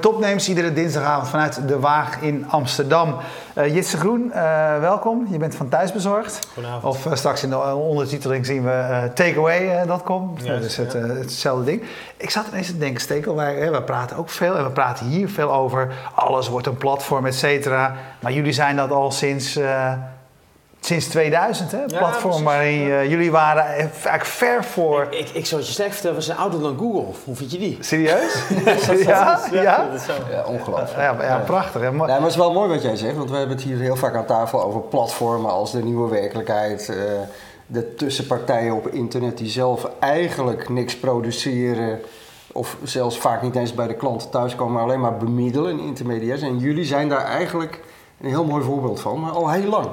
Topnames, 0.00 0.48
iedere 0.48 0.72
dinsdagavond 0.72 1.28
vanuit 1.28 1.68
De 1.68 1.78
Waag 1.78 2.20
in 2.20 2.44
Amsterdam. 2.48 3.16
Uh, 3.54 3.74
Jitse 3.74 3.96
Groen, 3.96 4.24
uh, 4.26 4.34
welkom. 4.80 5.26
Je 5.30 5.38
bent 5.38 5.54
van 5.54 5.68
Thuisbezorgd. 5.68 6.38
Goedenavond. 6.52 6.84
Of 6.84 7.06
uh, 7.06 7.14
straks 7.14 7.42
in 7.42 7.50
de 7.50 7.74
ondertiteling 7.74 8.46
zien 8.46 8.64
we 8.64 9.10
takeaway.com. 9.14 10.34
Ja, 10.42 10.58
dus 10.58 10.76
het, 10.76 10.92
ja. 10.92 10.98
hetzelfde 10.98 11.64
ding. 11.64 11.82
Ik 12.16 12.30
zat 12.30 12.44
ineens 12.50 12.66
te 12.66 12.78
denken, 12.78 13.00
Stekel, 13.00 13.34
wij, 13.34 13.70
we 13.70 13.82
praten 13.82 14.16
ook 14.16 14.30
veel 14.30 14.56
en 14.56 14.64
we 14.64 14.70
praten 14.70 15.06
hier 15.06 15.28
veel 15.28 15.52
over. 15.52 15.92
Alles 16.14 16.48
wordt 16.48 16.66
een 16.66 16.76
platform, 16.76 17.26
et 17.26 17.34
cetera. 17.34 17.94
Maar 18.20 18.32
jullie 18.32 18.52
zijn 18.52 18.76
dat 18.76 18.90
al 18.90 19.10
sinds 19.10 19.58
Sinds 20.80 21.06
2000, 21.06 21.72
hè? 21.72 21.78
Het 21.78 21.90
ja, 21.90 21.98
platform 21.98 22.44
waarin 22.44 22.80
uh, 22.80 23.10
jullie 23.10 23.30
waren 23.30 23.64
eigenlijk 23.64 24.24
ver 24.24 24.64
voor. 24.64 25.06
Ik, 25.10 25.18
ik, 25.18 25.28
ik 25.28 25.46
zou 25.46 25.60
het 25.60 25.68
je 25.68 25.76
sterk 25.76 25.92
vertellen, 25.92 26.16
we 26.16 26.22
zijn 26.22 26.38
ouder 26.38 26.60
dan 26.60 26.78
Google. 26.78 27.14
Hoe 27.24 27.36
vind 27.36 27.50
je 27.50 27.58
die? 27.58 27.76
Serieus? 27.80 28.42
ja, 28.64 29.40
ja, 29.52 29.62
ja? 29.62 29.88
ja, 30.30 30.44
ongelooflijk. 30.46 30.96
Ja, 30.96 31.16
ja, 31.20 31.38
prachtig. 31.38 31.80
Hè? 31.80 31.92
Maar... 31.92 32.08
maar 32.08 32.20
het 32.20 32.30
is 32.30 32.36
wel 32.36 32.52
mooi 32.52 32.68
wat 32.68 32.82
jij 32.82 32.96
zegt, 32.96 33.16
want 33.16 33.30
we 33.30 33.36
hebben 33.36 33.56
het 33.56 33.64
hier 33.64 33.78
heel 33.78 33.96
vaak 33.96 34.14
aan 34.14 34.26
tafel 34.26 34.62
over 34.62 34.80
platformen 34.80 35.50
als 35.50 35.72
de 35.72 35.82
nieuwe 35.82 36.10
werkelijkheid. 36.10 36.88
Uh, 36.90 36.96
de 37.66 37.94
tussenpartijen 37.94 38.74
op 38.74 38.88
internet 38.88 39.38
die 39.38 39.48
zelf 39.48 39.90
eigenlijk 39.98 40.68
niks 40.68 40.96
produceren. 40.96 42.00
Of 42.52 42.76
zelfs 42.82 43.18
vaak 43.18 43.42
niet 43.42 43.56
eens 43.56 43.74
bij 43.74 43.86
de 43.86 43.94
klant 43.94 44.30
thuiskomen, 44.30 44.74
maar 44.74 44.82
alleen 44.82 45.00
maar 45.00 45.16
bemiddelen, 45.16 45.78
intermediairs. 45.78 46.42
En 46.42 46.58
jullie 46.58 46.84
zijn 46.84 47.08
daar 47.08 47.24
eigenlijk 47.24 47.80
een 48.20 48.28
heel 48.28 48.44
mooi 48.44 48.64
voorbeeld 48.64 49.00
van, 49.00 49.20
maar 49.20 49.30
al 49.30 49.50
heel 49.50 49.70
lang. 49.70 49.88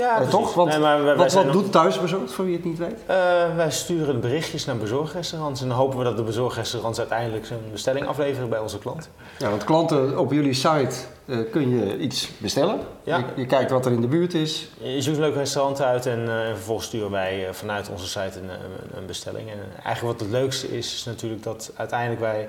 Ja, 0.00 0.20
uh, 0.20 0.28
toch? 0.28 0.54
Want, 0.54 0.70
nee, 0.70 0.78
maar 0.78 1.04
wij, 1.04 1.16
wat, 1.16 1.32
wat 1.32 1.52
doet 1.52 1.72
thuisbezorgd, 1.72 2.32
voor 2.32 2.44
wie 2.44 2.54
het 2.54 2.64
niet 2.64 2.78
weet? 2.78 2.96
Uh, 3.10 3.16
wij 3.56 3.70
sturen 3.70 4.20
berichtjes 4.20 4.64
naar 4.64 4.76
bezorgrestaurants 4.76 5.62
en 5.62 5.68
dan 5.68 5.76
hopen 5.76 5.98
we 5.98 6.04
dat 6.04 6.16
de 6.16 6.22
bezorgrestaurants 6.22 6.98
uiteindelijk 6.98 7.46
zijn 7.46 7.60
bestelling 7.72 8.06
afleveren 8.06 8.48
bij 8.48 8.58
onze 8.58 8.78
klant. 8.78 9.08
Ja, 9.38 9.50
want 9.50 9.64
klanten 9.64 10.18
op 10.18 10.32
jullie 10.32 10.54
site 10.54 10.94
uh, 11.24 11.50
kun 11.50 11.76
je 11.76 11.98
iets 11.98 12.30
bestellen. 12.38 12.80
Ja. 13.04 13.16
Je, 13.16 13.24
je, 13.36 13.46
kijkt 13.46 13.70
wat 13.70 13.86
er 13.86 13.92
in 13.92 14.00
de 14.00 14.06
buurt 14.06 14.34
is. 14.34 14.68
Je 14.80 15.02
zoekt 15.02 15.16
een 15.16 15.22
leuk 15.22 15.34
restaurant 15.34 15.82
uit 15.82 16.06
en, 16.06 16.18
en 16.18 16.54
vervolgens 16.54 16.86
sturen 16.86 17.10
wij 17.10 17.48
vanuit 17.50 17.90
onze 17.90 18.08
site 18.08 18.38
een, 18.38 18.48
een, 18.48 18.98
een 18.98 19.06
bestelling. 19.06 19.50
En 19.50 19.58
eigenlijk 19.84 20.18
wat 20.18 20.28
het 20.28 20.38
leukste 20.40 20.76
is, 20.76 20.94
is 20.94 21.04
natuurlijk 21.04 21.42
dat 21.42 21.72
uiteindelijk 21.76 22.20
wij 22.20 22.48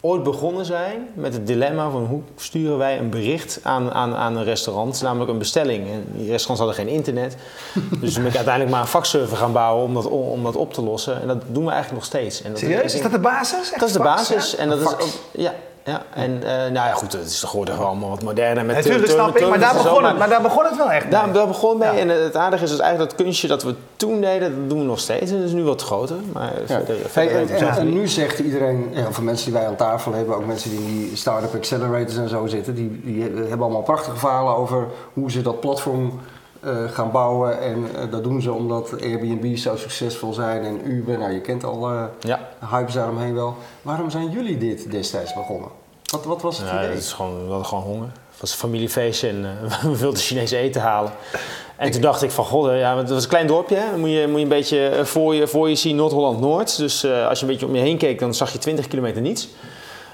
ooit 0.00 0.22
begonnen 0.22 0.64
zijn 0.64 1.08
met 1.14 1.32
het 1.32 1.46
dilemma 1.46 1.90
van 1.90 2.04
hoe 2.04 2.20
sturen 2.36 2.78
wij 2.78 2.98
een 2.98 3.10
bericht 3.10 3.60
aan, 3.62 3.92
aan, 3.92 4.14
aan 4.14 4.36
een 4.36 4.44
restaurant, 4.44 5.02
namelijk 5.02 5.30
een 5.30 5.38
bestelling. 5.38 5.90
En 5.90 6.04
die 6.12 6.30
restaurants 6.30 6.58
hadden 6.58 6.74
geen 6.74 6.88
internet, 6.88 7.36
dus 8.00 8.16
we 8.16 8.22
uiteindelijk 8.22 8.70
maar 8.70 8.80
een 8.80 8.86
faxserver 8.86 9.36
gaan 9.36 9.52
bouwen 9.52 9.84
om 9.84 9.94
dat, 9.94 10.06
om 10.06 10.42
dat 10.42 10.56
op 10.56 10.72
te 10.72 10.82
lossen. 10.82 11.20
En 11.20 11.26
dat 11.26 11.42
doen 11.46 11.64
we 11.64 11.70
eigenlijk 11.70 12.02
nog 12.02 12.04
steeds. 12.04 12.42
En 12.42 12.50
dat 12.50 12.58
Serieus? 12.58 12.94
Is 12.94 13.02
dat 13.02 13.12
de 13.12 13.18
basis? 13.18 13.72
dat 13.78 13.88
is 13.88 13.92
de 13.92 13.98
basis. 13.98 14.56
En 14.56 14.68
dat 14.68 14.80
is 14.80 14.86
ook, 14.86 15.08
ja, 15.32 15.54
ja, 15.84 16.02
en 16.14 16.30
uh, 16.30 16.48
nou 16.48 16.72
ja, 16.72 16.92
goed, 16.92 17.12
het 17.12 17.26
is 17.26 17.42
geworden 17.42 17.78
allemaal 17.78 18.08
wat 18.08 18.22
moderner. 18.22 18.64
Met 18.64 18.76
Natuurlijk 18.76 19.10
snap 19.10 19.36
ik, 19.36 19.48
maar 19.48 19.58
daar, 19.58 19.74
begon 19.74 20.04
het, 20.04 20.18
maar 20.18 20.28
daar 20.28 20.42
begon 20.42 20.64
het 20.64 20.76
wel 20.76 20.90
echt 20.90 21.10
Daar, 21.10 21.32
daar 21.32 21.46
begon 21.46 21.78
mee. 21.78 21.88
En 21.88 22.08
het 22.08 22.36
aardige 22.36 22.64
is 22.64 22.70
dus 22.70 22.80
eigenlijk 22.80 23.10
dat 23.10 23.20
kunstje 23.20 23.48
dat 23.48 23.62
we 23.62 23.74
toen 23.96 24.20
deden, 24.20 24.60
dat 24.60 24.68
doen 24.68 24.78
we 24.78 24.84
nog 24.84 24.98
steeds. 24.98 25.30
En 25.30 25.36
dat 25.36 25.46
is 25.46 25.52
nu 25.52 25.62
wat 25.62 25.82
groter. 25.82 26.16
Maar 26.32 26.52
ja. 26.60 26.66
verder, 26.66 26.96
verder 27.08 27.32
hey, 27.32 27.56
en, 27.56 27.76
en, 27.76 27.92
nu 27.92 28.08
zegt 28.08 28.38
iedereen, 28.38 28.90
ja, 28.92 29.10
voor 29.10 29.24
mensen 29.24 29.50
die 29.50 29.60
wij 29.60 29.68
aan 29.68 29.76
tafel 29.76 30.12
hebben, 30.12 30.36
ook 30.36 30.46
mensen 30.46 30.70
die 30.70 30.78
in 30.78 30.86
die 30.86 31.16
start-up 31.16 31.54
accelerators 31.54 32.16
en 32.16 32.28
zo 32.28 32.46
zitten, 32.46 32.74
die, 32.74 33.00
die 33.04 33.22
hebben 33.22 33.60
allemaal 33.60 33.82
prachtige 33.82 34.16
verhalen 34.16 34.56
over 34.56 34.86
hoe 35.12 35.30
ze 35.30 35.42
dat 35.42 35.60
platform 35.60 36.20
uh, 36.64 36.90
gaan 36.90 37.10
bouwen. 37.10 37.60
En 37.60 37.78
uh, 37.78 38.10
dat 38.10 38.24
doen 38.24 38.42
ze 38.42 38.52
omdat 38.52 38.92
Airbnb 39.02 39.56
zo 39.56 39.76
succesvol 39.76 40.32
zijn 40.32 40.64
en 40.64 40.90
Uber, 40.90 41.18
nou 41.18 41.32
je 41.32 41.40
kent 41.40 41.64
al 41.64 41.92
uh, 41.92 42.02
ja. 42.20 42.40
de 42.60 42.66
hypes 42.66 42.94
daaromheen 42.94 43.34
wel. 43.34 43.54
Waarom 43.82 44.10
zijn 44.10 44.30
jullie 44.30 44.58
dit 44.58 44.90
destijds 44.90 45.34
begonnen? 45.34 45.79
Wat, 46.10 46.24
wat 46.24 46.42
was 46.42 46.58
het 46.58 46.68
ja, 46.68 46.78
idee? 46.78 46.88
Het 46.88 46.98
is 46.98 47.12
gewoon, 47.12 47.44
we 47.44 47.48
hadden 47.48 47.66
gewoon 47.66 47.84
honger. 47.84 48.08
Het 48.30 48.40
was 48.40 48.52
een 48.52 48.58
familiefeestje 48.58 49.28
en 49.28 49.42
we 49.92 49.98
wilden 49.98 50.20
Chinees 50.20 50.50
eten 50.50 50.80
halen. 50.80 51.12
En 51.76 51.86
ik, 51.86 51.92
toen 51.92 52.00
dacht 52.00 52.22
ik 52.22 52.30
van, 52.30 52.44
god, 52.44 52.70
ja, 52.70 52.96
het 52.96 53.10
was 53.10 53.22
een 53.22 53.28
klein 53.28 53.46
dorpje. 53.46 53.76
Hè? 53.76 53.90
Dan 53.90 54.00
moet 54.00 54.10
je, 54.10 54.26
moet 54.28 54.36
je 54.36 54.42
een 54.42 54.48
beetje 54.48 55.00
voor 55.02 55.34
je, 55.34 55.46
voor 55.46 55.68
je 55.68 55.74
zien 55.74 55.96
Noord-Holland-Noord. 55.96 56.76
Dus 56.76 57.04
als 57.04 57.40
je 57.40 57.46
een 57.46 57.50
beetje 57.50 57.66
om 57.66 57.74
je 57.74 57.80
heen 57.80 57.98
keek, 57.98 58.18
dan 58.18 58.34
zag 58.34 58.52
je 58.52 58.58
20 58.58 58.88
kilometer 58.88 59.22
niets. 59.22 59.48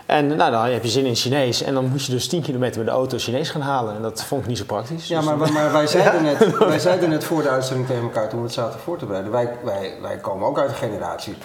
En 0.06 0.26
nou, 0.26 0.50
dan 0.50 0.64
heb 0.64 0.82
je 0.82 0.88
zin 0.88 1.06
in 1.06 1.14
Chinees. 1.14 1.62
En 1.62 1.74
dan 1.74 1.88
moest 1.88 2.06
je 2.06 2.12
dus 2.12 2.28
10 2.28 2.42
kilometer 2.42 2.78
met 2.78 2.86
de 2.86 2.92
auto 2.92 3.18
Chinees 3.18 3.50
gaan 3.50 3.60
halen. 3.60 3.94
En 3.94 4.02
dat 4.02 4.24
vond 4.24 4.42
ik 4.42 4.48
niet 4.48 4.58
zo 4.58 4.64
praktisch. 4.64 5.08
Ja, 5.08 5.16
dus 5.20 5.26
maar, 5.26 5.52
maar 5.52 5.72
wij, 5.72 5.86
zeiden 5.86 6.22
net, 6.38 6.58
wij 6.58 6.78
zeiden 6.78 7.08
net 7.08 7.24
voor 7.24 7.42
de 7.42 7.48
uitzending 7.48 7.86
tegen 7.86 8.02
elkaar 8.02 8.28
toen 8.28 8.38
we 8.38 8.44
het 8.44 8.54
zaten 8.54 8.80
voor 8.80 8.98
te 8.98 9.04
bereiden. 9.06 9.32
Wij, 9.32 9.50
wij, 9.64 9.94
wij 10.02 10.16
komen 10.16 10.48
ook 10.48 10.58
uit 10.58 10.68
een 10.68 10.76
generatie. 10.76 11.36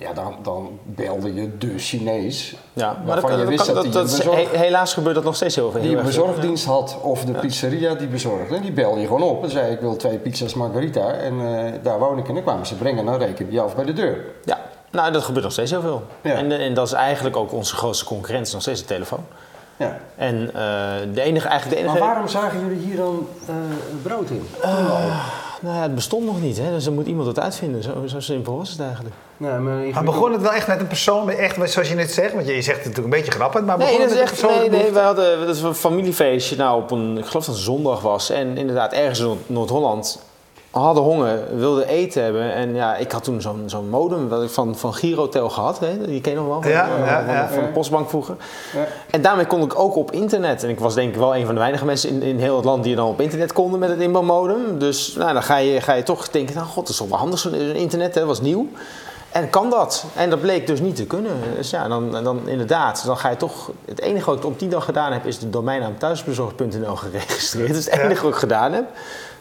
Ja, 0.00 0.12
dan, 0.12 0.36
dan 0.42 0.78
belde 0.84 1.34
je 1.34 1.58
de 1.58 1.78
Chinees. 1.78 2.56
Ja, 2.72 3.02
maar 3.06 3.20
dat, 3.20 3.30
je 3.38 3.46
wist 3.46 3.66
dat, 3.66 3.92
dat, 3.92 3.92
dat 3.92 4.34
helaas 4.52 4.94
gebeurt 4.94 5.14
dat 5.14 5.24
nog 5.24 5.36
steeds 5.36 5.54
heel 5.54 5.70
veel. 5.70 5.80
Die 5.80 5.96
een 5.96 6.04
bezorgdienst 6.04 6.64
had 6.64 6.98
of 7.02 7.24
de 7.24 7.32
pizzeria 7.32 7.94
die 7.94 8.06
bezorgde. 8.06 8.60
Die 8.60 8.72
belde 8.72 9.00
je 9.00 9.06
gewoon 9.06 9.22
op 9.22 9.42
en 9.42 9.50
zei 9.50 9.72
ik 9.72 9.80
wil 9.80 9.96
twee 9.96 10.18
pizza's 10.18 10.54
margarita. 10.54 11.10
En 11.10 11.34
uh, 11.34 11.72
daar 11.82 11.98
woon 11.98 12.18
ik 12.18 12.28
en 12.28 12.34
dan 12.34 12.42
kwamen 12.42 12.66
ze 12.66 12.74
brengen. 12.74 13.04
Dan 13.04 13.16
reken 13.16 13.46
je 13.50 13.60
af 13.60 13.76
bij 13.76 13.84
de 13.84 13.92
deur. 13.92 14.24
Ja, 14.44 14.58
nou, 14.90 15.12
dat 15.12 15.22
gebeurt 15.22 15.44
nog 15.44 15.52
steeds 15.52 15.70
heel 15.70 15.80
veel. 15.80 16.02
Ja. 16.20 16.34
En, 16.34 16.52
en, 16.52 16.74
dat 16.74 16.86
is 16.86 16.92
eigenlijk 16.92 17.36
ook 17.36 17.52
onze 17.52 17.74
grootste 17.74 18.04
concurrentie, 18.04 18.52
nog 18.52 18.62
steeds 18.62 18.80
de 18.80 18.86
telefoon. 18.86 19.24
Ja. 19.76 19.98
En 20.16 20.34
uh, 20.34 20.52
de 21.14 21.20
enige, 21.20 21.48
eigenlijk 21.48 21.80
de 21.80 21.86
enige... 21.86 21.98
Maar 21.98 22.08
waarom 22.08 22.28
zagen 22.28 22.60
jullie 22.60 22.84
hier 22.86 22.96
dan 22.96 23.28
uh, 23.48 23.54
brood 24.02 24.30
in? 24.30 24.48
Uh, 24.64 25.24
nou 25.60 25.76
ja, 25.76 25.82
het 25.82 25.94
bestond 25.94 26.24
nog 26.24 26.40
niet, 26.40 26.58
hè? 26.58 26.70
dus 26.70 26.84
dan 26.84 26.94
moet 26.94 27.06
iemand 27.06 27.26
het 27.26 27.40
uitvinden. 27.40 27.82
Zo, 27.82 28.06
zo 28.06 28.20
simpel 28.20 28.56
was 28.56 28.70
het 28.70 28.80
eigenlijk. 28.80 29.14
Nee, 29.36 29.58
maar, 29.58 29.84
maar 29.92 30.04
begon 30.04 30.32
het 30.32 30.42
wel 30.42 30.52
echt 30.52 30.66
met 30.66 30.80
een 30.80 30.86
persoon, 30.86 31.30
echt, 31.30 31.70
zoals 31.70 31.88
je 31.88 31.94
net 31.94 32.12
zegt? 32.12 32.34
Want 32.34 32.46
je, 32.46 32.52
zegt 32.52 32.66
het 32.66 32.86
natuurlijk 32.86 33.14
een 33.14 33.20
beetje 33.20 33.32
grappig, 33.32 33.64
maar 33.64 33.76
begon 33.76 33.92
nee, 33.92 34.02
het 34.02 34.10
met 34.10 34.20
echt, 34.20 34.30
een 34.30 34.48
persoon? 34.48 34.70
Nee, 34.70 34.82
nee, 34.82 34.92
we 34.92 34.98
hadden 34.98 35.46
dat 35.46 35.58
een 35.58 35.74
familiefeestje 35.74 36.56
nou, 36.56 36.82
op 36.82 36.90
een, 36.90 37.18
ik 37.18 37.26
geloof 37.26 37.44
dat 37.44 37.54
het 37.54 37.64
zondag 37.64 38.00
was. 38.00 38.30
En 38.30 38.56
inderdaad, 38.56 38.92
ergens 38.92 39.20
in 39.20 39.38
Noord-Holland 39.46 40.22
hadden 40.70 41.02
honger, 41.02 41.42
wilden 41.56 41.88
eten 41.88 42.22
hebben. 42.22 42.52
En 42.52 42.74
ja, 42.74 42.96
ik 42.96 43.12
had 43.12 43.24
toen 43.24 43.40
zo'n 43.40 43.62
zo'n 43.66 43.88
modem 43.88 44.28
wat 44.28 44.42
ik 44.42 44.50
van, 44.50 44.76
van 44.76 44.94
Girotel 44.94 45.50
gehad. 45.50 45.78
Hè? 45.78 46.06
Die 46.06 46.20
ken 46.20 46.32
je 46.32 46.38
nog 46.38 46.46
wel, 46.46 46.62
van, 46.62 46.70
ja, 46.70 46.86
ja, 46.86 47.24
van, 47.24 47.34
ja, 47.34 47.48
van, 47.48 47.62
de 47.62 47.68
postbank 47.68 48.08
vroeger. 48.08 48.36
En 49.10 49.22
daarmee 49.22 49.46
kon 49.46 49.62
ik 49.62 49.78
ook 49.78 49.96
op 49.96 50.12
internet. 50.12 50.62
En 50.62 50.68
ik 50.68 50.80
was 50.80 50.94
denk 50.94 51.12
ik 51.12 51.18
wel 51.18 51.36
een 51.36 51.46
van 51.46 51.54
de 51.54 51.60
weinige 51.60 51.84
mensen 51.84 52.10
in, 52.10 52.22
in 52.22 52.38
heel 52.38 52.56
het 52.56 52.64
land 52.64 52.84
die 52.84 52.96
dan 52.96 53.08
op 53.08 53.20
internet 53.20 53.52
konden 53.52 53.80
met 53.80 53.88
het 53.88 54.00
inbouwmodem. 54.00 54.78
Dus 54.78 55.14
nou, 55.14 55.32
dan 55.32 55.42
ga 55.42 55.56
je, 55.56 55.80
ga 55.80 55.92
je 55.92 56.02
toch 56.02 56.28
denken, 56.28 56.54
nou 56.54 56.66
god, 56.66 56.82
dat 56.82 56.88
is 56.88 56.96
toch 56.96 57.08
wel 57.08 57.18
handig 57.18 57.38
zo'n 57.38 57.54
internet, 57.54 58.14
dat 58.14 58.26
was 58.26 58.40
nieuw. 58.40 58.68
En 59.30 59.50
kan 59.50 59.70
dat? 59.70 60.04
En 60.16 60.30
dat 60.30 60.40
bleek 60.40 60.66
dus 60.66 60.80
niet 60.80 60.96
te 60.96 61.06
kunnen. 61.06 61.32
Dus 61.56 61.70
ja, 61.70 61.88
dan, 61.88 62.10
dan 62.10 62.48
inderdaad, 62.48 63.02
dan 63.06 63.16
ga 63.16 63.30
je 63.30 63.36
toch... 63.36 63.70
Het 63.84 64.00
enige 64.00 64.26
wat 64.26 64.38
ik 64.38 64.44
op 64.44 64.58
die 64.58 64.68
dag 64.68 64.84
gedaan 64.84 65.12
heb, 65.12 65.26
is 65.26 65.38
de 65.38 65.50
domeinnaam 65.50 65.98
thuisbezorgd.nl 65.98 66.96
geregistreerd. 66.96 67.68
Dat 67.68 67.76
is 67.76 67.90
het 67.90 68.00
enige 68.00 68.22
wat 68.22 68.32
ik 68.32 68.38
gedaan 68.38 68.72
heb. 68.72 68.84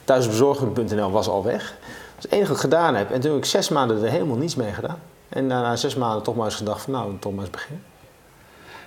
Thuisbezorging.nl 0.09 1.11
was 1.11 1.27
al 1.27 1.43
weg. 1.43 1.73
Dat 2.15 2.17
is 2.17 2.23
het 2.23 2.31
enige 2.31 2.47
wat 2.47 2.55
ik 2.55 2.63
gedaan 2.63 2.95
heb. 2.95 3.11
En 3.11 3.19
toen 3.19 3.31
heb 3.31 3.39
ik 3.39 3.45
zes 3.45 3.69
maanden 3.69 4.03
er 4.03 4.09
helemaal 4.09 4.37
niets 4.37 4.55
mee 4.55 4.71
gedaan. 4.71 4.99
En 5.29 5.47
na 5.47 5.75
zes 5.75 5.95
maanden 5.95 6.23
toch 6.23 6.35
maar 6.35 6.45
eens 6.45 6.55
gedacht 6.55 6.81
van 6.81 6.93
nou, 6.93 7.13
toch 7.19 7.33
maar 7.33 7.41
eens 7.41 7.51
beginnen. 7.51 7.83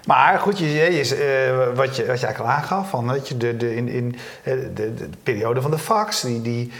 Maar 0.06 0.38
goed, 0.38 0.58
je, 0.58 0.64
uh, 0.64 1.76
wat, 1.76 1.96
je, 1.96 2.06
wat 2.06 2.20
je 2.20 2.26
eigenlijk 2.26 2.38
al 2.38 2.46
aangaf, 2.46 2.88
van, 2.88 3.10
weet 3.10 3.28
je, 3.28 3.36
de, 3.36 3.56
de, 3.56 3.74
in, 3.74 3.88
in, 3.88 4.16
eh, 4.42 4.54
de, 4.74 4.94
de 4.94 5.08
periode 5.22 5.60
van 5.60 5.70
de 5.70 5.78
fax, 5.78 6.20
die, 6.20 6.42
die, 6.42 6.72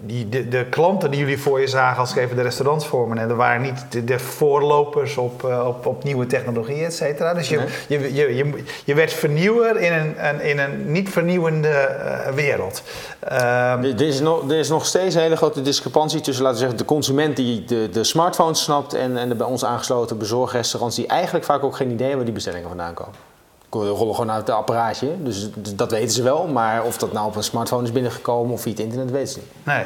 die, 0.00 0.28
de, 0.28 0.48
de, 0.48 0.64
klanten 0.64 1.10
die 1.10 1.20
jullie 1.20 1.40
voor 1.40 1.60
je 1.60 1.66
zagen 1.66 1.98
als 1.98 2.14
even 2.14 2.36
de 2.36 2.42
restaurants 2.42 2.86
vormen, 2.86 3.18
en 3.18 3.28
er 3.28 3.36
waren 3.36 3.62
niet 3.62 3.86
de, 3.88 4.04
de 4.04 4.18
voorlopers 4.18 5.16
op, 5.16 5.42
uh, 5.42 5.66
op, 5.66 5.86
op, 5.86 6.04
nieuwe 6.04 6.26
technologie, 6.26 6.84
et 6.84 6.94
cetera. 6.94 7.34
Dus 7.34 7.48
je, 7.48 7.56
nee. 7.56 8.00
je, 8.00 8.14
je, 8.14 8.36
je, 8.36 8.62
je, 8.84 8.94
werd 8.94 9.12
vernieuwer 9.12 9.76
in 9.80 9.92
een, 9.92 10.26
een 10.28 10.40
in 10.40 10.58
een 10.58 10.92
niet 10.92 11.08
vernieuwende 11.08 11.68
uh, 11.68 12.34
wereld. 12.34 12.82
Um, 13.24 13.30
er, 13.30 14.02
is 14.02 14.20
nog, 14.20 14.50
er 14.50 14.58
is 14.58 14.68
nog 14.68 14.86
steeds 14.86 15.14
een 15.14 15.20
hele 15.20 15.36
grote 15.36 15.62
discrepantie 15.62 16.20
tussen, 16.20 16.42
laten 16.42 16.58
we 16.58 16.64
zeggen, 16.64 16.86
de 16.86 16.92
consument 16.92 17.36
die 17.36 17.64
de, 17.64 17.88
de 17.92 18.04
smartphone 18.04 18.54
snapt 18.54 18.94
en, 18.94 19.16
en 19.16 19.28
de 19.28 19.34
bij 19.34 19.46
ons 19.46 19.64
aangesloten 19.64 20.18
bezorgrestaurants 20.18 20.96
die 20.96 21.06
eigenlijk 21.06 21.44
vaak 21.44 21.62
ook 21.62 21.76
geen 21.76 21.90
idee 21.90 21.98
hebben 21.98 22.16
waar 22.16 22.24
die 22.24 22.34
bestellingen 22.34 22.68
vandaan 22.68 22.94
komen 22.94 23.33
rollen 23.74 24.14
gewoon 24.14 24.30
uit 24.30 24.46
het 24.46 24.56
apparaatje. 24.56 25.22
Dus, 25.22 25.50
dus, 25.54 25.76
dat 25.76 25.90
weten 25.90 26.10
ze 26.10 26.22
wel. 26.22 26.46
Maar 26.46 26.84
of 26.84 26.98
dat 26.98 27.12
nou 27.12 27.26
op 27.26 27.36
een 27.36 27.44
smartphone 27.44 27.82
is 27.82 27.92
binnengekomen 27.92 28.52
of 28.52 28.60
via 28.60 28.70
het 28.72 28.80
internet, 28.80 29.10
weten 29.10 29.32
ze 29.32 29.38
niet. 29.38 29.64
Nee. 29.64 29.84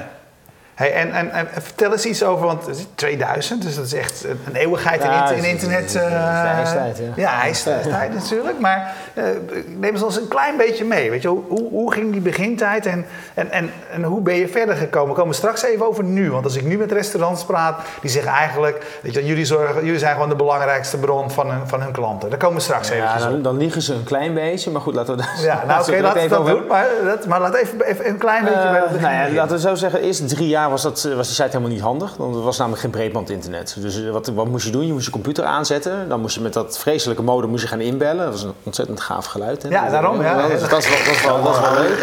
Hey, 0.78 0.92
en, 0.92 1.12
en, 1.12 1.32
en, 1.32 1.48
vertel 1.52 1.92
eens 1.92 2.06
iets 2.06 2.22
over, 2.22 2.46
want 2.46 2.64
2000, 2.94 3.62
dus 3.62 3.75
dat 3.75 3.84
is 3.84 3.92
echt 3.92 4.25
een 4.46 4.54
eeuwigheid 4.54 5.02
ja, 5.02 5.30
in, 5.30 5.36
in, 5.36 5.44
internet. 5.44 5.94
Uh, 5.94 6.02
uh, 6.02 6.44
ijstijd, 6.44 6.98
ja. 6.98 7.04
Ja, 7.16 7.40
ijstijd 7.40 8.14
natuurlijk. 8.14 8.58
Maar 8.58 8.94
uh, 9.14 9.25
neem 9.66 10.02
ons 10.02 10.16
een 10.16 10.28
klein 10.28 10.56
beetje 10.56 10.84
mee. 10.84 11.10
Weet 11.10 11.22
je, 11.22 11.28
hoe, 11.28 11.69
hoe 11.70 11.92
ging 11.92 12.12
die 12.12 12.20
begintijd 12.20 12.86
en, 12.86 13.06
en, 13.34 13.50
en, 13.50 13.70
en 13.92 14.02
hoe 14.02 14.20
ben 14.20 14.34
je 14.34 14.48
verder 14.48 14.76
gekomen? 14.76 15.14
We 15.14 15.20
komen 15.20 15.34
straks 15.34 15.62
even 15.62 15.86
over 15.86 16.04
nu. 16.04 16.30
Want 16.30 16.44
als 16.44 16.56
ik 16.56 16.64
nu 16.64 16.78
met 16.78 16.92
restaurants 16.92 17.44
praat, 17.44 17.80
die 18.00 18.10
zeggen 18.10 18.32
eigenlijk... 18.32 18.98
Weet 19.02 19.14
je, 19.14 19.26
jullie, 19.26 19.44
zorgen, 19.44 19.84
jullie 19.84 19.98
zijn 19.98 20.12
gewoon 20.12 20.28
de 20.28 20.36
belangrijkste 20.36 20.96
bron 20.96 21.30
van 21.30 21.50
hun, 21.50 21.69
van 21.69 21.82
hun 21.82 21.92
klanten. 21.92 22.30
Daar 22.30 22.38
komen 22.38 22.56
we 22.56 22.62
straks 22.62 22.88
even 22.88 23.04
ja, 23.04 23.19
dan, 23.19 23.42
dan, 23.42 23.56
liegen 23.56 23.82
ze 23.82 23.94
een 23.94 24.04
klein 24.04 24.34
beetje. 24.34 24.70
Maar 24.70 24.80
goed, 24.80 24.94
laten 24.94 25.16
we 25.16 25.22
dat 25.22 25.42
Ja, 25.42 25.64
nou 25.66 25.80
oké, 25.80 25.90
okay, 25.90 26.00
laten 26.00 26.22
we 26.22 26.28
dat 26.28 26.46
doen. 26.46 26.66
Maar, 26.66 26.86
dat, 27.04 27.26
maar 27.26 27.40
laat 27.40 27.54
even, 27.54 27.80
even 27.82 28.08
een 28.08 28.19
klein 28.19 28.44
beetje... 28.44 28.70
bij 28.70 29.00
nou 29.00 29.14
ja, 29.14 29.34
laten 29.34 29.56
we 29.56 29.60
zo 29.60 29.75
zeggen, 29.75 30.00
eerst 30.00 30.28
drie 30.28 30.48
jaar 30.48 30.66
jaar 30.69 30.82
was, 30.82 30.82
dat, 30.82 31.15
was 31.17 31.26
die 31.26 31.35
site 31.37 31.49
helemaal 31.49 31.69
niet 31.70 31.81
handig, 31.81 32.15
want 32.17 32.35
er 32.35 32.43
was 32.43 32.56
namelijk 32.59 32.82
geen 32.82 32.91
breedbandinternet. 32.91 33.76
Dus 33.79 34.09
wat, 34.11 34.26
wat 34.26 34.47
moest 34.47 34.67
je 34.67 34.73
doen? 34.73 34.87
Je 34.87 34.93
moest 34.93 35.05
je 35.05 35.11
computer 35.11 35.44
aanzetten, 35.44 36.09
dan 36.09 36.20
moest 36.20 36.35
je 36.35 36.41
met 36.41 36.53
dat 36.53 36.79
vreselijke 36.79 37.23
modem 37.23 37.50
moest 37.50 37.62
je 37.62 37.69
gaan 37.69 37.81
inbellen. 37.81 38.25
Dat 38.25 38.32
was 38.32 38.43
een 38.43 38.53
ontzettend 38.62 39.00
gaaf 39.00 39.26
geluid. 39.26 39.62
hè. 39.62 39.69
Ja, 39.69 39.91
daarom, 39.91 40.23
ja. 40.23 40.49
Dat, 40.49 40.61
dat, 40.61 40.70
was 40.70 40.88
wel- 40.88 40.99
dat, 40.99 41.06
was 41.06 41.23
wel, 41.25 41.35
dat 41.43 41.44
was 41.44 41.61
wel 41.70 41.82
leuk. 41.82 41.99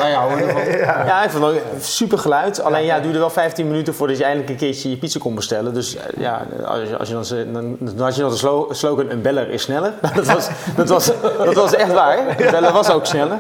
Ja, 1.05 1.23
ik 1.23 1.29
vond 1.29 1.45
het 1.45 1.85
super 1.85 2.17
geluid. 2.17 2.61
Alleen 2.61 2.85
ja, 2.85 2.93
het 2.93 3.03
duurde 3.03 3.19
wel 3.19 3.29
15 3.29 3.67
minuten 3.67 3.93
voordat 3.93 4.17
je 4.17 4.23
eindelijk 4.23 4.49
een 4.51 4.55
keertje 4.57 4.89
je 4.89 4.97
pizza 4.97 5.19
kon 5.19 5.35
bestellen. 5.35 5.73
Dus 5.73 5.95
eh, 5.95 6.03
ja, 6.17 6.45
als 6.65 6.79
je, 6.89 6.97
als 6.97 7.09
je 7.29 7.47
dan, 7.51 7.53
dan, 7.53 7.77
dan 7.95 8.05
had 8.05 8.15
je 8.15 8.21
nog 8.21 8.31
de 8.31 8.37
slo- 8.37 8.67
slogan: 8.71 9.09
een 9.09 9.21
beller 9.21 9.49
is 9.49 9.61
sneller. 9.61 9.93
dat, 10.15 10.25
was, 10.25 10.47
dat, 10.75 10.89
was, 10.89 11.11
dat 11.37 11.53
was 11.53 11.73
echt 11.75 11.91
waar. 11.93 12.17
Een 12.39 12.51
beller 12.51 12.71
was 12.71 12.89
ook 12.91 13.05
sneller. 13.05 13.37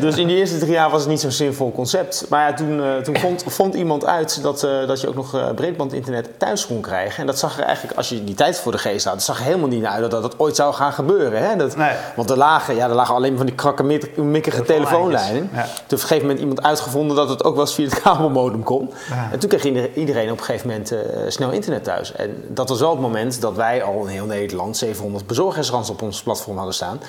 Dus 0.00 0.16
in 0.16 0.26
die 0.26 0.36
eerste 0.36 0.58
drie 0.58 0.72
jaar 0.72 0.90
was 0.90 1.00
het 1.00 1.10
niet 1.10 1.20
zo'n 1.20 1.30
zinvol 1.30 1.72
concept. 1.72 2.26
Maar 2.28 2.48
ja, 2.48 2.54
toen, 2.54 2.80
eh, 2.82 2.96
toen 2.96 3.18
vond, 3.18 3.44
vond 3.46 3.74
iemand 3.74 4.06
uit 4.06 4.42
dat, 4.42 4.59
eh, 4.62 4.86
dat 4.86 5.00
je 5.00 5.08
ook 5.08 5.14
nog 5.14 5.34
eh, 5.34 5.50
breedbandinternet 5.54 6.28
thuis 6.38 6.66
kon 6.66 6.80
krijgen. 6.80 7.20
En 7.20 7.26
dat 7.26 7.38
zag 7.38 7.58
er 7.58 7.64
eigenlijk, 7.64 7.96
als 7.96 8.08
je 8.08 8.24
die 8.24 8.34
tijd 8.34 8.58
voor 8.58 8.72
de 8.72 8.78
geest 8.78 9.04
had, 9.04 9.14
dat 9.14 9.22
zag 9.22 9.38
er 9.38 9.44
helemaal 9.44 9.68
niet 9.68 9.82
naar 9.82 9.90
uit 9.92 10.00
dat 10.00 10.10
dat, 10.10 10.22
dat 10.22 10.34
ooit 10.38 10.56
zou 10.56 10.74
gaan 10.74 10.92
gebeuren. 10.92 11.48
Hè? 11.48 11.56
Dat, 11.56 11.76
Nee. 11.76 11.92
Want 12.16 12.30
er 12.30 12.36
lagen, 12.36 12.74
ja, 12.74 12.88
er 12.88 12.94
lagen 12.94 13.14
alleen 13.14 13.28
maar 13.28 13.38
van 13.38 13.46
die 13.46 13.54
krakkemikkige 13.54 14.62
telefoonlijnen. 14.62 15.50
Ja. 15.52 15.62
Toen 15.62 15.68
heeft 15.68 15.82
op 15.84 15.90
een 15.92 15.98
gegeven 15.98 16.20
moment 16.22 16.38
iemand 16.40 16.62
uitgevonden 16.62 17.16
dat 17.16 17.28
het 17.28 17.44
ook 17.44 17.54
wel 17.54 17.64
eens 17.64 17.74
via 17.74 17.84
het 17.88 18.00
kabelmodem 18.00 18.62
kon. 18.62 18.90
Ja. 19.10 19.28
En 19.32 19.38
toen 19.38 19.48
kreeg 19.48 19.64
ieder- 19.64 19.92
iedereen 19.94 20.30
op 20.30 20.38
een 20.38 20.44
gegeven 20.44 20.68
moment 20.68 20.92
eh, 20.92 20.98
snel 21.28 21.50
internet 21.50 21.84
thuis. 21.84 22.12
En 22.12 22.44
dat 22.48 22.68
was 22.68 22.80
wel 22.80 22.90
het 22.90 23.00
moment 23.00 23.40
dat 23.40 23.54
wij 23.56 23.82
al 23.82 24.00
in 24.02 24.06
heel 24.08 24.26
Nederland 24.26 24.76
700 24.76 25.26
bezorgingsranders 25.26 25.90
op 25.90 26.02
ons 26.02 26.22
platform 26.22 26.56
hadden 26.56 26.74
staan. 26.74 27.00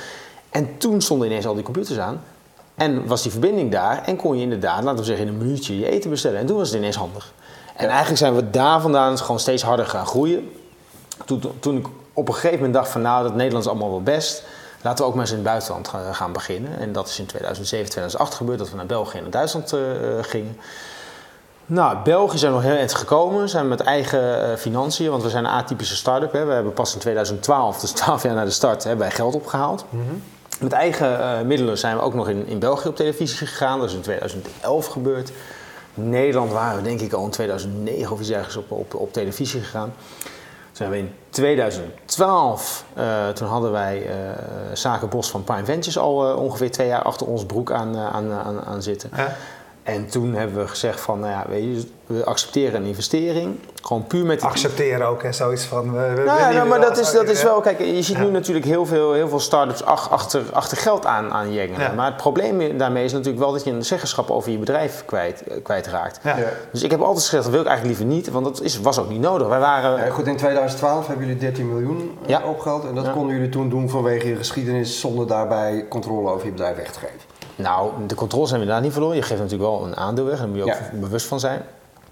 En 0.49 0.77
toen 0.77 1.01
stonden 1.01 1.27
ineens 1.27 1.45
al 1.45 1.53
die 1.53 1.63
computers 1.63 1.99
aan. 1.99 2.21
En 2.75 3.07
was 3.07 3.21
die 3.21 3.31
verbinding 3.31 3.71
daar 3.71 4.01
en 4.05 4.15
kon 4.15 4.35
je 4.37 4.41
inderdaad, 4.43 4.83
laten 4.83 4.99
we 4.99 5.05
zeggen, 5.05 5.25
in 5.27 5.31
een 5.33 5.37
minuutje 5.37 5.79
je 5.79 5.89
eten 5.89 6.09
bestellen. 6.09 6.39
En 6.39 6.45
toen 6.45 6.57
was 6.57 6.67
het 6.69 6.77
ineens 6.77 6.95
handig. 6.95 7.33
En 7.81 7.89
eigenlijk 7.89 8.17
zijn 8.17 8.35
we 8.35 8.49
daar 8.49 8.81
vandaan 8.81 9.17
gewoon 9.17 9.39
steeds 9.39 9.63
harder 9.63 9.85
gaan 9.85 10.05
groeien. 10.05 10.51
Toen, 11.25 11.43
toen 11.59 11.77
ik 11.77 11.85
op 12.13 12.27
een 12.27 12.33
gegeven 12.33 12.55
moment 12.55 12.73
dacht 12.73 12.89
van 12.89 13.01
nou, 13.01 13.23
dat 13.23 13.35
Nederlands 13.35 13.67
is 13.67 13.71
allemaal 13.71 13.91
wel 13.91 14.03
best. 14.03 14.43
Laten 14.81 15.03
we 15.03 15.09
ook 15.09 15.15
maar 15.15 15.23
eens 15.23 15.31
in 15.31 15.37
het 15.37 15.47
buitenland 15.47 15.87
gaan, 15.87 16.15
gaan 16.15 16.31
beginnen. 16.31 16.79
En 16.79 16.91
dat 16.91 17.07
is 17.07 17.19
in 17.19 17.25
2007, 17.25 17.89
2008 17.89 18.33
gebeurd, 18.33 18.59
dat 18.59 18.69
we 18.69 18.75
naar 18.75 18.85
België 18.85 19.17
en 19.17 19.23
naar 19.23 19.31
Duitsland 19.31 19.73
eh, 19.73 20.17
eh, 20.17 20.23
gingen. 20.23 20.57
Nou, 21.65 21.97
België 22.03 22.37
zijn 22.37 22.51
we 22.51 22.57
nog 22.57 22.67
heel 22.67 22.77
eind 22.77 22.93
gekomen. 22.93 23.49
Zijn 23.49 23.67
met 23.67 23.79
eigen 23.79 24.51
eh, 24.51 24.57
financiën, 24.57 25.09
want 25.09 25.23
we 25.23 25.29
zijn 25.29 25.45
een 25.45 25.51
atypische 25.51 25.95
start-up. 25.95 26.31
Hè. 26.31 26.45
We 26.45 26.53
hebben 26.53 26.73
pas 26.73 26.93
in 26.93 26.99
2012, 26.99 27.79
dus 27.79 27.91
12 27.91 28.23
jaar 28.23 28.35
na 28.35 28.43
de 28.43 28.51
start, 28.51 28.83
hebben 28.83 29.05
wij 29.07 29.15
geld 29.15 29.35
opgehaald. 29.35 29.85
Met 30.61 30.71
eigen 30.71 31.19
eh, 31.19 31.41
middelen 31.45 31.77
zijn 31.77 31.95
we 31.95 32.01
ook 32.01 32.13
nog 32.13 32.29
in, 32.29 32.47
in 32.47 32.59
België 32.59 32.87
op 32.87 32.95
televisie 32.95 33.47
gegaan. 33.47 33.79
Dat 33.79 33.89
is 33.89 33.95
in 33.95 34.01
2011 34.01 34.85
gebeurd. 34.85 35.31
Nederland 35.93 36.51
waren 36.51 36.77
we 36.77 36.83
denk 36.83 36.99
ik 36.99 37.13
al 37.13 37.25
in 37.25 37.29
2009 37.29 38.11
of 38.11 38.19
iets 38.19 38.29
ergens 38.29 38.55
op, 38.55 38.71
op, 38.71 38.95
op 38.95 39.13
televisie 39.13 39.61
gegaan. 39.61 39.93
Toen 40.71 40.75
zijn 40.75 40.89
we 40.89 40.97
in 40.97 41.13
2012, 41.29 42.85
eh, 42.93 43.29
toen 43.29 43.47
hadden 43.47 43.71
wij 43.71 44.05
eh, 44.05 44.15
Zaken 44.73 45.09
Bos 45.09 45.29
van 45.29 45.43
Prime 45.43 45.65
Ventures 45.65 45.97
al 45.97 46.29
eh, 46.29 46.37
ongeveer 46.37 46.71
twee 46.71 46.87
jaar 46.87 47.01
achter 47.01 47.27
ons 47.27 47.45
broek 47.45 47.71
aan, 47.71 47.97
aan, 47.97 48.31
aan, 48.31 48.61
aan 48.61 48.81
zitten. 48.81 49.09
Ja. 49.15 49.35
En 49.83 50.07
toen 50.09 50.33
hebben 50.33 50.57
we 50.61 50.67
gezegd 50.67 50.99
van, 51.01 51.19
nou 51.19 51.31
ja, 51.31 51.45
weet 51.49 51.63
je, 51.63 51.87
we 52.05 52.25
accepteren 52.25 52.81
een 52.81 52.87
investering. 52.87 53.55
Gewoon 53.81 54.07
puur 54.07 54.25
met... 54.25 54.39
die- 54.39 54.49
Accepteren 54.49 55.07
ook, 55.07 55.23
hè, 55.23 55.31
zoiets 55.31 55.63
van... 55.65 55.91
We, 55.93 56.13
we 56.15 56.23
nou 56.23 56.39
ja, 56.39 56.51
nou, 56.51 56.67
maar 56.67 56.81
dat 56.81 56.97
is, 56.97 57.11
dat 57.11 57.29
is 57.29 57.43
wel... 57.43 57.61
Kijk, 57.61 57.79
je 57.79 58.01
ziet 58.01 58.17
Ja. 58.17 58.23
nu 58.23 58.29
natuurlijk 58.31 58.65
heel 58.65 58.85
veel, 58.85 59.13
heel 59.13 59.27
veel 59.29 59.39
start-ups 59.39 59.83
ach- 59.83 60.09
achter, 60.11 60.41
achter 60.53 60.77
geld 60.77 61.05
aan, 61.05 61.31
aan 61.31 61.53
jengelen. 61.53 61.81
Ja. 61.81 61.93
Maar 61.93 62.05
het 62.05 62.17
probleem 62.17 62.77
daarmee 62.77 63.03
is 63.03 63.11
natuurlijk 63.11 63.39
wel 63.39 63.51
dat 63.51 63.63
je 63.63 63.71
een 63.71 63.85
zeggenschap 63.85 64.29
over 64.31 64.51
je 64.51 64.57
bedrijf 64.57 65.03
kwijt, 65.05 65.43
kwijtraakt. 65.63 66.19
Ja. 66.23 66.37
Ja. 66.37 66.45
Dus 66.71 66.83
ik 66.83 66.91
heb 66.91 67.01
altijd 67.01 67.23
gezegd, 67.25 67.43
dat 67.43 67.51
wil 67.51 67.61
ik 67.61 67.67
eigenlijk 67.67 67.99
liever 67.99 68.15
niet, 68.17 68.29
want 68.29 68.45
dat 68.45 68.61
is, 68.61 68.79
was 68.79 68.99
ook 68.99 69.09
niet 69.09 69.21
nodig. 69.21 69.47
Wij 69.47 69.59
waren... 69.59 70.05
Ja, 70.05 70.11
goed, 70.11 70.27
in 70.27 70.37
2012 70.37 71.07
hebben 71.07 71.25
jullie 71.25 71.41
13 71.41 71.69
miljoen 71.69 72.17
eh, 72.23 72.29
Ja. 72.29 72.41
opgehaald. 72.45 72.85
En 72.85 72.95
dat 72.95 73.05
Ja. 73.05 73.11
konden 73.11 73.35
jullie 73.35 73.49
toen 73.49 73.69
doen 73.69 73.89
vanwege 73.89 74.27
je 74.27 74.35
geschiedenis 74.35 74.99
zonder 74.99 75.27
daarbij 75.27 75.85
controle 75.89 76.29
over 76.29 76.45
je 76.45 76.51
bedrijf 76.51 76.75
weg 76.75 76.91
te 76.91 76.99
geven. 76.99 77.19
Nou, 77.55 77.91
de 78.07 78.15
controles 78.15 78.49
hebben 78.49 78.67
we 78.67 78.73
daar 78.73 78.81
niet 78.81 78.91
verloren. 78.91 79.15
Je 79.15 79.21
geeft 79.21 79.41
natuurlijk 79.41 79.69
wel 79.69 79.85
een 79.85 79.97
aandeel 79.97 80.25
weg, 80.25 80.37
daar 80.37 80.47
moet 80.47 80.57
je 80.57 80.63
ook 80.63 80.99
bewust 80.99 81.25
van 81.25 81.39
zijn. 81.39 81.61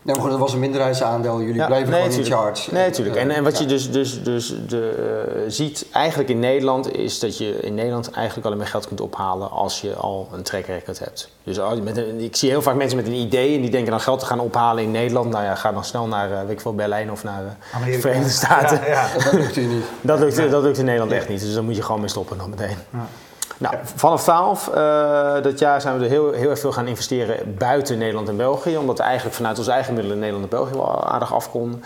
Nee, 0.01 0.15
maar 0.15 0.23
goed, 0.23 0.33
dat 0.33 0.39
was 0.39 0.53
een 0.53 0.59
minderheidsaandeel. 0.59 1.39
Jullie 1.41 1.55
Ja, 1.55 1.65
bleven 1.65 1.89
nee, 1.89 2.01
gewoon 2.01 2.17
in 2.17 2.25
charge. 2.25 2.73
Nee, 2.73 2.85
natuurlijk. 2.85 3.15
En, 3.15 3.29
en 3.31 3.43
wat 3.43 3.53
Ja. 3.53 3.59
je 3.59 3.65
dus, 3.65 3.91
dus, 3.91 4.23
dus 4.23 4.53
de, 4.67 4.89
eh, 5.35 5.41
ziet 5.51 5.85
eigenlijk 5.91 6.29
in 6.29 6.39
Nederland 6.39 6.95
is 6.95 7.19
dat 7.19 7.37
je 7.37 7.59
in 7.59 7.75
Nederland 7.75 8.11
eigenlijk 8.11 8.45
alleen 8.45 8.57
maar 8.57 8.67
geld 8.67 8.87
kunt 8.87 9.01
ophalen 9.01 9.51
als 9.51 9.81
je 9.81 9.95
al 9.95 10.27
een 10.33 10.43
track 10.43 10.65
record 10.65 10.99
hebt. 10.99 11.29
Dus 11.43 11.59
met 11.83 11.97
een, 11.97 12.19
ik 12.19 12.35
zie 12.35 12.49
heel 12.49 12.61
vaak 12.61 12.75
mensen 12.75 12.97
met 12.97 13.07
een 13.07 13.13
idee 13.13 13.55
en 13.55 13.61
die 13.61 13.69
denken 13.69 13.91
dan 13.91 13.99
geld 13.99 14.19
te 14.19 14.25
gaan 14.25 14.39
ophalen 14.39 14.83
in 14.83 14.91
Nederland. 14.91 15.29
Nou 15.29 15.43
ja, 15.43 15.55
ga 15.55 15.71
dan 15.71 15.83
snel 15.83 16.07
naar 16.07 16.31
eh, 16.31 16.39
weet 16.41 16.49
ik 16.49 16.61
veel, 16.61 16.75
Berlijn 16.75 17.11
of 17.11 17.23
naar 17.23 17.43
eh, 17.71 17.85
de 17.85 17.99
Verenigde 17.99 18.29
Staten. 18.31 18.79
Ja, 18.81 18.87
ja. 18.87 19.07
Dat 19.23 19.31
lukt 19.31 19.55
u 19.55 19.65
niet. 19.65 19.83
Dat, 20.01 20.19
lukt, 20.19 20.51
dat 20.51 20.63
lukt 20.63 20.77
in 20.77 20.85
Nederland 20.85 21.11
echt 21.11 21.29
niet. 21.29 21.39
Dus 21.41 21.53
daar 21.53 21.63
moet 21.63 21.75
je 21.75 21.81
gewoon 21.83 21.99
mee 21.99 22.09
stoppen 22.09 22.37
dan 22.37 22.49
meteen. 22.49 22.77
Nou, 23.59 23.75
vanaf 23.95 24.23
12 24.23 24.67
eh, 24.67 25.41
dat 25.41 25.59
jaar 25.59 25.81
zijn 25.81 25.97
we 25.97 26.03
er 26.03 26.09
heel, 26.09 26.31
heel 26.31 26.49
erg 26.49 26.59
veel 26.59 26.71
gaan 26.71 26.87
investeren 26.87 27.55
buiten 27.57 27.97
Nederland 27.97 28.29
en 28.29 28.37
België. 28.37 28.77
Omdat 28.77 28.97
we 28.97 29.03
eigenlijk 29.03 29.35
vanuit 29.35 29.57
onze 29.57 29.71
eigen 29.71 29.93
middelen 29.93 30.19
Nederland 30.19 30.43
en 30.43 30.49
België 30.49 30.73
wel 30.73 31.05
aardig 31.05 31.33
af 31.33 31.51
konden. 31.51 31.83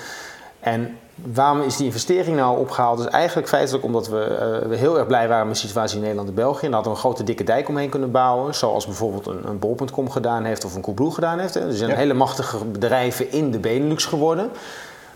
En 0.60 0.98
waarom 1.16 1.62
is 1.62 1.78
die 1.78 1.86
investering 1.86 2.38
nou 2.38 2.60
opgehaald? 2.60 2.98
Dus 2.98 3.08
eigenlijk 3.08 3.48
feitelijk 3.48 3.84
omdat 3.84 4.08
we, 4.08 4.24
eh, 4.24 4.68
we 4.70 4.76
heel 4.76 4.98
erg 4.98 5.08
blij 5.08 5.28
waren 5.28 5.48
met 5.48 5.56
de 5.56 5.62
situatie 5.68 5.96
in 5.96 6.02
Nederland 6.02 6.30
en 6.30 6.36
België. 6.36 6.66
En 6.66 6.72
daar 6.72 6.74
hadden 6.74 6.92
we 6.92 6.98
een 6.98 7.04
grote 7.06 7.24
dikke 7.24 7.44
dijk 7.44 7.68
omheen 7.70 7.90
kunnen 7.90 8.12
bouwen. 8.12 8.56
Zoals 8.56 8.86
bijvoorbeeld 8.86 9.28
een, 9.28 9.48
een 9.48 9.60
Bol.com 9.60 10.10
gedaan 10.10 10.44
heeft 10.44 10.66
of 10.66 10.76
een 10.76 10.82
Coolblue 10.82 11.12
gedaan 11.12 11.40
heeft. 11.40 11.54
Hè. 11.54 11.68
Er 11.68 11.74
zijn 11.74 11.90
Ja. 11.90 11.96
hele 11.96 12.14
machtige 12.14 12.66
bedrijven 12.66 13.32
in 13.32 13.52
de 13.52 13.60
Benelux 13.60 14.06
geworden. 14.06 14.50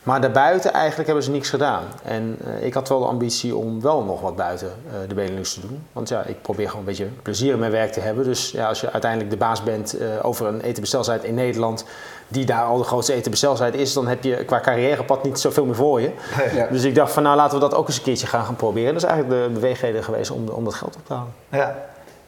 Maar 0.08 0.22
daarbuiten 0.22 0.74
eigenlijk 0.74 1.06
hebben 1.06 1.24
ze 1.24 1.32
niks 1.32 1.50
gedaan. 1.50 1.84
En 2.04 2.38
eh, 2.46 2.66
ik 2.66 2.74
had 2.74 2.90
wel 2.90 3.00
de 3.00 3.06
ambitie 3.06 3.56
om 3.56 3.82
wel 3.82 4.04
nog 4.04 4.22
wat 4.22 4.36
buiten 4.36 4.68
eh, 4.68 4.94
de 5.08 5.14
Benelux 5.14 5.54
te 5.54 5.62
doen. 5.62 5.84
Want 5.94 6.10
ja, 6.10 6.24
ik 6.24 6.42
probeer 6.42 6.66
gewoon 6.66 6.80
een 6.80 6.88
beetje 6.88 7.08
plezier 7.22 7.54
in 7.54 7.60
mijn 7.60 7.72
werk 7.72 7.92
te 7.92 8.00
hebben. 8.00 8.24
Dus 8.24 8.52
ja, 8.52 8.68
als 8.68 8.82
je 8.82 8.92
uiteindelijk 8.92 9.32
de 9.32 9.38
baas 9.38 9.64
bent 9.64 9.98
eh, 9.98 10.08
over 10.22 10.48
een 10.48 10.62
etenbestelsite 10.62 11.28
in 11.28 11.34
Nederland... 11.34 11.86
die 12.28 12.46
daar 12.46 12.64
al 12.64 12.78
de 12.78 12.84
grootste 12.84 13.14
etenbestelsite 13.14 13.78
is... 13.78 13.94
dan 13.94 14.08
heb 14.08 14.24
je 14.24 14.46
qua 14.46 14.60
carrièrepad 14.60 15.24
niet 15.24 15.40
zoveel 15.40 15.66
meer 15.66 15.76
voor 15.76 16.02
je. 16.02 16.12
Ja. 16.56 16.68
Dus 16.68 16.84
ik 16.84 16.96
dacht 16.96 17.12
van 17.12 17.24
nou 17.24 17.36
laten 17.36 17.54
we 17.54 17.62
dat 17.62 17.76
ook 17.76 17.88
eens 17.88 17.98
een 17.98 18.04
keertje 18.04 18.28
gaan, 18.28 18.46
gaan 18.46 18.56
proberen. 18.56 18.94
Dat 18.94 19.04
is 19.04 19.10
eigenlijk 19.10 19.44
de 19.44 19.54
beweegreden 19.54 20.04
geweest 20.04 20.32
om, 20.32 20.48
om 20.48 20.64
dat 20.64 20.74
geld 20.74 20.96
op 20.96 21.06
te 21.06 21.14
halen. 21.14 21.34
Ja. 21.50 21.87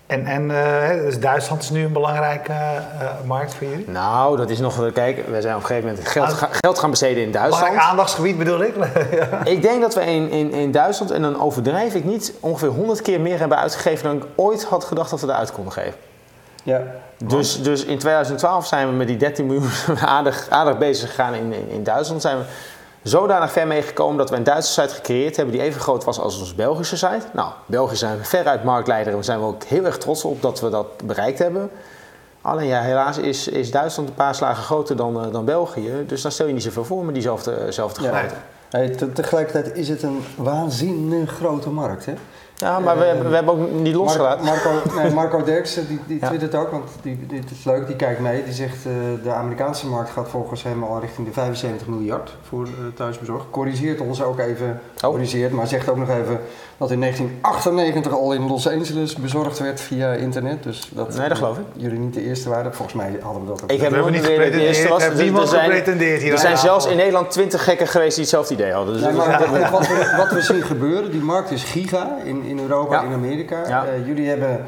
En, 0.10 0.26
en 0.26 0.52
eh, 0.52 1.02
dus 1.02 1.20
Duitsland 1.20 1.62
is 1.62 1.70
nu 1.70 1.86
een 1.86 1.94
belangrijke 1.94 2.52
eh, 2.54 3.08
markt 3.26 3.54
voor 3.54 3.68
jullie? 3.68 3.90
Nou, 3.90 4.38
dat 4.38 4.50
is 4.50 4.60
nog... 4.60 4.92
Kijk, 4.94 5.28
we 5.28 5.42
zijn 5.42 5.56
op 5.56 5.62
een 5.62 5.68
gegeven 5.68 5.90
moment 5.90 6.08
geld, 6.08 6.34
ga- 6.34 6.50
geld 6.52 6.80
gaan 6.80 6.90
besteden 6.90 7.24
in 7.24 7.32
Duitsland. 7.32 7.64
Belangrijk 7.64 7.90
aandachtsgebied 7.90 8.38
bedoel 8.38 8.64
ik. 8.64 8.76
ja. 9.12 9.46
Ik 9.46 9.62
denk 9.62 9.82
dat 9.82 9.96
we 9.96 10.02
in, 10.02 10.30
in, 10.30 10.52
in 10.52 10.72
Duitsland, 10.72 11.12
en 11.12 11.22
dan 11.22 11.42
overdrijf 11.42 11.96
ik 11.96 12.04
niet, 12.04 12.34
ongeveer 12.40 12.68
100 12.68 13.02
keer 13.02 13.22
meer 13.22 13.40
hebben 13.40 13.58
uitgegeven 13.58 14.04
dan 14.04 14.16
ik 14.18 14.24
ooit 14.36 14.64
had 14.64 14.84
gedacht 14.84 15.10
dat 15.10 15.22
we 15.22 15.28
eruit 15.28 15.52
konden 15.52 15.74
geven. 15.74 16.00
Ja. 16.64 16.82
Dus, 17.24 17.62
dus 17.62 17.86
in 17.86 17.98
2012 17.98 18.66
zijn 18.66 18.88
we 18.90 18.94
met 18.94 19.08
die 19.08 19.18
13 19.18 19.46
miljoen 19.46 19.70
aardig, 20.06 20.48
aardig 20.50 20.78
bezig 20.78 21.10
gegaan 21.10 21.34
in, 21.34 21.54
in, 21.54 21.70
in 21.70 21.84
Duitsland. 21.84 22.22
Zijn 22.22 22.38
we 22.38 22.44
zodanig 23.04 23.52
ver 23.52 23.68
meegekomen 23.68 24.18
dat 24.18 24.30
we 24.30 24.36
een 24.36 24.44
Duitse 24.44 24.72
site 24.82 24.94
gecreëerd 24.96 25.36
hebben 25.36 25.56
die 25.56 25.64
even 25.64 25.82
groot 25.82 26.04
was 26.04 26.20
als 26.20 26.40
onze 26.40 26.56
Belgische 26.56 26.98
site. 26.98 27.26
Nou, 27.34 27.52
België 27.66 27.96
zijn 27.96 28.18
we 28.18 28.24
veruit 28.24 28.64
marktleider 28.64 29.12
en 29.12 29.18
we 29.20 29.24
zijn 29.26 29.40
we 29.40 29.46
ook 29.46 29.64
heel 29.64 29.86
erg 29.86 29.98
trots 29.98 30.24
op 30.26 30.42
dat 30.42 30.60
we 30.60 30.70
dat 30.70 30.88
bereikt 31.06 31.40
hebben. 31.40 31.70
Alleen 32.42 32.68
ja, 32.68 32.82
helaas 32.82 33.18
is, 33.18 33.48
is 33.48 33.72
Duitsland 33.72 34.10
een 34.10 34.16
paar 34.16 34.36
slagen 34.36 34.64
groter 34.64 34.96
dan, 34.96 35.24
eh, 35.26 35.32
dan 35.32 35.46
België. 35.46 36.04
Dus 36.08 36.22
dan 36.22 36.32
stel 36.32 36.48
je 36.48 36.54
niet 36.54 36.64
zoveel 36.64 36.86
voor 36.86 37.06
met 37.06 37.14
diezelfde 37.14 37.72
zelfde 37.72 38.02
Ja. 38.04 38.10
grootte. 38.18 38.36
Hey, 38.70 38.90
te- 38.90 39.12
tegelijkertijd 39.12 39.76
is 39.78 39.90
het 39.90 40.04
een 40.04 40.24
waanzinnig 40.36 41.32
grote 41.32 41.70
markt. 41.70 42.06
Hè? 42.06 42.14
Ja, 42.60 42.80
maar 42.80 42.98
we, 42.98 43.04
hebben- 43.04 43.30
we 43.30 43.36
hebben 43.36 43.54
ook 43.54 43.72
niet 43.72 43.96
losgelaten. 43.96 44.46
Marco, 44.46 44.70
Marco, 44.74 45.02
nee, 45.02 45.12
Marco 45.14 45.44
Derksen 45.44 45.88
die, 45.88 46.00
die 46.08 46.20
Ja. 46.22 46.28
twittert 46.28 46.56
ook, 46.56 46.72
want 46.72 46.90
die, 47.02 47.20
dit 47.28 47.52
is 47.52 47.64
leuk, 47.64 47.88
die 47.88 47.96
kijkt 47.96 48.20
mee. 48.20 48.44
Die 48.44 48.54
zegt 48.54 48.76
uh, 48.86 48.94
de 49.24 49.32
Amerikaanse 49.32 49.88
markt 49.88 50.10
gaat 50.10 50.28
volgens 50.30 50.64
hem 50.64 50.84
al 50.84 51.00
richting 51.00 51.28
de 51.28 51.34
75 51.34 51.88
miljard 51.88 52.36
voor 52.48 52.66
uh, 52.66 52.72
thuisbezorgd. 52.96 53.46
Corrigeert 53.52 54.00
ons 54.02 54.22
ook 54.24 54.40
even, 54.40 54.80
Oh. 55.04 55.10
corrigeert, 55.10 55.52
maar 55.52 55.68
zegt 55.68 55.90
ook 55.90 55.98
nog 55.98 56.10
even 56.10 56.40
dat 56.78 56.92
in 56.92 57.00
1998 57.00 58.12
al 58.14 58.34
in 58.34 58.48
Los 58.48 58.68
Angeles 58.68 59.16
bezorgd 59.16 59.60
werd 59.60 59.82
via 59.82 60.12
internet. 60.12 60.64
Dus 60.64 60.90
dat, 60.94 61.18
Nee, 61.18 61.28
dat 61.30 61.38
geloof 61.38 61.58
ik. 61.58 61.64
jullie 61.76 62.00
niet 62.00 62.14
de 62.14 62.22
eerste 62.26 62.50
waren. 62.50 62.74
Volgens 62.74 62.98
mij 62.98 63.20
hadden 63.22 63.42
we 63.42 63.48
dat 63.48 63.64
ook. 63.64 63.72
Ik 63.72 63.82
heb 63.82 63.90
We 63.90 63.96
hebben 63.96 64.12
nooit 64.22 64.28
niet 64.40 64.52
de 64.54 64.66
eerste 64.68 64.88
was. 64.88 65.02
heeft 65.04 65.16
Dus 65.16 65.24
niemand 65.24 65.44
er 65.44 65.50
zijn, 65.50 65.64
gepretendeerd 65.64 66.22
hier 66.22 66.32
er 66.32 66.38
zijn 66.38 66.58
zelfs 66.58 66.86
in 66.86 66.98
Nederland 66.98 67.32
20 67.32 67.64
gekken 67.64 67.88
geweest 67.88 68.12
die 68.16 68.22
hetzelfde 68.24 68.54
idee 68.54 68.72
hadden. 68.72 68.94
Dus 68.94 69.04
Nee, 69.04 69.14
wat 69.72 69.88
we, 69.88 70.14
wat 70.18 70.32
we 70.32 70.42
zien 70.42 70.62
gebeuren, 70.62 71.12
die 71.12 71.22
markt 71.22 71.52
is 71.52 71.64
giga 71.64 72.18
in, 72.24 72.44
in 72.50 72.60
Europa, 72.60 72.94
Ja. 73.02 73.08
in 73.08 73.14
Amerika. 73.14 73.68
Ja. 73.68 73.86
Eh, 73.86 74.06
jullie 74.08 74.28
hebben 74.30 74.66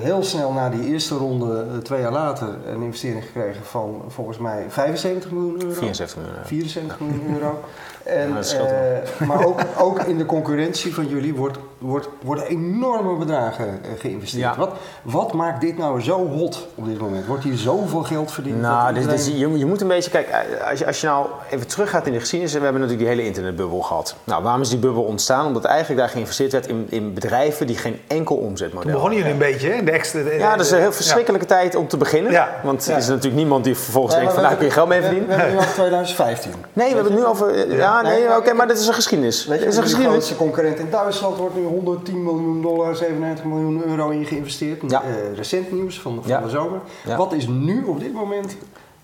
heel 0.00 0.22
snel 0.22 0.52
na 0.52 0.68
die 0.68 0.84
eerste 0.86 1.14
ronde, 1.14 1.64
twee 1.82 2.00
jaar 2.00 2.12
later, 2.12 2.48
een 2.66 2.82
investering 2.82 3.24
gekregen 3.24 3.64
van 3.64 4.02
volgens 4.08 4.38
mij 4.38 4.64
75 4.68 5.30
miljoen 5.30 5.62
euro. 5.62 5.74
74 5.74 6.16
miljoen 6.16 6.34
euro. 6.34 6.46
74 6.46 7.00
miljoen 7.00 7.34
euro. 7.34 7.60
En, 8.08 8.36
eh, 8.36 9.26
maar 9.26 9.44
ook, 9.46 9.60
ook 9.78 10.02
in 10.02 10.18
de 10.18 10.26
concurrentie 10.26 10.94
van 10.94 11.06
jullie 11.08 11.34
wordt, 11.34 11.58
wordt, 11.78 12.08
worden 12.22 12.44
enorme 12.46 13.16
bedragen 13.16 13.66
eh, 13.66 13.90
geïnvesteerd. 14.00 14.42
Ja. 14.42 14.54
Wat, 14.56 14.70
wat 15.02 15.32
maakt 15.32 15.60
dit 15.60 15.78
nou 15.78 16.00
zo 16.02 16.26
hot 16.28 16.66
op 16.74 16.84
dit 16.86 17.00
moment? 17.00 17.26
Wordt 17.26 17.44
hier 17.44 17.56
zoveel 17.56 18.02
geld 18.02 18.32
verdiend? 18.32 18.60
Nou, 18.60 18.88
iedereen- 18.88 19.16
dit- 19.16 19.26
je, 19.38 19.58
je 19.58 19.66
moet 19.66 19.80
een 19.80 19.88
beetje 19.88 20.10
kijken. 20.10 20.32
eh, 20.32 20.70
Als 20.70 20.78
je, 20.78 20.86
als 20.86 21.00
je 21.00 21.06
nou 21.06 21.26
even 21.50 21.66
teruggaat 21.66 22.06
in 22.06 22.12
de 22.12 22.20
geschiedenis. 22.20 22.54
We 22.54 22.60
hebben 22.62 22.80
natuurlijk 22.80 23.08
die 23.08 23.16
hele 23.16 23.28
internetbubbel 23.28 23.80
gehad. 23.80 24.14
Nou, 24.24 24.42
waarom 24.42 24.60
is 24.60 24.68
die 24.68 24.78
bubbel 24.78 25.02
ontstaan? 25.02 25.46
Omdat 25.46 25.64
eigenlijk 25.64 26.00
daar 26.00 26.08
geïnvesteerd 26.08 26.52
werd 26.52 26.66
in, 26.66 26.86
in 26.88 27.14
bedrijven 27.14 27.66
die 27.66 27.76
geen 27.76 28.00
enkel 28.06 28.36
omzetmodel 28.36 28.82
Toen 28.82 28.92
begonnen 28.92 29.18
jullie 29.18 29.32
een 29.32 29.38
beetje, 29.38 29.70
hè? 29.70 29.82
De 29.84 29.90
extra, 29.90 30.22
de- 30.22 30.34
Ja, 30.38 30.56
dat 30.56 30.64
is 30.66 30.70
een 30.72 30.78
heel 30.80 30.92
verschrikkelijke 30.92 31.46
tijd 31.46 31.74
om 31.74 31.88
te 31.88 31.96
beginnen. 31.96 32.32
Ja. 32.32 32.48
Want 32.62 32.84
Ja. 32.84 32.92
er 32.92 32.98
is 32.98 33.06
natuurlijk 33.08 33.34
niemand 33.36 33.64
die 33.64 33.74
vervolgens 33.76 34.14
denkt 34.14 34.32
van 34.32 34.48
we 34.48 34.56
kun 34.56 34.64
je 34.66 34.72
geld 34.72 34.88
mee 34.88 35.00
verdienen. 35.00 35.28
We, 35.28 35.34
we 35.34 35.40
hebben 35.40 35.58
nu 35.60 35.66
al 35.66 35.72
2015. 35.72 36.50
Nee, 36.72 36.88
we 36.88 36.94
hebben 36.94 37.12
het 37.12 37.22
nu 37.22 37.26
over... 37.28 37.76
Ja, 37.76 37.97
Nee, 38.02 38.18
nee, 38.18 38.28
maar 38.28 38.38
oké, 38.38 38.52
maar 38.52 38.68
dit 38.68 38.78
is 38.78 38.86
een 38.86 38.94
geschiedenis. 38.94 39.46
Weet 39.46 39.60
je, 39.60 39.66
is 39.66 39.74
een 39.76 39.80
de 39.82 39.86
geschiedenis. 39.88 40.12
grootste 40.24 40.36
concurrent 40.44 40.78
in 40.78 40.90
Duitsland 40.90 41.36
wordt 41.36 41.54
nu 41.56 41.64
110 41.64 42.22
miljoen 42.22 42.62
dollar, 42.62 42.96
97 42.96 43.44
miljoen 43.44 43.82
euro 43.86 44.08
in 44.08 44.24
geïnvesteerd. 44.26 44.82
Ja. 44.90 45.02
Eh, 45.02 45.36
recent 45.36 45.72
nieuws 45.72 46.00
van, 46.00 46.14
van 46.22 46.30
Ja. 46.30 46.40
de 46.40 46.48
zomer. 46.48 46.80
Ja. 47.06 47.16
Wat 47.16 47.32
is 47.32 47.46
nu 47.46 47.84
op 47.84 48.00
dit 48.00 48.12
moment 48.12 48.56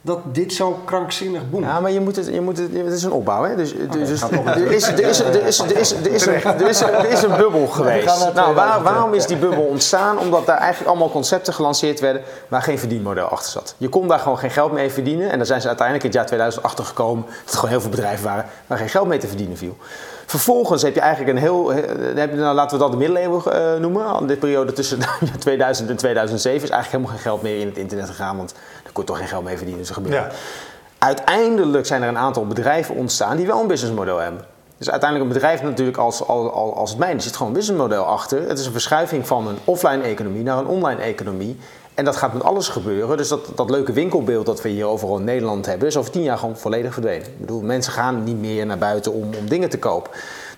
dat 0.05 0.21
dit 0.25 0.53
zo 0.53 0.79
krankzinnig 0.85 1.51
boemt? 1.51 1.65
Ja, 1.65 1.81
maar 1.81 1.91
je 1.91 2.01
moet 2.01 2.17
het, 2.17 2.27
je 2.27 2.41
moet 2.41 2.59
het, 2.59 2.73
het 2.75 2.93
is 2.93 3.03
een 3.03 3.13
opbouw, 3.13 3.43
hè? 3.43 3.57
Dus, 3.57 3.75
dus 3.91 4.23
er, 4.23 4.73
is, 4.73 4.89
er, 4.89 4.99
is, 5.05 5.19
er, 5.21 5.47
is, 5.47 5.61
er, 5.61 5.77
is, 5.77 5.93
er, 6.81 7.11
is 7.11 7.23
een, 7.23 7.37
bubbel 7.37 7.67
geweest. 7.67 8.07
Nou, 8.07 8.33
waar, 8.35 8.45
2000, 8.45 8.83
waarom 8.83 9.15
is 9.15 9.27
die 9.27 9.37
bubbel 9.37 9.63
ontstaan? 9.63 10.19
Omdat 10.19 10.47
daar 10.47 10.59
eigenlijk 10.59 10.91
allemaal 10.91 11.11
concepten 11.11 11.55
gelanceerd 11.55 12.01
werden 12.01 12.23
waar 12.49 12.63
geen 12.63 12.79
verdienmodel 12.79 13.27
achter 13.27 13.51
zat. 13.51 13.75
Je 13.79 13.89
kon 13.89 14.09
daar 14.09 14.19
gewoon 14.19 14.39
geen 14.39 14.51
geld 14.51 14.73
mee 14.73 14.91
verdienen. 14.91 15.31
En 15.31 15.37
daar 15.37 15.47
zijn 15.47 15.61
ze 15.61 15.67
uiteindelijk 15.67 16.07
in 16.07 16.11
het 16.11 16.19
jaar 16.19 16.29
2000 16.29 16.65
achter 16.65 16.85
gekomen 16.85 17.25
dat 17.27 17.53
er 17.53 17.55
gewoon 17.55 17.71
heel 17.71 17.81
veel 17.81 17.91
bedrijven 17.91 18.25
waren 18.25 18.45
waar 18.67 18.79
geen 18.79 18.89
geld 18.89 19.07
mee 19.07 19.19
te 19.19 19.29
verdienen 19.29 19.57
viel. 19.57 19.77
Vervolgens 20.27 20.83
heb 20.83 20.95
je 20.95 21.01
eigenlijk 21.01 21.37
een 21.37 21.43
heel, 21.43 21.73
he- 21.73 21.81
heb 22.15 22.31
je, 22.31 22.37
nou, 22.37 22.55
laten 22.55 22.77
we 22.79 22.83
dat 22.83 22.93
de 22.93 22.99
middeleeuwen 22.99 23.53
eh, 23.53 23.81
noemen. 23.81 24.27
De 24.27 24.37
periode 24.37 24.73
tussen 24.73 24.99
2000 25.39 25.91
en 25.91 25.97
2007 25.97 26.63
is 26.63 26.71
eigenlijk 26.71 26.91
helemaal 26.91 27.11
geen 27.23 27.31
geld 27.31 27.43
meer 27.43 27.61
in 27.61 27.67
het 27.67 27.79
internet 27.79 28.07
gegaan, 28.09 28.37
want 28.37 28.55
kon 28.95 29.05
toch 29.05 29.19
geen 29.19 29.29
geld 29.29 29.45
mee 29.45 29.57
verdienen. 29.57 29.83
Dus 29.83 29.93
gebeurde 29.93 30.17
Ja. 30.17 30.31
Uiteindelijk 30.99 31.87
zijn 31.87 32.03
er 32.03 32.09
een 32.09 32.19
aantal 32.19 32.47
bedrijven 32.47 32.95
ontstaan 32.95 33.37
die 33.37 33.47
wel 33.47 33.61
een 33.61 33.67
businessmodel 33.67 34.19
hebben. 34.19 34.45
Dus 34.79 34.91
uiteindelijk 34.91 35.31
een 35.31 35.37
bedrijf 35.37 35.63
natuurlijk 35.63 35.97
als, 35.97 36.27
als, 36.27 36.53
als 36.53 36.75
als 36.75 36.91
het 36.91 36.99
mijne, 36.99 37.15
er 37.15 37.23
zit 37.23 37.37
gewoon 37.37 37.49
een 37.49 37.59
businessmodel 37.59 38.05
achter. 38.05 38.49
Het 38.49 38.59
is 38.59 38.67
een 38.67 38.73
verschuiving 38.73 39.27
van 39.27 39.49
een 39.49 39.59
offline 39.65 40.03
economie 40.03 40.43
naar 40.43 40.59
een 40.59 40.67
online 40.67 41.01
economie. 41.01 41.59
En 41.95 42.05
dat 42.05 42.17
gaat 42.17 42.33
met 42.33 42.43
alles 42.43 42.69
gebeuren. 42.69 43.17
Dus 43.17 43.29
dat, 43.29 43.49
dat 43.55 43.71
leuke 43.71 43.93
winkelbeeld 43.93 44.47
dat 44.47 44.63
we 44.63 44.69
hier 44.69 44.87
overal 44.87 45.19
in 45.19 45.25
Nederland 45.25 45.67
hebben, 45.67 45.89
is 45.89 45.97
over 45.97 46.11
tien 46.11 46.23
jaar 46.23 46.39
gewoon 46.39 46.57
volledig 46.57 46.93
verdwenen. 46.93 47.27
Ik 47.27 47.41
bedoel, 47.41 47.63
mensen 47.63 47.93
gaan 47.93 48.25
niet 48.25 48.39
meer 48.39 48.67
naar 48.67 48.79
buiten 48.79 49.13
om, 49.13 49.31
om 49.39 49.49
dingen 49.49 49.69
te 49.69 49.79
kopen. 49.79 50.11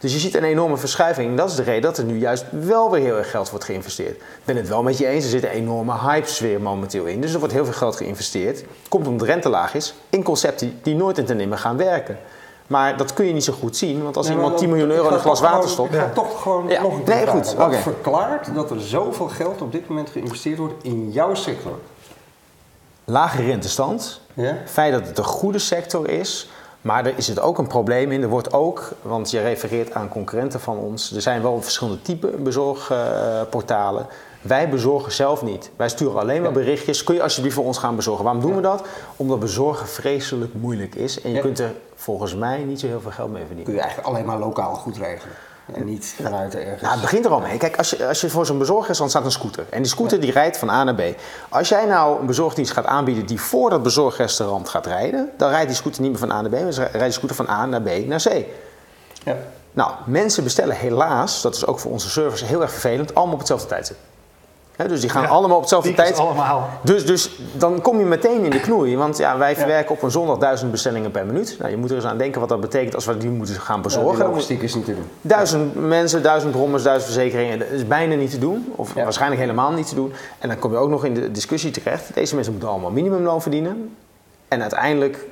Dus 0.06 0.14
je 0.14 0.20
ziet 0.20 0.34
een 0.34 0.44
enorme 0.44 0.76
verschuiving. 0.76 1.30
En 1.30 1.36
dat 1.36 1.48
is 1.50 1.54
de 1.56 1.62
reden 1.62 1.82
dat 1.82 1.98
er 1.98 2.04
nu 2.04 2.18
juist 2.18 2.44
wel 2.50 2.90
weer 2.90 3.00
heel 3.02 3.16
erg 3.16 3.30
geld 3.30 3.50
wordt 3.50 3.64
geïnvesteerd. 3.64 4.10
Ik 4.16 4.22
ben 4.44 4.56
het 4.56 4.68
wel 4.68 4.82
met 4.82 4.98
je 4.98 5.06
eens, 5.06 5.24
er 5.24 5.30
zit 5.30 5.42
een 5.42 5.48
enorme 5.50 5.92
hype-sfeer 5.98 6.60
momenteel 6.60 7.04
in. 7.04 7.20
Dus 7.20 7.32
er 7.32 7.38
wordt 7.38 7.54
heel 7.54 7.64
veel 7.64 7.74
geld 7.74 7.96
geïnvesteerd. 7.96 8.64
Komt 8.88 9.06
omdat 9.06 9.26
de 9.26 9.32
rente 9.32 9.48
laag 9.48 9.74
is, 9.74 9.94
in 10.10 10.22
concepten 10.22 10.78
die 10.82 10.94
nooit 10.94 11.18
in 11.18 11.24
te 11.24 11.34
nemen 11.34 11.58
gaan 11.58 11.76
werken. 11.76 12.18
Maar 12.66 12.96
dat 12.96 13.12
kun 13.14 13.24
je 13.26 13.32
niet 13.32 13.44
zo 13.44 13.52
goed 13.52 13.76
zien, 13.76 14.02
want 14.02 14.16
als 14.16 14.26
Nee, 14.26 14.34
iemand 14.34 14.52
maar 14.52 14.60
10 14.60 14.68
dan- 14.70 14.78
miljoen 14.78 14.96
euro 14.96 15.08
in 15.08 15.14
een 15.14 15.20
glas 15.20 15.40
water 15.40 15.68
stopt. 15.70 15.94
Ik 15.94 16.00
ga 16.00 16.10
toch 16.14 16.42
gewoon 16.42 16.68
Ja. 16.68 16.82
nog 16.82 16.92
een 16.96 17.04
keer 17.04 17.14
Nee, 17.14 17.26
goed, 17.26 17.54
Wat 17.54 17.76
verklaart 17.76 18.54
dat 18.54 18.70
er 18.70 18.80
zoveel 18.80 19.28
geld 19.28 19.62
op 19.62 19.72
dit 19.72 19.88
moment 19.88 20.10
geïnvesteerd 20.10 20.58
wordt 20.58 20.74
in 20.84 21.10
jouw 21.12 21.34
sector? 21.34 21.78
Lage 23.04 23.42
rentestand, 23.42 24.20
Ja? 24.34 24.56
Feit 24.66 24.92
dat 24.92 25.06
het 25.06 25.18
een 25.18 25.24
goede 25.24 25.58
sector 25.58 26.08
is, 26.08 26.50
maar 26.86 27.06
er 27.06 27.12
is 27.16 27.28
het 27.28 27.40
ook 27.40 27.58
een 27.58 27.66
probleem 27.66 28.12
in. 28.12 28.22
Er 28.22 28.28
wordt 28.28 28.52
ook, 28.52 28.92
want 29.02 29.30
je 29.30 29.40
refereert 29.40 29.92
aan 29.92 30.08
concurrenten 30.08 30.60
van 30.60 30.78
ons, 30.78 31.12
er 31.14 31.20
zijn 31.22 31.42
wel 31.42 31.62
verschillende 31.62 32.02
type 32.02 32.26
bezorgportalen. 32.26 34.06
Wij 34.42 34.68
bezorgen 34.68 35.12
zelf 35.12 35.42
niet. 35.42 35.70
Wij 35.76 35.88
sturen 35.88 36.20
alleen 36.20 36.42
maar 36.42 36.52
berichtjes. 36.52 37.04
Kun 37.04 37.14
je 37.14 37.22
alsjeblieft 37.22 37.56
voor 37.56 37.64
ons 37.64 37.78
gaan 37.78 37.96
bezorgen? 37.96 38.24
Waarom 38.24 38.42
doen 38.42 38.54
we 38.54 38.60
dat? 38.60 38.82
Omdat 39.16 39.40
bezorgen 39.40 39.86
vreselijk 39.88 40.54
moeilijk 40.54 40.94
is. 40.94 41.20
En 41.22 41.28
je 41.30 41.36
Ja. 41.36 41.40
kunt 41.42 41.58
er 41.58 41.74
volgens 41.94 42.34
mij 42.34 42.58
niet 42.58 42.80
zo 42.80 42.86
heel 42.86 43.00
veel 43.00 43.10
geld 43.10 43.30
mee 43.30 43.38
verdienen. 43.46 43.64
Kun 43.64 43.74
je 43.74 43.80
eigenlijk 43.80 44.08
alleen 44.08 44.26
maar 44.26 44.38
lokaal 44.38 44.74
goed 44.74 44.96
regelen. 44.96 45.34
En 45.72 45.84
niet 45.84 46.14
vanuit 46.22 46.54
ergens. 46.54 46.80
Nou, 46.80 46.92
het 46.92 47.00
begint 47.00 47.24
er 47.24 47.30
al 47.30 47.40
mee. 47.40 47.58
Kijk, 47.58 47.76
als 47.76 47.90
je, 47.90 48.06
als 48.06 48.20
je 48.20 48.30
voor 48.30 48.46
zo'n 48.46 48.58
bezorgrestaurant 48.58 49.10
staat 49.10 49.24
een 49.24 49.30
scooter. 49.30 49.64
En 49.70 49.82
die 49.82 49.90
scooter 49.90 50.20
die 50.20 50.32
rijdt 50.32 50.56
van 50.56 50.70
A 50.70 50.84
naar 50.84 50.94
B. 50.94 51.02
Als 51.48 51.68
jij 51.68 51.84
nou 51.84 52.20
een 52.20 52.26
bezorgdienst 52.26 52.72
gaat 52.72 52.86
aanbieden 52.86 53.26
die 53.26 53.40
voor 53.40 53.70
dat 53.70 53.82
bezorgrestaurant 53.82 54.68
gaat 54.68 54.86
rijden, 54.86 55.30
dan 55.36 55.50
rijdt 55.50 55.66
die 55.66 55.76
scooter 55.76 56.02
niet 56.02 56.10
meer 56.10 56.20
van 56.20 56.32
A 56.32 56.40
naar 56.40 56.50
B, 56.50 56.52
maar 56.52 56.62
dan 56.62 56.84
rijdt 56.84 57.00
die 57.00 57.10
scooter 57.10 57.36
van 57.36 57.48
A 57.48 57.66
naar 57.66 57.82
B 57.82 58.06
naar 58.06 58.22
C. 58.22 58.44
Ja. 59.24 59.36
Nou, 59.72 59.90
mensen 60.04 60.44
bestellen 60.44 60.76
helaas, 60.76 61.42
dat 61.42 61.54
is 61.54 61.66
ook 61.66 61.78
voor 61.78 61.92
onze 61.92 62.10
service 62.10 62.44
heel 62.44 62.62
erg 62.62 62.70
vervelend, 62.70 63.14
allemaal 63.14 63.32
op 63.32 63.38
hetzelfde 63.38 63.68
tijdstip. 63.68 63.96
Dus 64.88 65.00
die 65.00 65.10
gaan 65.10 65.22
Ja, 65.22 65.28
allemaal 65.28 65.54
op 65.56 65.62
hetzelfde 65.62 65.94
tijd. 65.94 66.18
allemaal. 66.18 66.68
Dus, 66.82 67.06
dus 67.06 67.30
dan 67.52 67.80
kom 67.80 67.98
je 67.98 68.04
meteen 68.04 68.44
in 68.44 68.50
de 68.50 68.60
knoei. 68.60 68.96
Want 68.96 69.18
ja, 69.18 69.38
wij 69.38 69.56
verwerken 69.56 69.94
op 69.94 70.02
een 70.02 70.10
zondag 70.10 70.38
duizend 70.38 70.70
bestellingen 70.70 71.10
per 71.10 71.26
minuut. 71.26 71.56
Nou, 71.58 71.70
je 71.70 71.76
moet 71.76 71.90
er 71.90 71.96
eens 71.96 72.04
aan 72.04 72.18
denken 72.18 72.40
wat 72.40 72.48
dat 72.48 72.60
betekent 72.60 72.94
als 72.94 73.04
we 73.04 73.16
die 73.16 73.30
moeten 73.30 73.54
gaan 73.54 73.76
Ja, 73.76 73.82
bezorgen. 73.82 74.18
moet- 74.18 74.28
logistiek 74.28 74.62
is 74.62 74.74
niet 74.74 74.84
te 74.84 74.94
doen. 74.94 75.04
Duizend 75.20 75.74
mensen, 75.88 76.22
duizend 76.22 76.52
brommers, 76.52 76.82
duizend 76.82 77.12
verzekeringen. 77.12 77.58
Dat 77.58 77.68
is 77.68 77.86
bijna 77.86 78.14
niet 78.14 78.30
te 78.30 78.38
doen. 78.38 78.72
Of 78.76 78.94
Ja. 78.94 79.02
waarschijnlijk 79.04 79.40
helemaal 79.40 79.72
niet 79.72 79.88
te 79.88 79.94
doen. 79.94 80.12
En 80.38 80.48
dan 80.48 80.58
kom 80.58 80.72
je 80.72 80.78
ook 80.78 80.90
nog 80.90 81.04
in 81.04 81.14
de 81.14 81.30
discussie 81.30 81.70
terecht. 81.70 82.14
Deze 82.14 82.34
mensen 82.34 82.52
moeten 82.52 82.70
allemaal 82.70 82.90
minimumloon 82.90 83.42
verdienen. 83.42 83.96
En 84.48 84.60
uiteindelijk, 84.60 85.24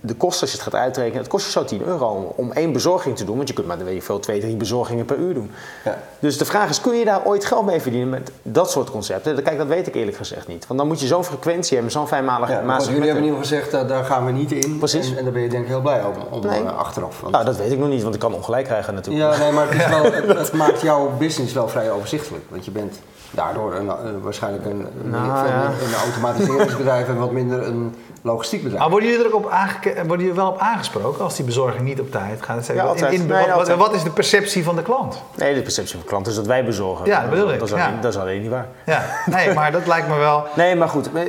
de 0.00 0.14
kosten 0.14 0.40
als 0.42 0.50
je 0.50 0.56
het 0.56 0.66
gaat 0.72 0.80
uitrekenen, 0.80 1.18
het 1.18 1.28
kost 1.28 1.44
je 1.44 1.50
zo 1.50 1.64
10 1.64 1.82
euro 1.84 2.06
om, 2.06 2.32
om 2.46 2.52
één 2.52 2.72
bezorging 2.72 3.16
te 3.16 3.24
doen. 3.24 3.36
Want 3.36 3.48
je 3.48 3.54
kunt 3.54 3.66
maar, 3.66 3.84
weet 3.84 3.94
je 3.94 4.02
veel, 4.02 4.18
twee, 4.20 4.40
drie 4.40 4.56
bezorgingen 4.56 5.04
per 5.04 5.16
uur 5.16 5.34
doen. 5.34 5.50
Ja. 5.84 5.98
Dus 6.18 6.38
de 6.38 6.44
vraag 6.44 6.68
is, 6.68 6.80
kun 6.80 6.94
je 6.96 7.04
daar 7.04 7.24
ooit 7.24 7.44
geld 7.44 7.64
mee 7.66 7.80
verdienen 7.80 8.08
met 8.10 8.30
dat 8.42 8.70
soort 8.70 8.90
concepten? 8.90 9.42
Kijk, 9.42 9.58
dat 9.58 9.66
weet 9.66 9.86
ik 9.86 9.94
eerlijk 9.94 10.16
gezegd 10.16 10.46
niet. 10.48 10.66
Want 10.66 10.78
dan 10.78 10.88
moet 10.88 11.00
je 11.00 11.06
zo'n 11.06 11.24
frequentie 11.24 11.74
hebben, 11.74 11.92
zo'n 11.92 12.06
fijnmalige 12.08 12.52
Ja, 12.52 12.64
want 12.64 12.84
jullie 12.86 13.00
hebben 13.02 13.16
in 13.24 13.28
ieder 13.30 13.44
geval 13.44 13.58
gezegd, 13.60 13.82
uh, 13.84 13.88
daar 13.88 14.04
gaan 14.04 14.24
we 14.26 14.32
niet 14.32 14.52
in. 14.52 14.78
Precies. 14.78 15.10
En, 15.10 15.16
en 15.18 15.24
daar 15.24 15.32
ben 15.32 15.42
je 15.42 15.48
denk 15.48 15.62
ik 15.62 15.68
heel 15.68 15.80
blij 15.80 16.04
om, 16.04 16.14
om 16.30 16.46
Nee. 16.46 16.62
eh, 16.64 16.76
achteraf. 16.78 17.20
Want- 17.20 17.32
Nou, 17.32 17.44
dat 17.44 17.56
weet 17.56 17.72
ik 17.72 17.78
nog 17.78 17.88
niet, 17.88 18.02
want 18.02 18.14
ik 18.14 18.20
kan 18.20 18.34
ongelijk 18.34 18.64
krijgen 18.64 18.94
natuurlijk. 18.94 19.32
ja, 19.34 19.38
nee, 19.38 19.52
maar 19.52 19.68
het, 19.70 19.80
is 19.80 19.86
wel, 20.00 20.04
het, 20.12 20.38
het 20.38 20.52
maakt 20.52 20.80
jouw 20.80 21.10
business 21.18 21.52
wel 21.52 21.68
vrij 21.68 21.90
overzichtelijk. 21.90 22.44
Want 22.48 22.64
je 22.64 22.70
bent 22.70 23.00
daardoor 23.30 23.74
een, 23.74 23.88
eh, 23.88 23.94
waarschijnlijk 24.22 24.64
een, 24.64 24.86
een, 25.04 25.10
Nou, 25.10 25.38
veel 25.38 25.48
ja. 25.48 25.68
meer 25.68 25.88
een 25.88 25.94
automatiseringsbedrijf 25.94 27.08
en 27.12 27.18
wat 27.18 27.30
minder 27.32 27.62
een 27.66 27.94
logistiek 28.22 28.60
bedrijf. 28.62 28.80
Maar 28.82 28.90
worden 28.90 29.08
jullie 29.08 29.24
er 29.26 29.34
ook 29.34 29.44
op, 29.44 29.50
aangeke- 29.50 29.85
worden 29.94 30.18
jullie 30.18 30.32
wel 30.32 30.48
op 30.48 30.58
aangesproken 30.58 31.24
als 31.24 31.36
die 31.36 31.44
bezorging 31.44 31.82
niet 31.82 32.00
op 32.00 32.10
tijd 32.10 32.42
gaat? 32.42 32.66
Ja, 32.66 32.82
altijd. 32.84 33.12
in- 33.12 33.20
in- 33.20 33.26
Nee, 33.26 33.76
wat- 33.76 33.94
is 33.94 34.02
de 34.02 34.10
perceptie 34.10 34.64
van 34.64 34.76
de 34.76 34.82
klant? 34.82 35.22
Nee, 35.34 35.54
de 35.54 35.62
perceptie 35.62 35.96
van 35.96 36.06
klanten 36.06 36.30
is 36.32 36.38
dat 36.38 36.46
wij 36.46 36.64
bezorgen. 36.64 37.06
Ja, 37.06 37.20
dat 37.20 37.30
bedoel 37.30 37.52
ik, 37.52 37.58
Dat 37.58 37.68
is, 37.68 37.74
ja. 37.74 37.86
alleen, 37.86 38.00
dat 38.00 38.12
is 38.14 38.20
alleen 38.20 38.40
niet 38.40 38.50
waar. 38.50 38.66
Ja, 38.86 39.04
nee, 39.26 39.54
maar 39.54 39.72
dat 39.72 39.86
lijkt 39.86 40.08
me 40.08 40.16
wel. 40.16 40.44
Nee, 40.56 40.76
maar 40.76 40.88
goed. 40.88 41.08
eh, 41.14 41.22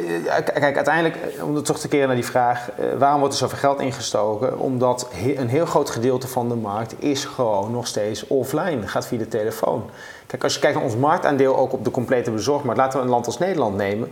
Kijk, 0.54 0.76
uiteindelijk, 0.76 1.16
eh, 1.38 1.44
om 1.44 1.64
toch 1.64 1.80
te 1.80 1.88
keren 1.88 2.08
naar 2.08 2.16
die 2.16 2.26
vraag... 2.26 2.70
eh, 2.72 2.86
waarom 2.98 3.20
wordt 3.20 3.34
er 3.34 3.40
zoveel 3.40 3.58
geld 3.58 3.80
ingestoken? 3.80 4.60
Omdat 4.60 5.08
een 5.38 5.48
heel 5.50 5.66
groot 5.66 5.90
gedeelte 5.90 6.28
van 6.28 6.50
de 6.50 6.56
markt 6.56 6.96
is 7.04 7.26
gewoon 7.26 7.72
nog 7.72 7.88
steeds 7.88 8.28
offline. 8.28 8.88
Gaat 8.88 9.08
via 9.08 9.18
de 9.18 9.28
telefoon. 9.28 9.90
Kijk, 10.28 10.44
als 10.44 10.54
je 10.54 10.60
kijkt 10.60 10.76
naar 10.76 10.86
ons 10.86 10.96
marktaandeel 10.96 11.58
ook 11.58 11.74
op 11.74 11.84
de 11.84 11.92
complete 11.92 12.32
bezorgmarkt... 12.32 12.80
laten 12.80 13.00
we 13.00 13.06
een 13.06 13.12
land 13.12 13.26
als 13.26 13.38
Nederland 13.38 13.76
nemen. 13.76 14.12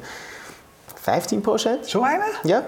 15 1.02 1.42
procent? 1.42 1.88
Zo 1.88 2.02
weinig? 2.02 2.40
Ja. 2.44 2.64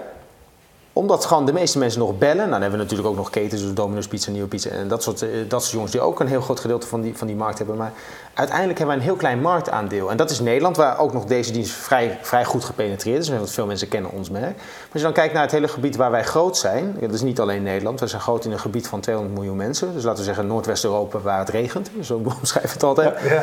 Omdat 0.98 1.24
gewoon 1.24 1.46
de 1.46 1.52
meeste 1.52 1.78
mensen 1.78 2.00
nog 2.00 2.18
bellen. 2.18 2.36
Nou, 2.36 2.50
dan 2.50 2.60
hebben 2.60 2.78
we 2.78 2.84
natuurlijk 2.84 3.08
ook 3.08 3.16
nog 3.16 3.30
ketens, 3.30 3.62
dus 3.62 3.74
Domino's 3.74 4.08
Pizza, 4.08 4.30
Nieuwe 4.30 4.48
Pizza 4.48 4.70
en 4.70 4.88
dat 4.88 5.02
soort, 5.02 5.22
eh, 5.22 5.28
dat 5.48 5.60
soort 5.60 5.72
jongens 5.72 5.92
die 5.92 6.00
ook 6.00 6.20
een 6.20 6.26
heel 6.26 6.40
groot 6.40 6.60
gedeelte 6.60 6.86
van 6.86 7.00
die, 7.00 7.16
van 7.16 7.26
die 7.26 7.36
markt 7.36 7.58
hebben. 7.58 7.76
Maar 7.76 7.92
uiteindelijk 8.34 8.78
hebben 8.78 8.96
wij 8.96 9.04
een 9.04 9.10
heel 9.10 9.20
klein 9.20 9.40
marktaandeel. 9.40 10.10
En 10.10 10.16
dat 10.16 10.30
is 10.30 10.40
Nederland, 10.40 10.76
waar 10.76 10.98
ook 10.98 11.12
nog 11.12 11.24
deze 11.24 11.52
dienst 11.52 11.72
vrij, 11.72 12.18
vrij 12.22 12.44
goed 12.44 12.64
gepenetreerd 12.64 13.22
is. 13.22 13.28
Want 13.28 13.50
veel 13.50 13.66
mensen 13.66 13.88
kennen 13.88 14.10
ons 14.10 14.30
merk. 14.30 14.56
Maar 14.56 14.88
als 14.92 15.00
je 15.00 15.02
dan 15.02 15.12
kijkt 15.12 15.32
naar 15.32 15.42
het 15.42 15.50
hele 15.50 15.68
gebied 15.68 15.96
waar 15.96 16.10
wij 16.10 16.24
groot 16.24 16.56
zijn. 16.56 16.96
Dat 17.00 17.12
is 17.12 17.22
niet 17.22 17.40
alleen 17.40 17.62
Nederland. 17.62 18.00
We 18.00 18.06
zijn 18.06 18.22
groot 18.22 18.44
in 18.44 18.52
een 18.52 18.60
gebied 18.60 18.88
van 18.88 19.00
200 19.00 19.36
miljoen 19.36 19.56
mensen. 19.56 19.92
Dus 19.94 20.02
laten 20.02 20.18
we 20.18 20.24
zeggen 20.24 20.46
Noordwest-Europa 20.46 21.18
waar 21.18 21.38
het 21.38 21.48
regent. 21.48 21.90
Zo 22.00 22.22
omschrijf 22.40 22.72
het 22.72 22.82
altijd. 22.82 23.20
Ja. 23.22 23.42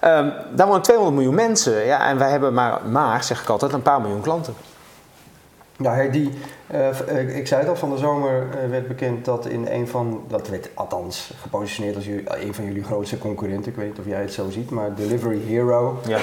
Ehm, 0.00 0.30
daar 0.54 0.66
wonen 0.66 0.82
200 0.82 1.16
miljoen 1.16 1.34
mensen. 1.34 1.84
Ja, 1.84 2.08
en 2.08 2.18
wij 2.18 2.30
hebben 2.30 2.54
maar, 2.54 2.80
maar, 2.86 3.24
zeg 3.24 3.42
ik 3.42 3.48
altijd, 3.48 3.72
een 3.72 3.82
paar 3.82 4.00
miljoen 4.00 4.20
klanten. 4.20 4.54
Ja, 5.82 5.94
hey, 5.94 6.10
die, 6.10 6.30
eh, 6.66 6.88
eh, 7.08 7.36
ik 7.36 7.46
zei 7.46 7.60
het 7.60 7.70
al, 7.70 7.76
van 7.76 7.90
de 7.90 7.96
zomer 7.96 8.46
eh, 8.62 8.70
werd 8.70 8.88
bekend 8.88 9.24
dat 9.24 9.46
in 9.46 9.66
een 9.70 9.88
van, 9.88 10.24
dat 10.28 10.48
werd 10.48 10.70
althans 10.74 11.32
gepositioneerd 11.40 11.96
als 11.96 12.04
jullie, 12.04 12.44
een 12.46 12.54
van 12.54 12.64
jullie 12.64 12.82
grootste 12.82 13.18
concurrenten, 13.18 13.70
ik 13.70 13.76
weet 13.76 13.86
niet 13.86 13.98
of 13.98 14.06
jij 14.06 14.20
het 14.20 14.32
zo 14.32 14.50
ziet, 14.50 14.70
maar 14.70 14.94
Delivery 14.94 15.40
Hero 15.46 16.00
Ja. 16.06 16.18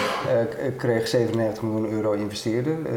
kreeg 0.77 1.07
97 1.07 1.63
miljoen 1.63 1.89
euro 1.91 2.11
investeerder. 2.11 2.77
eh, 2.85 2.91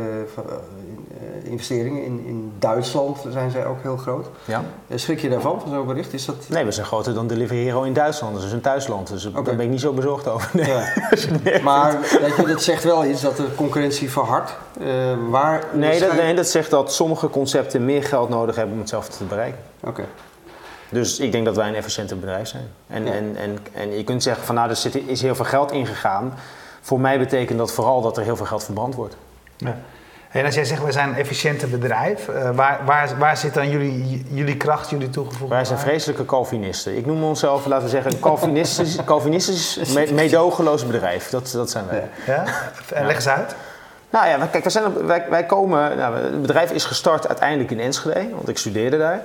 investeringen. 1.50 2.04
In, 2.04 2.24
in 2.26 2.52
Duitsland 2.58 3.18
zijn 3.28 3.50
zij 3.50 3.66
ook 3.66 3.82
heel 3.82 3.96
groot. 3.96 4.26
Ja. 4.44 4.62
Eh, 4.88 4.98
Schrik 4.98 5.20
je 5.20 5.28
daarvan, 5.28 5.60
van 5.60 5.70
zo'n 5.70 5.86
bericht? 5.86 6.12
Is 6.12 6.24
dat... 6.24 6.34
Nee, 6.48 6.64
we 6.64 6.70
zijn 6.70 6.86
groter 6.86 7.14
dan 7.14 7.26
Delivery 7.26 7.62
Hero 7.62 7.82
in 7.82 7.92
Duitsland. 7.92 8.34
Dat 8.34 8.44
is 8.44 8.52
een 8.52 8.60
thuisland, 8.60 9.08
dus 9.08 9.22
daar 9.32 9.42
ben 9.42 9.60
ik 9.60 9.68
niet 9.68 9.80
zo 9.80 9.92
bezorgd 9.92 10.28
over. 10.28 10.50
Nee. 10.52 10.66
Ja. 10.66 11.60
Maar 11.62 11.98
weet 12.20 12.36
je, 12.36 12.44
dat 12.46 12.62
zegt 12.62 12.84
wel 12.84 13.04
iets 13.04 13.20
dat 13.20 13.36
de 13.36 13.54
concurrentie 13.54 14.10
verhardt. 14.10 14.56
Eh, 14.80 14.86
waar 15.30 15.64
Nee, 15.72 16.00
dat, 16.00 16.12
nee, 16.14 16.34
dat 16.34 16.48
zegt 16.48 16.70
dat 16.70 16.92
sommige 16.92 17.28
concepten 17.28 17.84
meer 17.84 18.02
geld 18.04 18.28
nodig 18.28 18.56
hebben 18.56 18.74
om 18.74 18.80
hetzelfde 18.80 19.16
te 19.16 19.24
bereiken. 19.24 19.60
Oké. 19.80 20.04
Dus 20.88 21.18
ik 21.18 21.32
denk 21.32 21.44
dat 21.44 21.56
wij 21.56 21.68
een 21.68 21.74
efficiënter 21.74 22.18
bedrijf 22.18 22.48
zijn. 22.48 22.68
En, 22.86 23.04
Ja. 23.06 23.12
en, 23.12 23.36
en, 23.36 23.58
en 23.72 23.96
je 23.96 24.04
kunt 24.04 24.22
zeggen 24.22 24.44
van 24.44 24.54
nou, 24.54 24.68
er 24.70 24.76
zit, 24.76 24.94
is 25.06 25.22
heel 25.22 25.34
veel 25.34 25.44
geld 25.44 25.72
ingegaan. 25.72 26.34
Voor 26.80 27.00
mij 27.00 27.18
betekent 27.18 27.58
dat 27.58 27.72
vooral 27.72 28.00
dat 28.02 28.16
er 28.16 28.22
heel 28.22 28.36
veel 28.36 28.46
geld 28.46 28.64
verbrand 28.64 28.94
wordt. 28.94 29.16
Ja. 29.56 29.76
En 30.30 30.44
als 30.44 30.54
jij 30.54 30.64
zegt, 30.64 30.84
we 30.84 30.92
zijn 30.92 31.08
een 31.08 31.14
efficiënter 31.14 31.68
bedrijf, 31.68 32.28
eh, 32.28 32.50
waar, 32.50 32.80
waar, 32.84 33.18
waar 33.18 33.36
zit 33.36 33.54
dan 33.54 33.70
jullie, 33.70 34.26
jullie 34.30 34.56
kracht, 34.56 34.90
jullie 34.90 35.10
toegevoegde 35.10 35.54
Wij 35.54 35.64
zijn 35.64 35.78
vreselijke 35.78 36.24
Calvinisten. 36.24 36.96
Ik 36.96 37.06
noem 37.06 37.22
onszelf, 37.24 37.66
laten 37.66 37.84
we 37.84 37.90
zeggen, 37.90 38.12
een 38.12 38.20
Calvinistisch, 38.20 38.96
Calvinistisch 39.04 39.92
me- 39.94 40.12
meedogenloos 40.12 40.86
bedrijf. 40.86 41.30
Dat, 41.30 41.50
dat 41.52 41.70
zijn 41.70 41.84
wij. 41.90 42.08
Ja? 42.26 42.44
En 42.94 43.06
leg 43.06 43.14
eens 43.14 43.28
uit. 43.28 43.54
Nou 44.10 44.28
ja, 44.28 44.36
kijk, 44.46 44.62
wij, 44.62 44.72
zijn, 44.72 45.06
wij, 45.06 45.26
wij 45.30 45.46
komen. 45.46 45.96
Nou, 45.96 46.16
het 46.16 46.40
bedrijf 46.42 46.70
is 46.70 46.84
gestart 46.84 47.28
uiteindelijk 47.28 47.70
in 47.70 47.80
Enschede, 47.80 48.28
want 48.34 48.48
ik 48.48 48.58
studeerde 48.58 48.98
daar. 48.98 49.22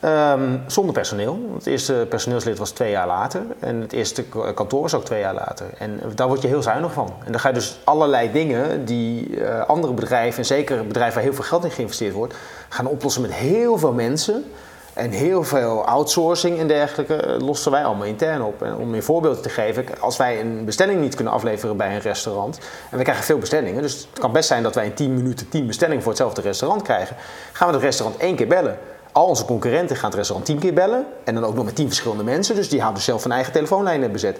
Ehm, 0.00 0.58
zonder 0.66 0.94
personeel. 0.94 1.50
Het 1.54 1.66
eerste 1.66 2.06
personeelslid 2.08 2.58
was 2.58 2.70
twee 2.70 2.90
jaar 2.90 3.06
later. 3.06 3.42
En 3.58 3.80
het 3.80 3.92
eerste 3.92 4.24
kantoor 4.54 4.82
was 4.82 4.94
ook 4.94 5.04
twee 5.04 5.20
jaar 5.20 5.34
later. 5.34 5.66
En 5.78 6.00
daar 6.14 6.26
word 6.28 6.42
je 6.42 6.48
heel 6.48 6.62
zuinig 6.62 6.92
van. 6.92 7.12
En 7.24 7.32
dan 7.32 7.40
ga 7.40 7.48
je 7.48 7.54
dus 7.54 7.78
allerlei 7.84 8.32
dingen 8.32 8.84
die 8.84 9.40
eh, 9.40 9.66
andere 9.66 9.92
bedrijven, 9.92 10.38
en 10.38 10.44
zeker 10.44 10.86
bedrijven 10.86 11.14
waar 11.14 11.24
heel 11.24 11.34
veel 11.34 11.44
geld 11.44 11.64
in 11.64 11.70
geïnvesteerd 11.70 12.14
wordt, 12.14 12.34
gaan 12.68 12.86
oplossen 12.86 13.22
met 13.22 13.32
heel 13.32 13.78
veel 13.78 13.92
mensen. 13.92 14.44
En 14.92 15.10
heel 15.10 15.44
veel 15.44 15.84
outsourcing 15.84 16.58
en 16.58 16.66
dergelijke 16.66 17.16
eh, 17.16 17.40
lossen 17.40 17.70
wij 17.70 17.84
allemaal 17.84 18.06
intern 18.06 18.42
op. 18.42 18.62
En 18.62 18.76
om 18.76 18.94
je 18.94 19.02
voorbeeld 19.02 19.42
te 19.42 19.48
geven, 19.48 19.84
als 20.00 20.16
wij 20.16 20.40
een 20.40 20.64
bestelling 20.64 21.00
niet 21.00 21.14
kunnen 21.14 21.32
afleveren 21.32 21.76
bij 21.76 21.94
een 21.94 22.00
restaurant, 22.00 22.58
en 22.90 22.98
we 22.98 23.02
krijgen 23.02 23.24
veel 23.24 23.38
bestellingen, 23.38 23.82
dus 23.82 23.92
het 24.10 24.20
kan 24.20 24.32
best 24.32 24.48
zijn 24.48 24.62
dat 24.62 24.74
wij 24.74 24.84
in 24.84 24.94
10 24.94 25.14
minuten 25.14 25.48
10 25.48 25.66
bestellingen 25.66 26.02
voor 26.02 26.12
hetzelfde 26.12 26.40
restaurant 26.40 26.82
krijgen, 26.82 27.16
gaan 27.52 27.68
we 27.68 27.74
het 27.74 27.82
restaurant 27.82 28.20
één 28.20 28.36
keer 28.36 28.46
bellen. 28.46 28.78
Al 29.16 29.26
onze 29.26 29.44
concurrenten 29.44 29.96
gaan 29.96 30.08
het 30.08 30.18
restaurant 30.18 30.46
10 30.48 30.58
keer 30.58 30.74
bellen 30.74 31.06
en 31.24 31.34
dan 31.34 31.44
ook 31.44 31.54
nog 31.54 31.64
met 31.64 31.74
10 31.74 31.86
verschillende 31.86 32.24
mensen, 32.24 32.54
dus 32.54 32.68
die 32.68 32.80
houden 32.80 33.02
zelf 33.02 33.24
een 33.24 33.32
eigen 33.32 33.52
telefoonlijnen 33.52 34.12
bezet. 34.12 34.38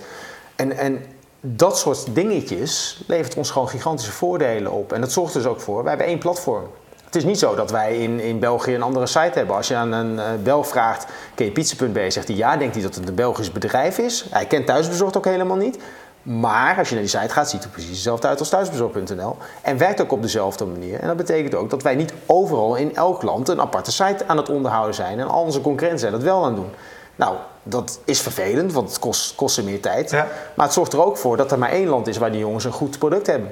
En, 0.57 0.77
en 0.77 1.05
dat 1.41 1.79
soort 1.79 2.15
dingetjes 2.15 3.01
levert 3.07 3.35
ons 3.35 3.51
gewoon 3.51 3.69
gigantische 3.69 4.13
voordelen 4.13 4.73
op. 4.73 4.93
En 4.93 5.01
dat 5.01 5.13
zorgt 5.13 5.33
dus 5.33 5.47
ook 5.47 5.61
voor, 5.61 5.81
wij 5.81 5.89
hebben 5.89 6.07
één 6.07 6.19
platform. 6.19 6.65
Het 7.05 7.17
is 7.17 7.25
niet 7.25 7.39
zo 7.39 7.55
dat 7.55 7.71
wij 7.71 7.99
in, 7.99 8.21
in 8.21 8.39
België 8.39 8.75
een 8.75 8.83
andere 8.83 9.07
site 9.07 9.31
hebben. 9.33 9.57
Als 9.57 9.69
je 9.69 9.75
aan 9.75 9.93
een 9.93 10.19
eh, 10.19 10.27
Belg 10.43 10.69
vraagt, 10.69 11.07
ken 11.35 11.47
je 11.47 11.53
pizza.be, 11.53 12.11
zegt 12.11 12.29
hij 12.29 12.37
ja, 12.37 12.57
denkt 12.57 12.75
hij 12.75 12.83
dat 12.83 12.95
het 12.95 13.09
een 13.09 13.15
Belgisch 13.15 13.53
bedrijf 13.53 13.99
is. 13.99 14.27
Hij 14.31 14.47
kent 14.47 14.67
thuisbezorgd 14.67 15.17
ook 15.17 15.25
helemaal 15.25 15.57
niet. 15.57 15.79
Maar 16.27 16.79
als 16.79 16.89
je 16.89 16.95
naar 16.95 17.05
die 17.05 17.19
site 17.19 17.33
gaat, 17.33 17.51
ziet 17.51 17.55
het 17.59 17.65
er 17.65 17.71
precies 17.71 17.91
hetzelfde 17.91 18.29
uit 18.29 18.39
als 18.39 18.49
thuisbezorgd.nl. 18.49 19.37
En 19.63 19.79
werkt 19.79 20.01
ook 20.01 20.13
op 20.13 20.23
dezelfde 20.23 20.65
manier. 20.65 21.01
En 21.01 21.07
dat 21.07 21.17
betekent 21.17 21.55
ook 21.55 21.71
dat 21.71 21.83
wij 21.83 21.95
niet 21.95 22.13
overal 22.27 22.75
in 22.75 22.97
elk 22.97 23.23
land 23.23 23.49
een 23.49 23.61
aparte 23.61 23.93
site 23.93 24.25
aan 24.27 24.37
het 24.37 24.49
onderhouden 24.49 24.95
zijn. 24.95 25.19
En 25.21 25.29
al 25.29 25.43
onze 25.43 25.61
concurrenten 25.61 26.01
zijn 26.01 26.13
dat 26.13 26.23
wel 26.23 26.39
aan 26.45 26.47
het 26.47 26.57
doen. 26.57 26.71
Nou, 27.17 27.37
dat 27.63 27.99
is 28.05 28.21
vervelend, 28.21 28.73
want 28.73 28.89
het 28.89 28.99
kost, 28.99 29.35
kost 29.35 29.55
ze 29.55 29.63
meer 29.65 29.81
tijd. 29.81 30.11
Ja. 30.11 30.29
Maar 30.55 30.65
het 30.67 30.75
zorgt 30.75 30.93
er 30.93 31.05
ook 31.05 31.17
voor 31.17 31.37
dat 31.37 31.53
er 31.53 31.59
maar 31.59 31.71
één 31.71 31.89
land 31.89 32.07
is 32.07 32.19
waar 32.19 32.31
die 32.31 32.41
jongens 32.41 32.65
een 32.65 32.73
goed 32.73 32.99
product 32.99 33.27
hebben. 33.27 33.51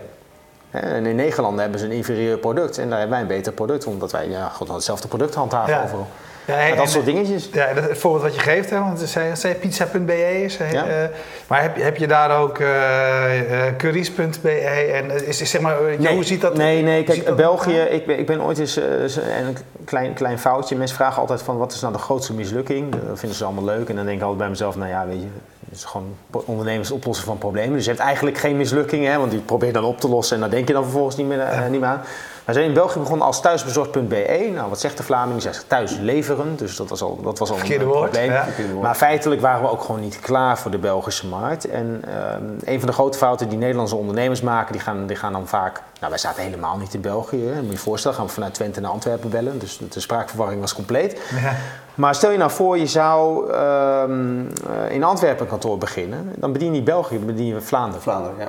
En 0.71 1.07
in 1.07 1.17
negen 1.17 1.43
landen 1.43 1.61
hebben 1.63 1.81
ze 1.81 1.87
een 1.87 1.93
inferieur 1.93 2.39
product. 2.39 2.79
En 2.79 2.89
daar 2.89 2.99
hebben 2.99 3.17
wij 3.19 3.21
een 3.29 3.37
beter 3.37 3.53
product, 3.53 3.87
omdat 3.87 4.13
wij 4.13 4.29
ja, 4.29 4.49
gewoon 4.49 4.75
hetzelfde 4.75 5.09
product 5.09 5.35
handhaven 5.35 5.75
Ja. 5.75 5.83
overal. 5.83 6.07
Ja, 6.47 6.59
en- 6.59 6.77
dat 6.77 6.91
soort 6.91 7.07
en- 7.07 7.15
dingetjes. 7.15 7.49
Ja, 7.53 7.73
dat, 7.75 7.89
het 7.89 7.99
voorbeeld 7.99 8.23
wat 8.23 8.35
je 8.35 8.41
geeft, 8.41 8.71
hè, 8.71 8.79
want 8.79 9.01
zei, 9.01 9.37
zei 9.37 9.55
pizza.be 9.55 10.47
Ja. 10.73 10.87
eh, 10.87 11.09
maar 11.47 11.63
heb, 11.63 11.77
je- 11.77 11.83
heb 11.83 11.97
je 11.97 12.07
daar 12.07 12.39
ook 12.41 12.59
eh 12.59 13.67
eh, 13.67 13.77
curries.be 13.77 14.51
en 14.51 15.11
eh, 15.11 15.29
is, 15.29 15.41
is, 15.41 15.51
zeg 15.51 15.61
maar, 15.61 15.77
eh, 15.87 16.09
hoe 16.09 16.25
ziet 16.25 16.41
dat? 16.41 16.57
Nee, 16.57 16.83
nee, 16.83 17.05
kijk, 17.05 17.27
dat 17.27 17.37
België, 17.37 17.79
ik 17.81 18.07
ben, 18.07 18.19
ik 18.19 18.27
ben 18.27 18.43
ooit 18.43 18.59
eens, 18.59 18.77
eh, 18.77 19.03
eens 19.03 19.17
een 19.17 19.57
klein, 19.85 20.15
klein 20.15 20.39
foutje. 20.39 20.77
Mensen 20.77 20.97
vragen 20.97 21.21
altijd 21.21 21.43
van, 21.43 21.57
wat 21.57 21.73
is 21.73 21.81
nou 21.81 21.93
de 21.93 21.99
grootste 21.99 22.33
mislukking? 22.35 22.91
Dat 23.09 23.19
vinden 23.19 23.39
ze 23.39 23.45
allemaal 23.45 23.65
leuk. 23.65 23.89
En 23.89 23.97
dan 23.97 24.05
denk 24.05 24.17
ik 24.17 24.23
altijd 24.23 24.39
bij 24.41 24.49
mezelf, 24.49 24.77
nou 24.77 24.89
ja, 24.91 25.07
weet 25.07 25.21
je, 25.21 25.29
het 25.69 25.79
is 25.79 25.85
gewoon 25.85 26.17
ondernemers 26.31 26.91
oplossen 26.91 27.27
van 27.27 27.39
problemen. 27.39 27.75
Dus 27.75 27.85
je 27.85 27.91
hebt 27.91 28.03
eigenlijk 28.03 28.39
geen 28.39 28.57
mislukking, 28.57 29.07
hè, 29.07 29.19
want 29.19 29.31
die 29.31 29.41
probeer 29.41 29.67
je 29.67 29.73
dan 29.75 29.85
op 29.85 30.01
te 30.01 30.09
lossen. 30.09 30.35
En 30.35 30.41
daar 30.43 30.51
denk 30.51 30.67
je 30.69 30.73
dan 30.75 30.83
vervolgens 30.83 31.17
niet 31.17 31.27
meer, 31.27 31.41
eh, 31.41 31.67
niet 31.67 31.81
meer 31.81 31.89
aan. 31.89 32.01
Wij 32.45 32.55
zijn 32.55 32.67
in 32.67 32.75
België 32.75 32.99
begonnen 32.99 33.27
als 33.27 33.41
thuisbezorgd.be. 33.41 34.51
Nou, 34.55 34.69
wat 34.69 34.81
zegt 34.81 34.97
de 34.97 35.03
Vlaming? 35.03 35.33
Die 35.33 35.53
zegt 35.53 35.69
thuis 35.69 35.97
leveren. 35.97 36.57
Dus 36.57 36.77
dat 36.77 36.89
was 36.89 37.03
al, 37.03 37.21
dat 37.23 37.39
was 37.39 37.49
al 37.49 37.55
een, 37.55 37.61
Verkeerde 37.61 37.85
een 37.85 37.91
woord, 37.91 38.11
probleem. 38.11 38.33
ja. 38.33 38.47
Maar 38.83 38.95
feitelijk 38.95 39.41
waren 39.41 39.63
we 39.63 39.71
ook 39.71 39.83
gewoon 39.83 40.01
niet 40.01 40.21
klaar 40.21 40.59
voor 40.59 40.71
de 40.71 40.79
Belgische 40.79 41.27
markt. 41.27 41.69
En 41.69 42.03
ehm, 42.09 42.43
een 42.65 42.79
van 42.79 42.89
de 42.89 42.95
grote 42.95 43.19
fouten 43.19 43.49
die 43.49 43.59
Nederlandse 43.59 43.97
ondernemers 43.97 44.41
maken, 44.41 44.73
die 44.73 44.81
gaan, 44.81 45.07
die 45.07 45.17
gaan 45.17 45.33
dan 45.33 45.47
vaak. 45.47 45.83
Nou, 46.01 46.11
wij 46.11 46.19
zaten 46.19 46.43
helemaal 46.43 46.77
niet 46.77 46.95
in 46.95 47.01
België. 47.01 47.45
Hè. 47.47 47.55
Moet 47.55 47.65
je 47.65 47.71
je 47.71 47.79
voorstellen, 47.79 48.17
gaan 48.17 48.27
we 48.27 48.33
vanuit 48.33 48.55
Twente 48.55 48.81
naar 48.81 48.91
Antwerpen 48.91 49.31
bellen. 49.31 49.59
Dus 49.59 49.81
de 49.91 50.01
spraakverwarring 50.01 50.61
was 50.61 50.75
compleet. 50.75 51.21
Ja. 51.43 51.57
Maar 51.95 52.15
stel 52.15 52.31
je 52.31 52.39
nou 52.39 52.51
voor, 52.51 52.79
je 52.79 52.87
zou 52.87 53.51
ehm, 53.53 54.41
eh, 54.87 54.95
in 54.95 55.05
Antwerpen 55.05 55.43
een 55.43 55.51
kantoor 55.51 55.79
beginnen. 55.79 56.33
Dan 56.37 56.53
bedien 56.53 56.67
je 56.69 56.75
niet 56.75 56.85
België, 56.85 57.17
dan 57.17 57.27
bedien 57.27 57.47
je 57.47 57.61
Vlaanderen. 57.61 58.03
Vlaanderen, 58.03 58.39
ja. 58.39 58.49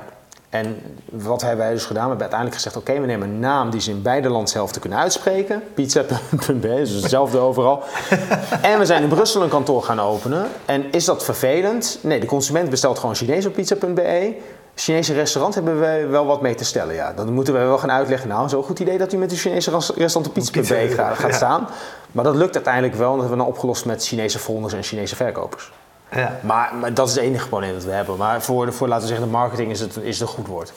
En 0.56 0.82
wat 1.10 1.40
hebben 1.40 1.64
wij 1.64 1.74
dus 1.74 1.84
gedaan? 1.84 2.02
We 2.02 2.08
hebben 2.08 2.30
uiteindelijk 2.30 2.62
gezegd: 2.62 2.76
oké, 2.76 3.00
we 3.00 3.06
nemen 3.06 3.28
een 3.28 3.38
naam 3.38 3.70
die 3.70 3.80
ze 3.80 3.90
in 3.90 4.02
beide 4.02 4.28
landshelften 4.28 4.80
kunnen 4.80 4.98
uitspreken. 4.98 5.62
Pizza.be, 5.74 6.74
dus 6.76 6.90
hetzelfde 6.90 7.38
overal. 7.38 7.82
en 8.62 8.78
we 8.78 8.86
zijn 8.86 9.02
in 9.02 9.08
Brussel 9.08 9.42
een 9.42 9.48
kantoor 9.48 9.82
gaan 9.82 10.00
openen. 10.00 10.48
En 10.64 10.92
is 10.92 11.04
dat 11.04 11.24
vervelend? 11.24 11.98
Nee, 12.02 12.20
de 12.20 12.26
consument 12.26 12.70
bestelt 12.70 12.98
gewoon 12.98 13.14
Chinees 13.14 13.46
op 13.46 13.52
pizza.be. 13.52 14.36
Chinese 14.74 15.14
restaurant 15.14 15.54
hebben 15.54 15.80
wij 15.80 16.08
wel 16.08 16.26
wat 16.26 16.40
mee 16.40 16.54
te 16.54 16.64
stellen. 16.64 16.94
Ja, 16.94 17.12
dan 17.12 17.32
moeten 17.32 17.54
we 17.54 17.58
wel 17.58 17.78
gaan 17.78 17.90
uitleggen. 17.90 18.28
Nou, 18.28 18.48
zo'n 18.48 18.62
goed 18.62 18.78
idee 18.78 18.98
dat 18.98 19.12
u 19.12 19.16
met 19.16 19.30
uw 19.30 19.36
Chinese 19.36 19.70
restaurant 19.70 20.26
op 20.26 20.32
pizza.be 20.32 20.60
Pizza, 20.60 20.94
gaat, 20.94 21.18
gaat 21.18 21.34
staan. 21.34 21.68
Maar 22.12 22.24
dat 22.24 22.34
lukt 22.34 22.54
uiteindelijk 22.54 22.94
wel. 22.94 23.10
Dat 23.10 23.20
hebben 23.20 23.38
we 23.38 23.44
dan 23.44 23.52
opgelost 23.52 23.84
met 23.84 24.06
Chinese 24.06 24.38
folders 24.38 24.72
en 24.72 24.82
Chinese 24.82 25.16
verkopers. 25.16 25.70
Ja. 26.16 26.38
Maar, 26.42 26.72
maar 26.80 26.94
dat 26.94 27.08
is 27.08 27.14
het 27.14 27.22
enige 27.24 27.48
probleem 27.48 27.72
dat 27.72 27.84
we 27.84 27.90
hebben. 27.90 28.16
Maar 28.16 28.42
voor, 28.42 28.66
de, 28.66 28.72
voor 28.72 28.88
laten 28.88 29.02
we 29.02 29.08
zeggen, 29.08 29.26
de 29.26 29.32
marketing 29.32 29.70
is 29.70 29.80
het, 29.80 29.96
is 30.02 30.18
het 30.18 30.28
een 30.28 30.34
goed 30.34 30.46
woord. 30.46 30.72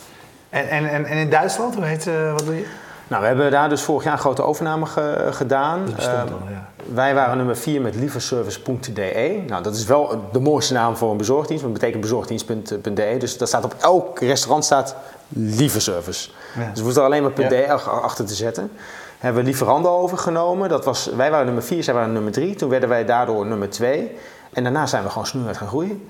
En, 0.49 0.69
en, 0.69 0.89
en, 0.89 1.06
en 1.06 1.17
in 1.17 1.30
Duitsland, 1.30 1.75
hoe 1.75 1.84
heet, 1.86 2.08
eh, 2.08 2.32
wat 2.32 2.45
doe 2.45 2.56
je? 2.56 2.65
Nou, 3.08 3.21
we 3.21 3.28
hebben 3.28 3.52
daar 3.52 3.69
dus 3.69 3.82
vorig 3.82 4.04
jaar 4.04 4.13
een 4.13 4.19
grote 4.19 4.41
overname 4.41 4.86
ge- 4.86 5.28
gedaan. 5.32 5.86
Dat 5.86 5.95
bestond 5.95 6.17
Ehm, 6.17 6.34
al, 6.34 6.39
ja. 6.49 6.67
Wij 6.93 7.13
waren 7.15 7.38
nummer 7.38 7.58
4 7.58 7.82
met 7.82 7.95
lieverservice.de. 7.95 9.43
Nou, 9.47 9.63
dat 9.63 9.75
is 9.75 9.86
wel 9.86 10.23
de 10.32 10.39
mooiste 10.39 10.73
naam 10.73 10.95
voor 10.97 11.12
een 11.12 11.17
bezorgdienst, 11.17 11.63
want 11.63 11.73
het 11.73 11.82
betekent 11.82 12.02
bezorgdienst.de. 12.10 13.15
Dus 13.19 13.38
dat 13.38 13.47
staat 13.47 13.63
op 13.63 13.75
elk 13.80 14.19
restaurant 14.19 14.65
staat 14.65 14.95
lieverservice. 15.28 16.30
Ja. 16.56 16.65
Dus 16.65 16.73
we 16.78 16.82
hoeven 16.84 17.02
er 17.02 17.08
alleen 17.08 17.23
maar 17.23 17.34
.de 17.49 17.71
ach- 17.71 17.89
achter 18.02 18.25
te 18.25 18.34
zetten. 18.34 18.71
Hebben 19.17 19.41
we 19.43 19.47
Lieferando 19.49 19.89
overgenomen. 19.89 20.69
Dat 20.69 20.86
was, 20.86 21.10
wij 21.15 21.32
waren 21.32 21.45
nummer 21.45 21.63
4, 21.63 21.84
zij 21.84 21.93
waren 21.93 22.13
nummer 22.13 22.32
3. 22.32 22.56
Toen 22.56 22.69
werden 22.69 22.89
wij 22.89 23.06
daardoor 23.06 23.45
nummer 23.45 23.69
2. 23.69 24.12
En 24.54 24.64
daarna 24.64 24.86
zijn 24.86 25.04
we 25.04 25.10
gewoon 25.10 25.28
snoeihard 25.28 25.58
gaan 25.58 25.68
groeien. 25.68 26.10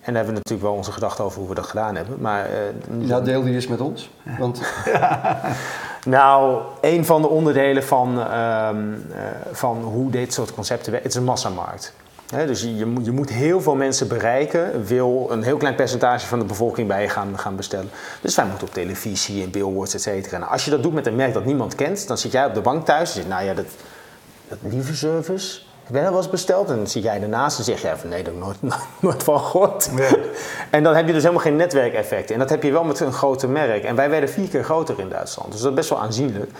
En 0.00 0.14
daar 0.14 0.24
hebben 0.24 0.42
we 0.42 0.48
natuurlijk 0.48 0.68
wel 0.68 0.76
onze 0.76 0.92
gedachten 0.92 1.24
over 1.24 1.38
hoe 1.38 1.48
we 1.48 1.54
dat 1.54 1.66
gedaan 1.66 1.96
hebben. 1.96 2.20
Maar 2.20 2.44
eh, 2.44 2.50
Nou, 2.88 3.24
deel 3.24 3.42
die 3.42 3.54
eens 3.54 3.66
met 3.66 3.80
ons. 3.80 4.10
Want 4.38 4.60
Nou, 6.04 6.62
een 6.80 7.04
van 7.04 7.22
de 7.22 7.28
onderdelen 7.28 7.84
van, 7.84 8.20
ehm, 8.20 8.92
eh, 9.12 9.18
van 9.52 9.82
hoe 9.82 10.10
dit 10.10 10.32
soort 10.32 10.54
concepten 10.54 10.90
werken, 10.90 11.08
het 11.08 11.16
is 11.16 11.20
een 11.20 11.26
massamarkt. 11.26 11.92
Hè, 12.34 12.46
dus 12.46 12.60
je, 12.60 12.76
je, 12.76 12.86
moet, 12.86 13.04
je 13.04 13.10
moet 13.10 13.30
heel 13.30 13.60
veel 13.60 13.74
mensen 13.74 14.08
bereiken, 14.08 14.84
wil 14.84 15.26
een 15.30 15.42
heel 15.42 15.56
klein 15.56 15.74
percentage 15.74 16.26
van 16.26 16.38
de 16.38 16.44
bevolking 16.44 16.88
bij 16.88 17.02
je 17.02 17.08
gaan, 17.08 17.38
gaan 17.38 17.56
bestellen. 17.56 17.90
Dus 18.20 18.34
wij 18.34 18.46
moeten 18.46 18.66
op 18.66 18.72
televisie 18.72 19.42
en 19.42 19.50
billboards, 19.50 19.94
et 19.94 20.02
cetera. 20.02 20.38
Nou, 20.38 20.52
als 20.52 20.64
je 20.64 20.70
dat 20.70 20.82
doet 20.82 20.92
met 20.92 21.06
een 21.06 21.16
merk 21.16 21.32
dat 21.32 21.44
niemand 21.44 21.74
kent, 21.74 22.08
dan 22.08 22.18
zit 22.18 22.32
jij 22.32 22.46
op 22.46 22.54
de 22.54 22.60
bank 22.60 22.84
thuis 22.84 23.08
en 23.08 23.14
zegt, 23.14 23.28
nou 23.28 23.44
ja, 23.44 23.54
dat, 23.54 23.66
dat 24.48 24.58
lieve 24.62 24.94
service, 24.94 25.60
dat 25.94 26.02
wel 26.02 26.16
eens 26.16 26.30
besteld? 26.30 26.70
En 26.70 26.76
dan 26.76 26.86
zit 26.86 27.02
jij 27.02 27.22
ernaast 27.22 27.58
en 27.58 27.64
zeg 27.64 27.82
jij 27.82 27.96
van, 27.96 28.08
nee, 28.08 28.22
daar 28.22 28.32
heb 28.34 28.42
ik 28.42 28.62
nooit, 28.62 28.74
nooit 29.00 29.22
van 29.22 29.40
gehoord. 29.40 29.90
Ja. 29.96 30.08
En 30.70 30.82
dan 30.82 30.94
heb 30.94 31.06
je 31.06 31.12
dus 31.12 31.22
helemaal 31.22 31.42
geen 31.42 31.56
netwerkeffect. 31.56 32.30
En 32.30 32.38
dat 32.38 32.50
heb 32.50 32.62
je 32.62 32.72
wel 32.72 32.84
met 32.84 33.00
een 33.00 33.12
grote 33.12 33.48
merk. 33.48 33.84
En 33.84 33.96
wij 33.96 34.10
werden 34.10 34.28
vier 34.28 34.48
keer 34.48 34.64
groter 34.64 35.00
in 35.00 35.08
Duitsland. 35.08 35.52
Dus 35.52 35.60
dat 35.60 35.70
is 35.70 35.76
best 35.76 35.90
wel 35.90 36.00
aanzienlijk. 36.00 36.50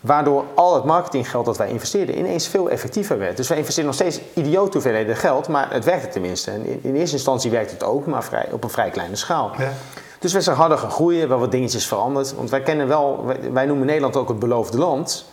Waardoor 0.00 0.44
al 0.54 0.74
het 0.74 0.84
marketinggeld 0.84 1.44
dat 1.44 1.56
wij 1.56 1.68
investeerden 1.68 2.18
ineens 2.18 2.48
veel 2.48 2.70
effectiever 2.70 3.18
werd. 3.18 3.36
Dus 3.36 3.48
wij 3.48 3.58
investeren 3.58 3.86
nog 3.86 3.98
steeds 3.98 4.20
idioot 4.34 4.72
hoeveelheden 4.72 5.16
geld, 5.16 5.48
maar 5.48 5.72
het 5.72 5.84
werkte 5.84 6.08
tenminste. 6.08 6.50
En 6.50 6.66
in, 6.66 6.78
in 6.82 6.94
eerste 6.94 7.16
instantie 7.16 7.50
werkte 7.50 7.74
het 7.74 7.84
ook, 7.84 8.06
maar 8.06 8.24
vrij, 8.24 8.48
op 8.50 8.64
een 8.64 8.70
vrij 8.70 8.90
kleine 8.90 9.16
schaal. 9.16 9.50
Ja. 9.58 9.72
Dus 10.18 10.32
we 10.32 10.40
zijn 10.40 10.56
harder 10.56 10.78
gaan 10.78 10.90
groeien, 10.90 11.28
wel 11.28 11.38
wat 11.38 11.50
dingetjes 11.50 11.86
veranderd. 11.86 12.34
Want 12.34 12.50
wij 12.50 12.62
kennen 12.62 12.88
wel, 12.88 13.24
wij, 13.24 13.52
wij 13.52 13.66
noemen 13.66 13.86
Nederland 13.86 14.16
ook 14.16 14.28
het 14.28 14.38
beloofde 14.38 14.78
land. 14.78 15.24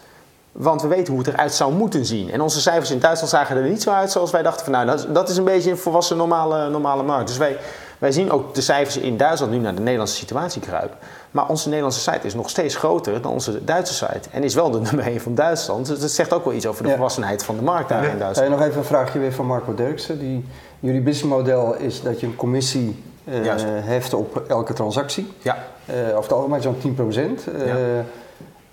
Want 0.53 0.81
we 0.81 0.87
weten 0.87 1.13
hoe 1.13 1.23
het 1.23 1.33
eruit 1.33 1.53
zou 1.53 1.73
moeten 1.73 2.05
zien. 2.05 2.31
En 2.31 2.41
onze 2.41 2.61
cijfers 2.61 2.91
in 2.91 2.99
Duitsland 2.99 3.31
zagen 3.31 3.57
er 3.57 3.69
niet 3.69 3.81
zo 3.81 3.91
uit 3.91 4.11
zoals 4.11 4.31
wij 4.31 4.41
dachten 4.41 4.63
van 4.63 4.73
nou, 4.73 4.85
dat, 4.85 4.99
is- 4.99 5.05
dat 5.09 5.29
is 5.29 5.37
een 5.37 5.43
beetje 5.43 5.71
een 5.71 5.77
volwassen 5.77 6.17
normale, 6.17 6.69
normale 6.69 7.03
markt. 7.03 7.27
Dus 7.27 7.37
wij, 7.37 7.57
Wij 7.97 8.11
zien 8.11 8.31
ook 8.31 8.55
de 8.55 8.61
cijfers 8.61 8.97
in 8.97 9.17
Duitsland 9.17 9.51
nu 9.51 9.57
naar 9.57 9.75
de 9.75 9.81
Nederlandse 9.81 10.15
situatie 10.15 10.61
kruipen. 10.61 10.97
Maar 11.31 11.47
onze 11.47 11.65
Nederlandse 11.67 11.99
site 11.99 12.27
is 12.27 12.33
nog 12.33 12.49
steeds 12.49 12.75
groter 12.75 13.21
dan 13.21 13.31
onze 13.31 13.63
Duitse 13.63 13.93
site. 13.93 14.29
En 14.31 14.43
is 14.43 14.53
wel 14.55 14.71
de 14.71 14.79
nummer 14.91 15.05
1 15.05 15.21
van 15.21 15.35
Duitsland. 15.35 15.87
Dus 15.87 15.99
dat 15.99 16.09
zegt 16.11 16.33
ook 16.33 16.45
wel 16.45 16.53
iets 16.53 16.65
over 16.67 16.81
de 16.83 16.87
Ja. 16.89 16.95
volwassenheid 16.95 17.43
van 17.43 17.55
de 17.55 17.61
markt 17.61 17.89
daar 17.89 18.03
in 18.03 18.17
Duitsland. 18.19 18.49
nog 18.49 18.61
even 18.61 18.77
een 18.77 18.83
vraagje 18.83 19.19
weer 19.19 19.33
van 19.33 19.45
Marco 19.45 19.73
Derksen. 19.75 20.19
Die, 20.19 20.45
jullie 20.79 21.01
businessmodel 21.01 21.75
is 21.75 22.01
dat 22.01 22.19
je 22.19 22.25
een 22.25 22.35
commissie 22.35 23.03
eh, 23.25 23.45
Juist. 23.45 23.65
heft 23.67 24.13
op 24.13 24.43
elke 24.47 24.73
transactie. 24.73 25.33
Ja. 25.41 25.57
Eh 25.85 25.95
over 26.09 26.21
het 26.23 26.31
algemeen 26.33 26.61
zo'n 26.61 26.77
10%. 26.79 27.47
Eh, 27.47 27.67
Ja. 27.67 27.75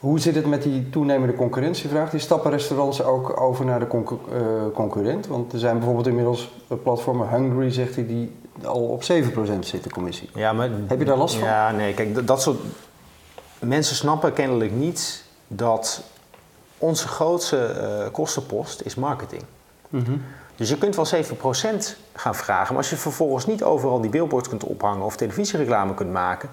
Hoe 0.00 0.18
zit 0.18 0.34
het 0.34 0.46
met 0.46 0.62
die 0.62 0.90
toenemende 0.90 1.34
concurrentievraag? 1.34 2.10
Die 2.10 2.20
stappen 2.20 2.50
restaurants 2.50 3.02
ook 3.02 3.40
over 3.40 3.64
naar 3.64 3.78
de 3.78 3.86
eh, 3.86 4.74
concurrent? 4.74 5.26
Want 5.26 5.52
er 5.52 5.58
zijn 5.58 5.76
bijvoorbeeld 5.76 6.06
inmiddels 6.06 6.50
eh, 6.68 6.76
platformen, 6.82 7.28
Hungry 7.28 7.70
zegt 7.70 7.94
hij, 7.94 8.06
die 8.06 8.32
al 8.64 8.82
op 8.82 9.02
7% 9.02 9.06
zit, 9.60 9.84
de 9.84 9.90
commissie. 9.90 10.30
Ja, 10.34 10.52
maar, 10.52 10.68
Heb 10.86 10.98
je 10.98 11.04
daar 11.04 11.16
last 11.16 11.34
van? 11.34 11.48
Ja, 11.48 11.70
nee, 11.70 11.94
kijk, 11.94 12.14
dat, 12.14 12.26
dat 12.26 12.42
soort 12.42 12.58
mensen 13.58 13.96
snappen 13.96 14.32
kennelijk 14.32 14.72
niet 14.72 15.24
dat 15.46 16.02
onze 16.78 17.08
grootste 17.08 17.64
eh, 17.64 18.12
kostenpost 18.12 18.82
is 18.82 18.94
marketing. 18.94 19.42
Dus 20.56 20.68
je 20.68 20.78
kunt 20.78 20.96
wel 20.96 21.06
7% 21.06 21.08
gaan 22.12 22.34
vragen, 22.34 22.66
maar 22.68 22.82
als 22.82 22.90
je 22.90 22.96
vervolgens 22.96 23.46
niet 23.46 23.62
overal 23.62 24.00
die 24.00 24.10
billboards 24.10 24.48
kunt 24.48 24.64
ophangen 24.64 25.04
of 25.04 25.16
televisiereclame 25.16 25.94
kunt 25.94 26.12
maken, 26.12 26.50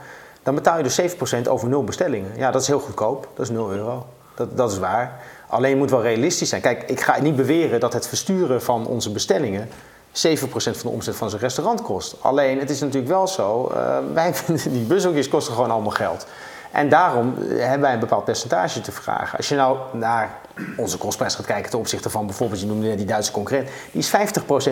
dan 0.47 0.55
betaal 0.55 0.77
je 0.77 0.83
dus 0.83 1.01
7% 1.45 1.47
over 1.47 1.67
nul 1.67 1.83
bestellingen. 1.83 2.31
Ja, 2.37 2.51
dat 2.51 2.61
is 2.61 2.67
heel 2.67 2.79
goedkoop, 2.79 3.27
dat 3.35 3.45
is 3.45 3.51
0 3.51 3.71
euro. 3.71 4.05
Dat, 4.35 4.57
dat 4.57 4.71
is 4.71 4.77
waar. 4.77 5.19
Alleen 5.47 5.69
je 5.69 5.75
moet 5.75 5.89
wel 5.89 6.01
realistisch 6.01 6.49
zijn. 6.49 6.61
Kijk, 6.61 6.83
ik 6.83 7.01
ga 7.01 7.21
niet 7.21 7.35
beweren 7.35 7.79
dat 7.79 7.93
het 7.93 8.07
versturen 8.07 8.61
van 8.61 8.85
onze 8.85 9.11
bestellingen 9.11 9.67
7% 9.67 9.69
van 10.11 10.73
de 10.81 10.89
omzet 10.89 11.15
van 11.15 11.29
zijn 11.29 11.41
restaurant 11.41 11.81
kost. 11.81 12.15
Alleen, 12.21 12.59
het 12.59 12.69
is 12.69 12.79
natuurlijk 12.79 13.07
wel 13.07 13.27
zo, 13.27 13.67
eh, 13.67 13.97
wij 14.13 14.33
vinden 14.43 14.71
die 14.71 14.83
bushokjes 14.83 15.29
kosten 15.29 15.53
gewoon 15.53 15.71
allemaal 15.71 15.91
geld. 15.91 16.25
En 16.71 16.89
daarom 16.89 17.33
eh, 17.37 17.59
hebben 17.59 17.81
wij 17.81 17.93
een 17.93 17.99
bepaald 17.99 18.23
percentage 18.23 18.81
te 18.81 18.91
vragen. 18.91 19.37
Als 19.37 19.49
je 19.49 19.55
nou 19.55 19.77
naar 19.93 20.37
onze 20.77 20.97
kostprijs 20.97 21.35
gaat 21.35 21.45
kijken 21.45 21.69
ten 21.69 21.79
opzichte 21.79 22.09
van 22.09 22.25
bijvoorbeeld, 22.25 22.59
je 22.59 22.67
noemde 22.67 22.87
net 22.87 22.97
die 22.97 23.05
Duitse 23.05 23.31
concurrent, 23.31 23.69
die 23.91 24.01
is 24.01 24.13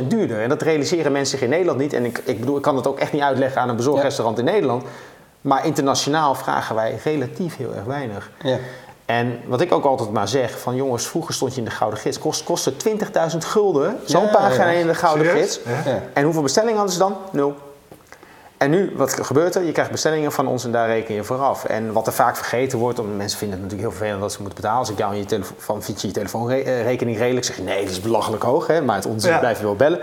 50% 0.04 0.08
duurder. 0.08 0.42
En 0.42 0.50
dat 0.50 0.62
realiseren 0.62 1.12
mensen 1.12 1.38
zich 1.38 1.42
in 1.42 1.50
Nederland 1.50 1.80
niet. 1.80 1.94
En 1.94 2.06
ik, 2.06 2.22
ik 2.24 2.40
bedoel, 2.40 2.56
ik 2.56 2.62
kan 2.62 2.76
het 2.76 2.88
ook 2.88 3.00
echt 3.00 3.12
niet 3.12 3.22
uitleggen 3.22 3.62
aan 3.62 3.70
een 3.70 3.76
bezorgrestaurant 3.76 4.40
in 4.40 4.46
Nederland. 4.46 4.84
Maar 5.46 5.66
internationaal 5.66 6.36
vragen 6.36 6.76
wij 6.76 7.00
relatief 7.04 7.58
heel 7.58 7.74
erg 7.76 7.86
weinig. 7.86 8.32
Ja. 8.42 8.58
En 9.06 9.40
wat 9.48 9.62
ik 9.62 9.72
ook 9.72 9.86
altijd 9.86 10.12
maar 10.12 10.28
zeg, 10.28 10.60
van 10.60 10.76
jongens, 10.76 11.08
vroeger 11.08 11.34
stond 11.34 11.54
je 11.54 11.60
in 11.60 11.66
de 11.66 11.72
Gouden 11.72 12.00
Gids, 12.00 12.20
kost, 12.20 12.44
kostte 12.44 12.74
20.000 12.74 13.38
gulden, 13.38 13.98
zo'n 14.06 14.24
Ja, 14.24 14.28
pagina 14.32 14.70
ja. 14.70 14.80
in 14.80 14.88
de 14.88 14.96
Gouden 14.96 15.26
Serieus? 15.26 15.60
Gids. 15.64 15.76
En 16.14 16.24
hoeveel 16.24 16.42
bestellingen 16.42 16.76
hadden 16.76 16.94
ze 16.94 17.00
dan? 17.00 17.16
Nul. 17.32 17.56
En 18.58 18.70
nu, 18.70 18.94
wat 18.96 19.14
gebeurt 19.26 19.56
er? 19.56 19.64
Je 19.64 19.72
krijgt 19.72 19.92
bestellingen 19.92 20.32
van 20.32 20.48
ons 20.48 20.64
en 20.64 20.72
daar 20.72 20.88
reken 20.88 21.16
je 21.16 21.24
vooraf. 21.24 21.66
En 21.66 21.92
wat 21.94 22.08
er 22.08 22.14
vaak 22.14 22.36
vergeten 22.36 22.80
wordt, 22.80 23.00
omdat 23.00 23.18
mensen 23.18 23.38
vinden 23.38 23.60
het 23.60 23.66
natuurlijk 23.68 23.90
heel 23.90 23.98
vervelend 24.00 24.24
dat 24.24 24.32
ze 24.32 24.38
moeten 24.42 24.58
betalen. 24.62 24.80
Als 24.80 24.90
ik 24.90 24.98
jou 24.98 25.16
je 25.16 25.26
telefoon, 25.26 25.56
van 25.58 25.84
fiets 25.84 26.02
je 26.02 26.08
je 26.08 26.14
telefoonrekening 26.14 27.18
redelijk 27.18 27.46
zeg 27.46 27.56
je 27.56 27.62
nee, 27.62 27.82
dat 27.84 27.92
is 27.92 28.02
belachelijk 28.02 28.44
hoog, 28.44 28.68
hè? 28.68 28.82
maar 28.82 28.96
het 28.96 29.06
onzin 29.06 29.32
Ja. 29.32 29.40
blijf 29.40 29.58
je 29.58 29.64
wel 29.64 29.76
bellen. 29.76 30.00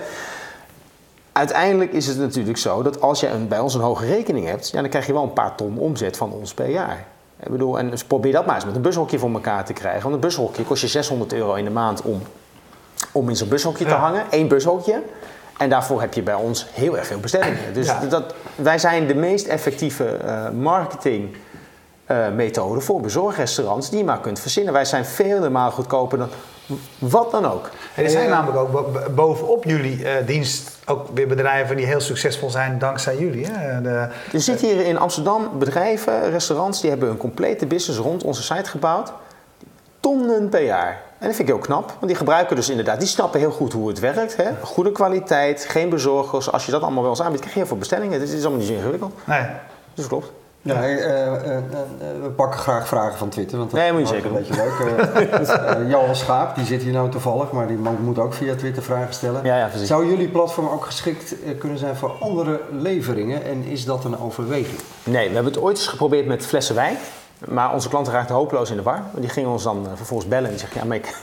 Uiteindelijk 1.32 1.92
is 1.92 2.06
het 2.06 2.18
natuurlijk 2.18 2.58
zo 2.58 2.82
dat 2.82 3.00
als 3.00 3.20
je 3.20 3.28
een, 3.28 3.48
bij 3.48 3.58
ons 3.58 3.74
een 3.74 3.80
hoge 3.80 4.06
rekening 4.06 4.46
hebt, 4.46 4.70
ja, 4.70 4.80
dan 4.80 4.90
krijg 4.90 5.06
je 5.06 5.12
wel 5.12 5.22
een 5.22 5.32
paar 5.32 5.54
ton 5.54 5.78
omzet 5.78 6.16
van 6.16 6.32
ons 6.32 6.54
per 6.54 6.70
jaar. 6.70 7.06
Ik 7.42 7.50
bedoel, 7.50 7.78
en 7.78 7.90
dus 7.90 8.04
probeer 8.04 8.32
dat 8.32 8.46
maar 8.46 8.54
eens 8.54 8.64
met 8.64 8.74
een 8.76 8.82
bushokje 8.82 9.18
voor 9.18 9.32
elkaar 9.32 9.64
te 9.64 9.72
krijgen. 9.72 10.02
Want 10.02 10.14
een 10.14 10.20
bushokje 10.20 10.64
kost 10.64 10.80
je 10.82 10.88
600 10.88 11.32
euro 11.32 11.54
in 11.54 11.64
de 11.64 11.70
maand 11.70 12.02
om, 12.02 12.22
om 13.12 13.28
in 13.28 13.36
zo'n 13.36 13.48
bushokje 13.48 13.84
te 13.84 13.94
hangen. 13.94 14.24
Eén 14.30 14.48
bushokje. 14.48 15.02
En 15.58 15.68
daarvoor 15.68 16.00
heb 16.00 16.14
je 16.14 16.22
bij 16.22 16.34
ons 16.34 16.66
heel 16.72 16.96
erg 16.96 17.06
veel 17.06 17.20
bestellingen. 17.20 17.74
Dus 17.74 17.86
Ja. 17.86 18.00
dat, 18.08 18.34
wij 18.54 18.78
zijn 18.78 19.06
de 19.06 19.14
meest 19.14 19.46
effectieve 19.46 20.20
marketing 20.54 21.36
methode 22.34 22.80
voor 22.80 23.00
bezorgrestaurants 23.00 23.90
die 23.90 23.98
je 23.98 24.04
maar 24.04 24.20
kunt 24.20 24.40
verzinnen. 24.40 24.72
Wij 24.72 24.84
zijn 24.84 25.04
vele 25.04 25.48
malen 25.50 25.72
goedkoper 25.72 26.18
dan 26.18 26.28
wat 26.98 27.30
dan 27.30 27.46
ook. 27.46 27.70
En 27.94 28.04
er 28.04 28.10
zijn 28.10 28.24
Ja. 28.24 28.30
namelijk 28.30 28.58
ook 28.58 28.70
bo- 28.70 28.90
bo- 28.92 29.10
bovenop 29.14 29.64
jullie 29.64 30.04
eh, 30.08 30.26
dienst 30.26 30.70
ook 30.86 31.06
weer 31.14 31.26
bedrijven 31.28 31.76
die 31.76 31.86
heel 31.86 32.00
succesvol 32.00 32.50
zijn 32.50 32.78
dankzij 32.78 33.16
jullie. 33.18 33.46
Hè? 33.46 33.80
De, 33.82 34.08
Je 34.30 34.38
ziet 34.38 34.60
hier 34.60 34.80
in 34.86 34.98
Amsterdam 34.98 35.50
bedrijven, 35.58 36.30
restaurants, 36.30 36.80
die 36.80 36.90
hebben 36.90 37.08
een 37.10 37.16
complete 37.16 37.66
business 37.66 37.98
rond 38.00 38.22
onze 38.24 38.42
site 38.42 38.70
gebouwd. 38.70 39.12
Tonnen 40.00 40.48
per 40.48 40.62
jaar. 40.64 41.00
En 41.18 41.26
dat 41.28 41.36
vind 41.36 41.48
ik 41.48 41.54
heel 41.54 41.64
knap, 41.64 41.86
want 41.86 42.06
die 42.06 42.14
gebruiken 42.14 42.56
dus 42.56 42.68
inderdaad, 42.68 42.98
die 42.98 43.08
snappen 43.08 43.40
heel 43.40 43.50
goed 43.50 43.72
hoe 43.72 43.88
het 43.88 43.98
werkt. 44.00 44.36
Hè? 44.36 44.44
Goede 44.62 44.92
kwaliteit, 44.92 45.64
geen 45.68 45.88
bezorgers. 45.88 46.52
Als 46.52 46.66
je 46.66 46.72
dat 46.72 46.82
allemaal 46.82 47.02
wel 47.02 47.10
eens 47.10 47.20
aanbiedt, 47.22 47.40
krijg 47.40 47.54
je 47.54 47.60
heel 47.60 47.68
veel 47.68 47.78
bestellingen. 47.78 48.20
Het 48.20 48.28
is 48.28 48.40
allemaal 48.40 48.58
niet 48.58 48.68
zo 48.68 48.74
ingewikkeld. 48.74 49.12
nee. 49.24 49.46
Dus 49.94 50.06
klopt. 50.06 50.30
Ja, 50.64 50.74
eh, 50.74 51.26
eh, 51.26 51.56
eh, 51.56 51.62
we 52.22 52.30
pakken 52.36 52.60
graag 52.60 52.88
vragen 52.88 53.18
van 53.18 53.28
Twitter. 53.28 53.58
Want 53.58 53.70
dat 53.70 53.80
Nee, 53.80 53.92
moet 53.92 54.08
je 54.08 54.16
is 54.16 54.22
zeker 54.22 54.36
een 54.36 54.36
beetje 54.36 54.54
leuk. 54.54 54.70
Eh, 55.52 55.90
Johan 55.90 56.16
Schaap, 56.16 56.54
die 56.54 56.64
zit 56.64 56.82
hier 56.82 56.92
nou 56.92 57.10
toevallig, 57.10 57.50
maar 57.50 57.66
die 57.66 57.76
man 57.76 57.96
moet 58.02 58.18
ook 58.18 58.34
via 58.34 58.54
Twitter 58.54 58.82
vragen 58.82 59.14
stellen. 59.14 59.44
Ja, 59.44 59.58
ja, 59.58 59.66
precies. 59.66 59.88
Zou 59.88 60.06
jullie 60.10 60.28
platform 60.28 60.68
ook 60.68 60.84
geschikt 60.84 61.34
kunnen 61.58 61.78
zijn 61.78 61.96
voor 61.96 62.12
andere 62.20 62.60
leveringen 62.70 63.44
en 63.44 63.64
is 63.64 63.84
dat 63.84 64.04
een 64.04 64.20
overweging? 64.20 64.78
Nee, 65.04 65.28
we 65.28 65.34
hebben 65.34 65.52
het 65.52 65.62
ooit 65.62 65.76
eens 65.76 65.86
geprobeerd 65.86 66.26
met 66.26 66.46
flessen 66.46 66.74
wijn. 66.74 66.96
Maar 67.48 67.72
onze 67.72 67.88
klanten 67.88 68.12
raakten 68.12 68.34
hopeloos 68.34 68.70
in 68.70 68.76
de 68.76 68.82
war. 68.82 69.02
Die 69.14 69.28
gingen 69.28 69.50
ons 69.50 69.62
dan 69.62 69.86
vervolgens 69.94 70.28
bellen 70.28 70.44
en 70.44 70.50
die 70.50 70.60
zeggen... 70.60 70.80
Ja, 70.80 70.86
maar 70.86 70.96
ik 70.96 71.14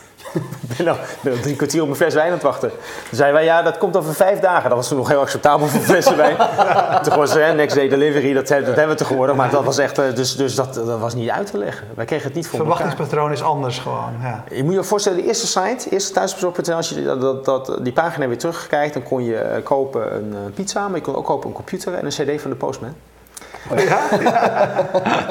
ben 0.78 0.88
al, 0.88 0.96
ben 1.22 1.34
al 1.34 1.40
drie 1.40 1.56
kwartier 1.56 1.82
op 1.82 1.90
een 1.90 1.96
fles 1.96 2.14
wijn 2.14 2.28
aan 2.28 2.34
het 2.34 2.42
wachten. 2.42 2.70
Toen 2.70 3.18
zeiden 3.18 3.34
wij, 3.38 3.46
ja, 3.46 3.62
dat 3.62 3.78
komt 3.78 3.98
over 3.98 4.14
vijf 4.14 4.40
dagen. 4.40 4.70
Dat 4.70 4.78
was 4.78 4.88
toen 4.88 4.98
nog 4.98 5.08
heel 5.08 5.20
acceptabel 5.20 5.68
voor 5.68 5.82
flessen 5.82 6.18
wijn. 6.18 6.36
toen 7.04 7.16
was 7.16 7.32
ze, 7.32 7.54
next 7.56 7.76
day 7.76 7.90
delivery, 7.90 8.34
dat, 8.34 8.48
dat 8.48 8.66
hebben 8.66 8.88
we 8.88 8.96
tegenwoordig. 8.96 9.36
Maar 9.36 9.50
dat 9.50 9.64
was 9.64 9.78
echt, 9.78 9.98
eh, 9.98 10.06
dus, 10.16 10.36
dus 10.36 10.56
dat, 10.56 10.74
dat 10.74 11.00
was 11.00 11.14
niet 11.14 11.30
uit 11.30 11.52
te 11.52 11.58
leggen. 11.58 11.88
Wij 11.96 12.06
kregen 12.06 12.26
het 12.26 12.36
niet 12.36 12.48
voor 12.48 12.60
elkaar. 12.60 12.76
Verwachtingspatroon 12.76 13.32
is 13.32 13.44
anders 13.44 13.80
gewoon. 13.80 14.14
Ja. 14.22 14.44
Je 14.52 14.64
moet 14.64 14.74
je 14.74 14.84
voorstellen, 14.84 15.18
de 15.18 15.28
eerste 15.28 15.48
site, 15.48 15.90
eerste 15.90 16.14
thuisbezorg.nl, 16.14 16.76
als 16.76 16.90
je 16.90 17.04
dat, 17.04 17.22
dat, 17.22 17.46
dat, 17.46 17.78
die 17.82 17.94
pagina 17.94 18.28
weer 18.28 18.38
terugkijkt, 18.38 18.94
dan 18.94 19.04
kon 19.04 19.24
je 19.24 19.36
eh, 19.36 19.64
kopen 19.64 20.16
een 20.16 20.34
eh, 20.34 20.54
pizza, 20.54 20.88
maar 20.88 20.98
je 20.98 21.04
kon 21.04 21.16
ook 21.16 21.26
kopen 21.26 21.48
een 21.50 21.56
computer 21.56 21.94
en 21.94 22.06
een 22.06 22.12
cd 22.12 22.42
van 22.42 22.52
de 22.52 22.58
Postman. 22.58 22.94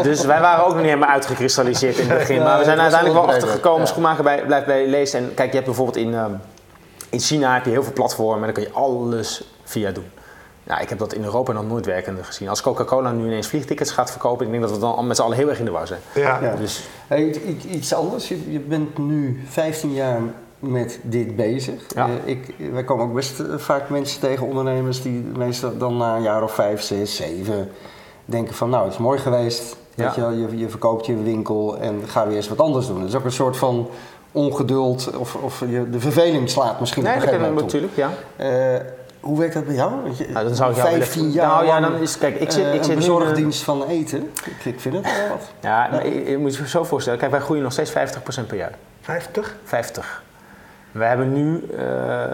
Dus 0.02 0.24
wij 0.24 0.40
waren 0.40 0.60
ook 0.64 0.68
nog 0.68 0.76
niet 0.76 0.86
helemaal 0.86 1.08
uitgekristalliseerd 1.08 1.98
in 1.98 2.08
het 2.08 2.18
begin. 2.18 2.36
Ja, 2.36 2.42
Maar 2.44 2.58
we 2.58 2.64
zijn 2.64 2.80
uiteindelijk 2.80 3.20
wel 3.24 3.34
achtergekomen. 3.34 3.80
ja. 3.80 3.86
Schoenmaker 3.86 4.24
bij, 4.24 4.42
blijft 4.46 4.66
bij 4.66 4.86
lezen. 4.86 5.18
En 5.20 5.34
kijk, 5.34 5.48
je 5.48 5.54
hebt 5.54 5.66
bijvoorbeeld 5.66 5.96
in, 5.96 6.14
ehm, 6.14 6.30
in 7.10 7.20
China 7.20 7.54
heb 7.54 7.64
je 7.64 7.70
heel 7.70 7.82
veel 7.82 7.92
platformen 7.92 8.38
en 8.38 8.44
daar 8.44 8.52
kun 8.52 8.62
je 8.62 8.70
alles 8.72 9.44
via 9.64 9.90
doen. 9.90 10.10
Ja, 10.62 10.78
ik 10.78 10.88
heb 10.88 10.98
dat 10.98 11.12
in 11.12 11.24
Europa 11.24 11.52
nog 11.52 11.66
nooit 11.66 11.86
werkende 11.86 12.24
gezien. 12.24 12.48
Als 12.48 12.60
Coca-Cola 12.62 13.10
nu 13.10 13.24
ineens 13.24 13.46
vliegtickets 13.46 13.90
gaat 13.90 14.10
verkopen, 14.10 14.44
ik 14.46 14.50
denk 14.52 14.62
dat 14.64 14.72
we 14.72 14.78
dan 14.78 15.06
met 15.06 15.16
z'n 15.16 15.22
allen 15.22 15.36
heel 15.36 15.48
erg 15.48 15.58
in 15.58 15.64
de 15.64 15.70
war 15.70 15.86
zijn. 15.86 16.00
Ja. 16.14 16.38
Ja. 16.42 16.54
Dus 16.56 16.88
Hey, 17.06 17.34
iets- 17.70 17.94
anders, 17.94 18.28
je, 18.28 18.52
je 18.52 18.58
bent 18.60 18.98
nu 18.98 19.42
15 19.48 19.92
jaar 19.94 20.20
met 20.58 20.98
dit 21.02 21.36
bezig. 21.36 21.82
Ja. 21.94 22.06
Eh, 22.06 22.12
ik, 22.32 22.54
wij 22.72 22.84
komen 22.84 23.04
ook 23.06 23.14
best 23.14 23.40
eh, 23.40 23.46
vaak 23.56 23.88
mensen 23.88 24.20
tegen, 24.20 24.46
ondernemers, 24.46 25.02
die 25.02 25.24
meestal 25.36 25.76
dan 25.78 25.96
na 25.96 26.16
een 26.16 26.22
jaar 26.22 26.42
of 26.42 26.52
vijf, 26.54 26.82
zes, 26.82 27.16
zeven 27.16 27.70
denken 28.30 28.54
van 28.54 28.70
nou, 28.70 28.84
het 28.84 28.92
is 28.92 28.98
mooi 28.98 29.18
geweest. 29.18 29.76
Ja. 29.94 30.04
Weet 30.04 30.14
je, 30.14 30.46
je, 30.50 30.58
je 30.58 30.68
verkoopt 30.68 31.06
je 31.06 31.22
winkel 31.22 31.78
en 31.78 32.02
ga 32.06 32.26
weer 32.26 32.36
eens 32.36 32.48
wat 32.48 32.60
anders 32.60 32.86
doen. 32.86 32.98
Dat 33.00 33.08
is 33.08 33.14
ook 33.14 33.24
een 33.24 33.32
soort 33.32 33.56
van 33.56 33.88
ongeduld 34.32 35.16
of, 35.16 35.34
of 35.34 35.60
je, 35.68 35.90
de 35.90 36.00
verveling 36.00 36.50
slaat 36.50 36.80
misschien 36.80 37.02
nee, 37.02 37.14
op 37.14 37.20
dat 37.20 37.28
een 37.28 37.34
gegeven 37.38 37.54
we 37.56 37.62
moment 37.62 37.96
natuurlijk, 37.96 38.16
ja. 38.36 38.76
Eh, 38.76 38.80
hoe 39.20 39.38
werkt 39.38 39.54
dat 39.54 39.66
bij 39.66 39.74
jou? 39.74 39.92
Want 40.02 40.18
je- 40.18 40.28
Nou, 40.32 40.46
dan 40.46 40.54
zou 40.54 40.70
ik 40.70 40.76
jou 40.76 40.88
15 40.88 41.20
willen- 41.20 41.34
jaar 41.36 41.48
Nou 41.48 41.66
ja, 41.66 41.80
dan 41.80 41.94
is- 41.94 42.18
kijk, 42.18 42.36
ik 42.40 42.50
zit- 42.50 42.64
eh, 42.64 42.74
ik 42.74 42.80
zit 42.82 42.88
nu, 42.88 42.94
bezorgdienst 42.96 43.62
van 43.62 43.84
eten. 43.86 44.18
Ik, 44.44 44.64
ik 44.64 44.80
vind 44.80 44.94
het 44.94 45.04
wel 45.04 45.28
wat. 45.28 45.42
Ja, 45.60 45.88
maar 45.90 46.06
je, 46.06 46.30
je 46.30 46.38
moet 46.38 46.56
je 46.56 46.68
zo 46.68 46.84
voorstellen. 46.84 47.18
Kijk, 47.18 47.30
wij 47.30 47.40
groeien 47.40 47.62
nog 47.62 47.72
steeds 47.72 47.90
50% 47.90 48.46
per 48.46 48.56
jaar. 48.56 48.72
50? 49.00 49.56
50. 49.64 50.22
We 50.92 51.04
hebben 51.04 51.32
nu 51.32 51.62
eh, 51.76 51.84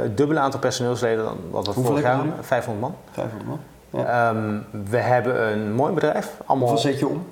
het 0.02 0.16
dubbele 0.16 0.40
aantal 0.40 0.60
personeelsleden 0.60 1.24
dan 1.24 1.36
wat 1.50 1.66
we 1.66 1.72
vorig 1.72 1.88
jaar 2.02 2.10
hebben 2.10 2.26
hadden. 2.26 2.44
500 2.44 2.80
man. 2.86 2.94
500 3.12 3.48
man. 3.48 3.60
Ja. 3.96 4.30
Ehm, 4.30 4.58
we 4.90 4.96
hebben 4.96 5.52
een 5.52 5.72
mooi 5.72 5.92
bedrijf. 5.92 6.30
Allemaal 6.46 6.68
Hoeveel 6.68 6.90
zet 6.90 6.98
je 7.00 7.08
om? 7.08 7.26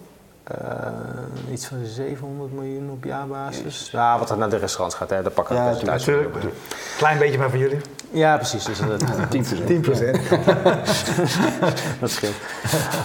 eh, 0.45 1.53
iets 1.53 1.67
van 1.67 1.79
700 1.85 2.53
miljoen 2.53 2.91
op 2.91 3.05
jaarbasis. 3.05 3.91
Ja, 3.91 4.19
wat 4.19 4.31
er 4.31 4.39
naar 4.39 4.51
de 4.51 4.57
restaurants 4.57 4.95
gaat, 4.97 5.11
hè, 5.11 5.23
daar 5.23 5.33
pakken 5.33 5.55
we 5.57 5.61
Ja. 5.63 5.85
Natuurlijk. 5.85 6.35
Klein 6.97 7.19
beetje 7.19 7.39
maar 7.39 7.51
van 7.51 7.59
jullie. 7.59 7.81
Ja, 8.13 8.37
precies. 8.37 8.65
Dus 8.65 8.79
dat, 8.79 9.03
10%. 9.03 9.65
10 9.67 9.81
procent. 9.81 10.19
dat 12.01 12.11
scheelt. 12.11 12.35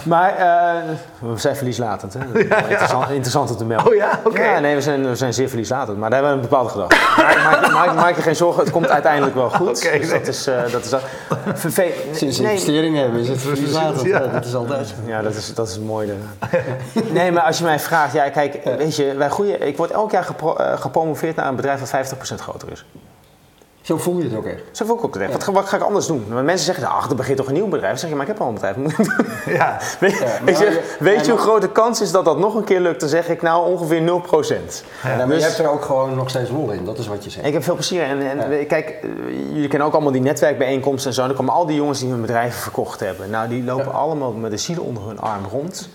Maar 0.04 0.36
eh, 0.36 0.82
we 1.18 1.38
zijn 1.38 1.56
verlieslatend. 1.56 2.14
Hè? 2.18 2.38
Interessant, 2.40 3.08
interessant 3.10 3.50
om 3.50 3.56
te 3.56 3.64
melden. 3.64 3.86
Oh 3.90 3.94
ja, 3.94 4.20
oké. 4.24 4.42
Ja, 4.42 4.58
nee, 4.58 4.74
we 4.74 4.80
zijn, 4.80 5.08
we 5.08 5.16
zijn 5.16 5.34
zeer 5.34 5.48
verlieslatend, 5.48 5.98
maar 5.98 6.10
daar 6.10 6.18
hebben 6.22 6.38
we 6.38 6.44
een 6.44 6.50
bepaalde 6.50 6.70
gedachte. 6.70 6.96
Maar 7.16 7.40
maak, 7.44 7.72
maak, 7.72 7.94
maak 7.94 8.16
je 8.16 8.22
geen 8.22 8.36
zorgen, 8.36 8.62
het 8.62 8.72
komt 8.72 8.88
uiteindelijk 8.88 9.34
wel 9.34 9.50
goed. 9.50 9.68
Oké, 9.86 9.98
dus 9.98 10.10
nee. 10.10 10.18
dat 10.18 10.28
is, 10.28 10.46
eh, 10.46 10.72
dat 10.72 10.84
is 10.84 10.90
dat. 10.90 11.02
Verve- 11.54 11.92
Sinds 12.12 12.38
nee, 12.38 12.50
investeringen 12.50 13.02
hebben 13.02 13.20
is 13.20 13.28
het 13.28 13.40
verlies 13.40 13.72
later. 13.72 14.06
Ja. 14.06 14.18
Dat 14.18 14.44
is 14.44 14.54
altijd. 14.54 14.94
Ja, 15.06 15.22
dat 15.22 15.34
is, 15.34 15.54
dat 15.54 15.68
is 15.68 15.78
mooi. 15.78 16.12
Nee, 17.12 17.32
maar 17.32 17.42
als 17.42 17.58
je 17.58 17.64
mij 17.64 17.78
vraagt, 17.80 18.12
ja, 18.12 18.28
kijk, 18.30 18.60
weet 18.78 18.96
je, 18.96 19.14
wij 19.14 19.28
groeien. 19.28 19.66
Ik 19.66 19.76
word 19.76 19.90
elk 19.90 20.10
jaar 20.10 20.24
gepro- 20.24 20.56
eh, 20.56 20.80
gepromoveerd 20.80 21.36
naar 21.36 21.48
een 21.48 21.56
bedrijf 21.56 21.80
dat 21.80 21.88
50% 21.88 22.40
groter 22.40 22.70
is. 22.72 22.84
Zo 23.88 23.96
voel 23.96 24.18
je 24.18 24.24
het 24.24 24.36
ook 24.36 24.44
echt. 24.46 24.62
Zo 24.72 24.84
voel 24.86 24.96
ik 24.96 25.04
ook 25.04 25.16
echt. 25.16 25.32
Wat, 25.32 25.44
ga- 25.44 25.52
wat 25.52 25.68
ga 25.68 25.76
ik 25.76 25.82
anders 25.82 26.06
doen? 26.06 26.24
Want 26.28 26.44
mensen 26.44 26.66
zeggen, 26.66 26.86
ach, 26.86 27.08
er 27.10 27.16
begint 27.16 27.36
toch 27.36 27.46
een 27.46 27.52
nieuw 27.52 27.68
bedrijf? 27.68 27.90
Dan 27.90 27.98
zeg 27.98 28.08
je, 28.10 28.14
maar 28.16 28.26
ik 28.26 28.32
heb 28.32 28.40
al 28.40 28.48
een 28.48 28.54
bedrijf. 28.54 28.76
Ja. 29.58 29.78
weet 30.00 30.18
Ja, 30.18 30.26
ik 30.44 30.56
zeg, 30.56 30.72
je- 30.72 30.96
weet 30.98 31.26
je 31.26 31.32
hoe 31.32 31.60
de 31.60 31.72
kans 31.72 32.00
is 32.00 32.10
dat 32.10 32.24
dat 32.24 32.38
nog 32.38 32.54
een 32.54 32.64
keer 32.64 32.80
lukt? 32.80 33.00
Dan 33.00 33.08
zeg 33.08 33.28
ik 33.28 33.42
nou 33.42 33.66
ongeveer 33.66 34.00
0%. 34.00 34.84
Ja, 35.02 35.16
maar 35.16 35.26
Dus- 35.28 35.36
je 35.38 35.44
hebt 35.44 35.58
er 35.58 35.70
ook 35.70 35.82
gewoon 35.84 36.14
nog 36.14 36.28
steeds 36.30 36.50
lol 36.50 36.70
in, 36.70 36.84
dat 36.84 36.98
is 36.98 37.06
wat 37.06 37.24
je 37.24 37.30
zegt. 37.30 37.46
Ik 37.46 37.52
heb 37.52 37.62
veel 37.64 37.74
plezier. 37.74 38.02
En, 38.02 38.20
en 38.40 38.66
kijk, 38.66 38.88
eh, 38.88 39.08
jullie 39.52 39.68
kennen 39.68 39.86
ook 39.88 39.94
allemaal 39.94 40.12
die 40.12 40.20
netwerkbijeenkomsten 40.22 41.08
en 41.08 41.14
zo. 41.14 41.20
En 41.22 41.28
dan 41.28 41.36
komen 41.36 41.52
al 41.54 41.66
die 41.66 41.76
jongens 41.76 41.98
die 42.00 42.10
hun 42.10 42.20
bedrijven 42.20 42.60
verkocht 42.60 43.00
hebben. 43.00 43.30
Nou, 43.30 43.48
die 43.48 43.64
lopen 43.64 43.92
allemaal 43.92 44.32
met 44.32 44.50
de 44.50 44.56
zielen 44.56 44.84
onder 44.84 45.06
hun 45.06 45.18
arm 45.20 45.44
rond. 45.50 45.88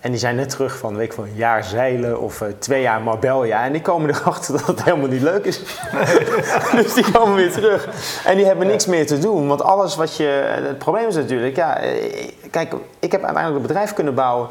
En 0.00 0.10
die 0.10 0.20
zijn 0.20 0.36
net 0.36 0.48
terug 0.48 0.78
van, 0.78 0.96
weet 0.96 1.06
ik, 1.06 1.12
van 1.12 1.24
een 1.24 1.34
jaar 1.34 1.64
zeilen 1.64 2.20
of 2.20 2.40
eh, 2.40 2.48
twee 2.58 2.82
jaar 2.82 3.00
Marbella. 3.02 3.64
En 3.64 3.72
die 3.72 3.82
komen 3.82 4.10
erachter 4.14 4.52
dat 4.52 4.66
het 4.66 4.84
helemaal 4.84 5.08
niet 5.08 5.22
leuk 5.22 5.44
is. 5.44 5.60
dus 6.82 6.94
die 6.94 7.10
komen 7.10 7.34
weer 7.34 7.52
terug. 7.52 7.88
En 8.24 8.36
die 8.36 8.44
hebben 8.46 8.66
niks 8.66 8.86
meer 8.86 9.06
te 9.06 9.18
doen. 9.18 9.48
Want 9.48 9.62
alles 9.62 9.96
wat 9.96 10.16
je... 10.16 10.24
Het 10.64 10.78
probleem 10.78 11.08
is 11.08 11.14
natuurlijk, 11.14 11.56
ja... 11.56 11.78
eh, 11.78 12.28
Kijk, 12.50 12.74
ik 12.98 13.12
heb 13.12 13.22
uiteindelijk 13.24 13.56
een 13.62 13.66
bedrijf 13.66 13.92
kunnen 13.92 14.14
bouwen... 14.14 14.48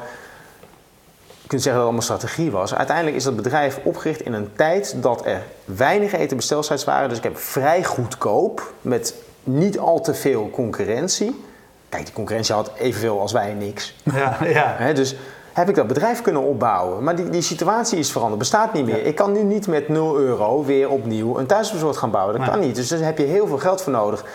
Je 1.41 1.47
kunt 1.47 1.61
zeggen 1.61 1.81
dat 1.81 1.91
het 1.91 1.99
allemaal 2.01 2.19
strategie 2.19 2.51
was. 2.51 2.75
Uiteindelijk 2.75 3.15
is 3.15 3.23
dat 3.23 3.35
bedrijf 3.35 3.79
opgericht 3.83 4.21
in 4.21 4.33
een 4.33 4.49
tijd 4.55 4.95
dat 5.01 5.25
er 5.25 5.41
weinig 5.65 6.13
etenbestelsites 6.13 6.83
waren. 6.83 7.09
Dus 7.09 7.17
ik 7.17 7.23
heb 7.23 7.37
vrij 7.37 7.83
goedkoop, 7.83 8.73
met 8.81 9.13
niet 9.43 9.79
al 9.79 10.01
te 10.01 10.13
veel 10.13 10.49
concurrentie. 10.49 11.43
Kijk, 11.89 12.05
die 12.05 12.13
concurrentie 12.13 12.55
had 12.55 12.71
evenveel 12.77 13.19
als 13.19 13.31
wij 13.31 13.53
niks. 13.53 13.95
Ja, 14.13 14.37
ja. 14.43 14.93
Dus 14.93 15.15
heb 15.53 15.69
ik 15.69 15.75
dat 15.75 15.87
bedrijf 15.87 16.21
kunnen 16.21 16.41
opbouwen. 16.41 17.03
Maar 17.03 17.15
die, 17.15 17.29
die 17.29 17.41
situatie 17.41 17.99
is 17.99 18.11
veranderd, 18.11 18.39
bestaat 18.39 18.73
niet 18.73 18.85
meer. 18.85 19.05
Ik 19.05 19.15
kan 19.15 19.31
nu 19.31 19.43
niet 19.43 19.67
met 19.67 19.89
0 19.89 20.17
euro 20.17 20.65
weer 20.65 20.89
opnieuw 20.89 21.37
een 21.37 21.45
thuisbezorgd 21.45 21.97
gaan 21.97 22.11
bouwen. 22.11 22.39
Dat 22.39 22.49
kan 22.49 22.59
niet. 22.59 22.75
Dus 22.75 22.87
daar 22.87 22.99
heb 22.99 23.17
je 23.17 23.25
heel 23.25 23.47
veel 23.47 23.57
geld 23.57 23.81
voor 23.81 23.91
nodig. 23.91 24.25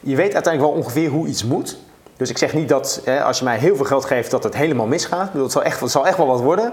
Je 0.00 0.16
weet 0.16 0.34
uiteindelijk 0.34 0.74
wel 0.74 0.82
ongeveer 0.82 1.10
hoe 1.10 1.26
iets 1.26 1.44
moet. 1.44 1.78
Dus 2.16 2.30
ik 2.30 2.38
zeg 2.38 2.52
niet 2.52 2.68
dat 2.68 3.00
hè, 3.04 3.22
als 3.22 3.38
je 3.38 3.44
mij 3.44 3.58
heel 3.58 3.76
veel 3.76 3.84
geld 3.84 4.04
geeft 4.04 4.30
dat 4.30 4.42
het 4.42 4.54
helemaal 4.54 4.86
misgaat. 4.86 5.24
Ik 5.26 5.30
bedoel, 5.30 5.42
het, 5.42 5.52
zal 5.52 5.62
echt, 5.62 5.80
het 5.80 5.90
zal 5.90 6.06
echt 6.06 6.16
wel 6.16 6.26
wat 6.26 6.40
worden. 6.40 6.72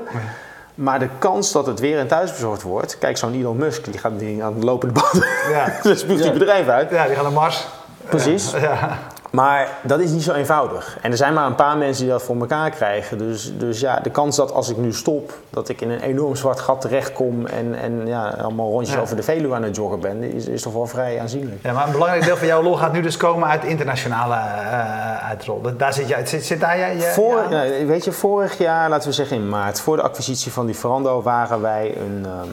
Maar 0.75 0.99
de 0.99 1.09
kans 1.19 1.51
dat 1.51 1.65
het 1.65 1.79
weer 1.79 1.99
een 1.99 2.07
thuisbezorgd 2.07 2.61
wordt. 2.61 2.97
Kijk, 2.97 3.17
zo'n 3.17 3.33
Elon 3.33 3.57
Musk 3.57 3.85
die 3.85 3.97
gaat 3.97 4.19
die 4.19 4.43
aan 4.43 4.59
de 4.59 4.65
lopende 4.65 4.93
band. 4.93 5.25
Ja. 5.51 5.73
dus 5.83 5.99
spuugt 5.99 6.23
die 6.23 6.31
bedrijf 6.31 6.67
uit. 6.67 6.89
Ja, 6.89 7.05
die 7.05 7.15
gaan 7.15 7.23
naar 7.23 7.33
Mars. 7.33 7.67
Precies. 8.09 8.51
Ja. 8.51 8.97
Maar 9.31 9.67
dat 9.83 9.99
is 9.99 10.11
niet 10.11 10.23
zo 10.23 10.33
eenvoudig. 10.33 10.97
En 11.01 11.11
er 11.11 11.17
zijn 11.17 11.33
maar 11.33 11.45
een 11.45 11.55
paar 11.55 11.77
mensen 11.77 12.03
die 12.03 12.11
dat 12.13 12.23
voor 12.23 12.39
elkaar 12.39 12.69
krijgen. 12.69 13.17
Dus, 13.17 13.57
dus 13.57 13.79
ja, 13.79 13.99
de 13.99 14.09
kans 14.09 14.35
dat 14.35 14.51
als 14.53 14.69
ik 14.69 14.77
nu 14.77 14.93
stop, 14.93 15.33
dat 15.49 15.69
ik 15.69 15.81
in 15.81 15.89
een 15.89 15.99
enorm 16.01 16.35
zwart 16.35 16.59
gat 16.59 16.81
terechtkom 16.81 17.45
en, 17.45 17.75
en 17.75 18.07
ja, 18.07 18.27
allemaal 18.29 18.69
rondjes 18.69 18.95
Ja. 18.95 19.01
over 19.01 19.15
de 19.15 19.23
Veluwe 19.23 19.55
aan 19.55 19.63
het 19.63 19.75
joggen 19.75 19.99
ben, 19.99 20.23
is, 20.23 20.45
is 20.45 20.61
toch 20.61 20.73
wel 20.73 20.85
vrij 20.87 21.19
aanzienlijk. 21.19 21.63
ja, 21.63 21.73
maar 21.73 21.85
een 21.85 21.91
belangrijk 21.91 22.23
deel 22.25 22.37
van 22.37 22.47
jouw 22.47 22.61
lol 22.63 22.75
gaat 22.77 22.91
nu 22.93 23.01
dus 23.01 23.17
komen 23.17 23.47
uit 23.47 23.63
internationale 23.63 24.33
eh 24.35 25.27
uitrol. 25.27 25.61
Daar 25.77 25.93
zit, 25.93 26.07
jij, 26.07 26.25
zit, 26.25 26.45
zit 26.45 26.59
daar 26.59 26.77
jij... 26.77 26.95
je- 26.95 27.01
Voor, 27.01 27.49
weet 27.87 28.03
je, 28.05 28.11
vorig 28.11 28.57
jaar, 28.57 28.89
laten 28.89 29.07
we 29.09 29.13
zeggen 29.15 29.37
in 29.37 29.49
maart, 29.49 29.79
voor 29.79 29.95
de 29.95 30.01
acquisitie 30.01 30.51
van 30.51 30.65
die 30.65 30.75
Ferrando, 30.75 31.21
waren 31.21 31.61
wij 31.61 31.97
een, 31.97 32.25
ehm, 32.25 32.47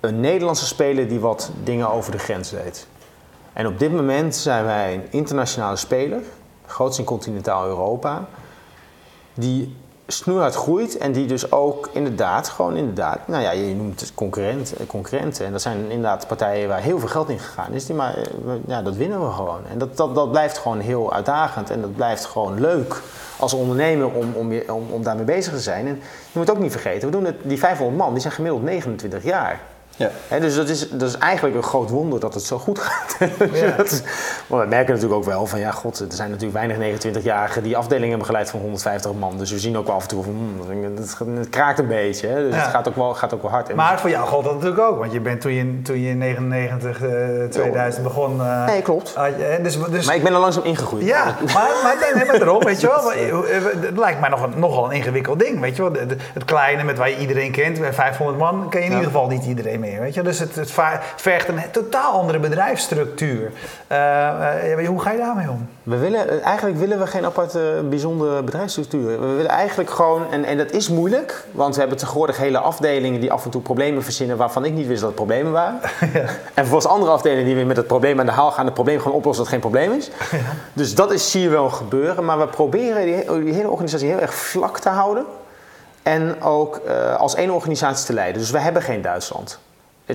een 0.00 0.20
Nederlandse 0.20 0.66
speler 0.66 1.08
die 1.08 1.20
wat 1.20 1.50
dingen 1.64 1.90
over 1.90 2.12
de 2.12 2.18
grens 2.18 2.50
deed. 2.50 2.86
En 3.52 3.66
op 3.66 3.78
dit 3.78 3.92
moment 3.92 4.36
zijn 4.36 4.64
wij 4.64 4.94
een 4.94 5.06
internationale 5.10 5.76
speler, 5.76 6.20
grootst 6.66 6.98
in 6.98 7.04
continentaal 7.04 7.66
Europa, 7.66 8.24
die 9.34 9.76
snoeihard 10.06 10.54
groeit 10.54 10.98
en 10.98 11.12
die 11.12 11.26
dus 11.26 11.52
ook 11.52 11.88
inderdaad, 11.92 12.48
gewoon 12.48 12.76
inderdaad, 12.76 13.28
nou 13.28 13.42
ja, 13.42 13.50
je 13.50 13.74
noemt 13.74 14.00
het 14.00 14.14
concurrent, 14.14 14.76
eh, 14.76 14.86
concurrenten. 14.86 15.46
En 15.46 15.52
dat 15.52 15.62
zijn 15.62 15.78
inderdaad 15.90 16.26
partijen 16.26 16.68
waar 16.68 16.80
heel 16.80 16.98
veel 16.98 17.08
geld 17.08 17.28
in 17.28 17.38
gegaan 17.38 17.72
is, 17.72 17.86
die 17.86 17.94
maar, 17.94 18.16
eh, 18.16 18.24
ja, 18.66 18.82
dat 18.82 18.96
winnen 18.96 19.26
we 19.26 19.32
gewoon. 19.32 19.60
En 19.70 19.78
dat, 19.78 19.96
dat, 19.96 20.14
dat 20.14 20.30
blijft 20.30 20.58
gewoon 20.58 20.80
heel 20.80 21.12
uitdagend 21.12 21.70
en 21.70 21.80
dat 21.80 21.96
blijft 21.96 22.24
gewoon 22.24 22.60
leuk 22.60 23.02
als 23.38 23.52
ondernemer 23.52 24.10
om, 24.10 24.32
om, 24.34 24.52
om, 24.68 24.86
om 24.90 25.02
daarmee 25.02 25.24
bezig 25.24 25.52
te 25.52 25.60
zijn. 25.60 25.86
En 25.86 25.94
je 26.32 26.38
moet 26.38 26.50
ook 26.50 26.58
niet 26.58 26.72
vergeten, 26.72 27.08
we 27.08 27.16
doen 27.16 27.24
het, 27.24 27.36
die 27.42 27.58
500 27.58 27.98
man, 27.98 28.12
die 28.12 28.22
zijn 28.22 28.32
gemiddeld 28.32 28.62
29 28.62 29.24
jaar. 29.24 29.60
Ja. 30.30 30.38
Dus 30.38 30.54
dat 30.54 30.68
is, 30.68 30.88
dat 30.90 31.08
is 31.08 31.18
eigenlijk 31.18 31.56
een 31.56 31.62
groot 31.62 31.90
wonder 31.90 32.20
dat 32.20 32.34
het 32.34 32.42
zo 32.42 32.58
goed 32.58 32.78
gaat. 32.78 33.16
Ja. 33.52 33.70
Dat 33.76 33.90
is- 33.90 34.02
maar 34.46 34.60
we 34.60 34.66
merken 34.66 34.94
natuurlijk 34.94 35.20
ook 35.20 35.24
wel 35.26 35.46
van, 35.46 35.58
ja 35.60 35.70
god, 35.70 35.98
er 35.98 36.06
zijn 36.08 36.30
natuurlijk 36.30 36.66
weinig 36.66 37.00
29-jarigen 37.00 37.62
die 37.62 37.76
afdelingen 37.76 38.08
hebben 38.08 38.26
geleid 38.26 38.50
van 38.50 38.60
150 38.60 39.12
man. 39.12 39.38
Dus 39.38 39.50
we 39.50 39.58
zien 39.58 39.76
ook 39.78 39.86
wel 39.86 39.94
af 39.96 40.02
en 40.02 40.08
toe 40.08 40.22
van, 40.22 40.32
hmm, 40.68 40.84
het, 40.96 41.18
het 41.36 41.48
kraakt 41.48 41.78
een 41.78 41.86
beetje. 41.86 42.28
Dus 42.34 42.54
Ja. 42.54 42.60
het 42.60 42.70
gaat 42.70 42.88
ook, 42.88 42.96
wel, 42.96 43.14
gaat 43.14 43.34
ook 43.34 43.42
wel 43.42 43.50
hard. 43.50 43.74
Maar 43.74 44.00
voor 44.00 44.10
jou 44.10 44.26
gold 44.28 44.44
dat 44.44 44.54
natuurlijk 44.54 44.80
ook, 44.82 44.98
want 44.98 45.12
je 45.12 45.20
bent 45.20 45.40
toen 45.40 45.52
je, 45.52 45.82
toen 45.82 46.00
je 46.00 46.08
in 46.08 46.18
99, 46.18 47.02
eh, 47.02 47.44
2000 47.50 48.04
begon... 48.04 48.40
eh, 48.40 48.66
Nee, 48.66 48.82
klopt. 48.82 49.14
eh, 49.16 49.24
dus, 49.62 49.78
dus, 49.90 50.06
Maar 50.06 50.14
ik 50.16 50.22
ben 50.22 50.32
er 50.32 50.38
langzaam 50.38 50.64
ingegroeid. 50.64 51.04
Ja, 51.06 51.24
maar, 51.54 51.70
maar 51.82 51.96
nee, 52.00 52.14
nee, 52.14 52.24
maar 52.26 52.38
daarom, 52.38 52.64
weet 52.64 52.80
je 52.80 52.86
wel. 52.86 53.02
maar, 53.04 53.14
eh, 53.16 53.62
Het 53.80 53.98
lijkt 53.98 54.20
mij 54.20 54.28
nog 54.28 54.42
een, 54.42 54.52
nogal 54.56 54.84
een 54.84 54.90
ingewikkeld 54.92 55.38
ding, 55.38 55.60
weet 55.60 55.76
je 55.76 55.82
wel. 55.82 55.92
Het 56.32 56.44
kleine 56.44 56.82
met 56.84 56.98
waar 56.98 57.10
je 57.10 57.16
iedereen 57.18 57.52
kent, 57.52 57.80
bij 57.80 57.92
500 57.92 58.38
man, 58.38 58.66
ken 58.70 58.80
je 58.80 58.86
in 58.86 58.92
Ja. 58.92 58.98
ieder 58.98 59.12
geval 59.12 59.28
niet 59.28 59.44
iedereen 59.44 59.80
meer, 59.92 60.00
weet 60.00 60.14
je. 60.14 60.22
Dus 60.22 60.38
het, 60.38 60.54
het 60.54 60.72
vergt 61.16 61.48
een 61.48 61.60
totaal 61.70 62.12
andere 62.12 62.38
bedrijfsstructuur. 62.38 63.52
Eh, 63.86 64.72
eh, 64.72 64.88
hoe 64.88 65.00
ga 65.00 65.10
je 65.10 65.18
daarmee 65.18 65.50
om? 65.50 65.68
We 65.82 65.96
willen, 65.96 66.42
eigenlijk 66.42 66.78
willen 66.78 66.98
we 66.98 67.06
geen 67.06 67.24
aparte 67.24 67.84
bijzondere 67.88 68.42
bedrijfsstructuur. 68.42 69.20
We 69.20 69.26
willen 69.26 69.50
eigenlijk 69.50 69.90
gewoon, 69.90 70.30
en, 70.30 70.44
en 70.44 70.56
dat 70.56 70.70
is 70.70 70.88
moeilijk, 70.88 71.44
want 71.52 71.74
we 71.74 71.80
hebben 71.80 71.98
tegenwoordig 71.98 72.36
hele 72.36 72.58
afdelingen 72.58 73.20
die 73.20 73.32
af 73.32 73.44
en 73.44 73.50
toe 73.50 73.60
problemen 73.60 74.02
verzinnen 74.02 74.36
waarvan 74.36 74.64
ik 74.64 74.72
niet 74.72 74.86
wist 74.86 75.00
dat 75.00 75.08
het 75.08 75.18
problemen 75.18 75.52
waren. 75.52 75.80
En 76.54 76.68
vervolgens 76.68 76.92
andere 76.92 77.12
afdelingen 77.12 77.44
die 77.44 77.54
weer 77.54 77.66
met 77.66 77.76
het 77.76 77.86
probleem 77.86 78.20
aan 78.20 78.26
de 78.26 78.32
haal 78.32 78.50
gaan, 78.50 78.64
het 78.64 78.74
probleem 78.74 78.98
gewoon 78.98 79.16
oplossen 79.16 79.44
dat 79.44 79.52
het 79.52 79.62
geen 79.62 79.70
probleem 79.72 79.98
is. 79.98 80.10
Dus 80.72 80.94
dat 80.94 81.12
is, 81.12 81.30
zie 81.30 81.42
je 81.42 81.48
wel 81.48 81.70
gebeuren, 81.70 82.24
maar 82.24 82.38
we 82.38 82.46
proberen 82.46 83.04
die, 83.04 83.44
die 83.44 83.54
hele 83.54 83.68
organisatie 83.68 84.08
heel 84.08 84.20
erg 84.20 84.34
vlak 84.34 84.78
te 84.78 84.88
houden. 84.88 85.24
En 86.02 86.42
ook 86.42 86.76
eh, 86.76 87.16
als 87.16 87.34
één 87.34 87.50
organisatie 87.50 88.06
te 88.06 88.12
leiden. 88.12 88.40
Dus 88.40 88.50
we 88.50 88.58
hebben 88.58 88.82
geen 88.82 89.02
Duitsland. 89.02 89.58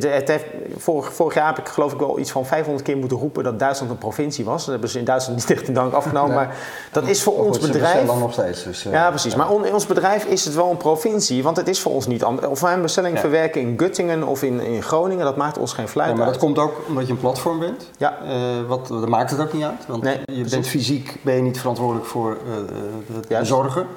Het, 0.03 0.13
het 0.13 0.27
heeft, 0.27 0.45
vorig, 0.77 1.13
vorig 1.13 1.33
jaar 1.33 1.47
heb 1.47 1.57
ik 1.57 1.67
geloof 1.67 1.93
ik 1.93 1.99
wel 1.99 2.19
iets 2.19 2.31
van 2.31 2.45
500 2.45 2.85
keer 2.85 2.97
moeten 2.97 3.17
roepen 3.17 3.43
dat 3.43 3.59
Duitsland 3.59 3.91
een 3.91 3.97
provincie 3.97 4.45
was. 4.45 4.61
Dat 4.61 4.71
hebben 4.71 4.89
ze 4.89 4.99
in 4.99 5.05
Duitsland 5.05 5.39
niet 5.39 5.57
echt 5.57 5.67
in 5.67 5.73
dank 5.73 5.93
afgenomen. 5.93 6.35
Nee. 6.35 6.45
Maar 6.45 6.55
dat 6.91 7.07
is 7.07 7.23
voor 7.23 7.45
ons 7.45 7.59
bedrijf. 7.59 7.93
bestellen 7.95 8.19
nog 8.19 8.33
steeds. 8.33 8.63
Dus, 8.63 8.85
eh, 8.85 8.91
Ja, 8.91 9.09
precies. 9.09 9.35
Maar 9.35 9.49
on- 9.49 9.65
in 9.65 9.73
ons 9.73 9.85
bedrijf 9.85 10.25
is 10.25 10.45
het 10.45 10.55
wel 10.55 10.69
een 10.69 10.77
provincie, 10.77 11.43
want 11.43 11.57
het 11.57 11.67
is 11.67 11.79
voor 11.79 11.91
ons 11.91 12.07
niet 12.07 12.23
anders. 12.23 12.47
Of 12.47 12.61
wij 12.61 12.73
een 12.73 12.81
bestelling 12.81 13.13
Ja. 13.15 13.19
verwerken 13.21 13.61
in 13.61 13.77
Göttingen 13.83 14.23
of 14.27 14.43
in, 14.43 14.59
in 14.59 14.83
Groningen, 14.83 15.25
dat 15.25 15.35
maakt 15.37 15.57
ons 15.57 15.73
geen 15.73 15.87
fluit 15.87 16.09
Ja, 16.09 16.15
maar 16.15 16.25
dat 16.25 16.37
komt 16.37 16.57
ook 16.59 16.73
omdat 16.87 17.05
je 17.07 17.11
een 17.13 17.19
platform 17.19 17.59
bent. 17.59 17.89
Ja. 17.97 18.17
Eh, 18.25 18.33
wat, 18.67 18.87
dat 18.87 19.07
maakt 19.07 19.31
het 19.31 19.39
ook 19.39 19.53
niet 19.53 19.63
uit. 19.63 19.85
Want 19.87 20.03
Nee, 20.03 20.17
je 20.17 20.23
precies. 20.25 20.51
bent 20.51 20.67
fysiek 20.67 21.17
ben 21.23 21.35
je 21.35 21.41
niet 21.41 21.59
verantwoordelijk 21.59 22.05
voor 22.07 22.31
eh, 22.31 23.15
het 23.15 23.25
Juist. 23.29 23.47
zorgen. 23.47 23.87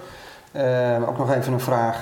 Ook 1.08 1.18
nog 1.18 1.34
even 1.34 1.52
een 1.52 1.60
vraag 1.60 1.96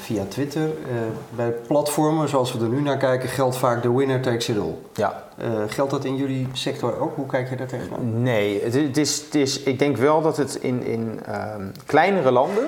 via 0.00 0.24
Twitter. 0.28 0.62
Eh, 0.62 0.94
bij 1.30 1.50
platformen 1.50 2.28
zoals 2.28 2.52
we 2.52 2.58
er 2.64 2.68
nu 2.70 2.80
naar 2.80 2.96
kijken 2.96 3.28
geldt 3.28 3.56
vaak 3.56 3.82
de 3.82 3.92
winner 3.92 4.20
takes 4.20 4.48
it 4.48 4.58
all. 4.58 4.74
Ja. 4.94 5.24
Eh, 5.38 5.48
geldt 5.66 5.90
dat 5.90 6.04
in 6.04 6.16
jullie 6.16 6.48
sector 6.52 7.00
ook? 7.00 7.16
Hoe 7.16 7.26
kijk 7.26 7.50
je 7.50 7.56
daar 7.56 7.66
tegenaan? 7.66 8.22
Nee, 8.22 8.62
het, 8.64 8.74
het 8.74 8.96
is, 8.96 9.20
het 9.24 9.34
is, 9.34 9.62
ik 9.62 9.78
denk 9.78 9.96
wel 9.96 10.22
dat 10.22 10.36
het 10.36 10.54
in, 10.54 10.82
in 10.84 11.20
ehm, 11.26 11.62
kleinere 11.86 12.30
landen, 12.30 12.64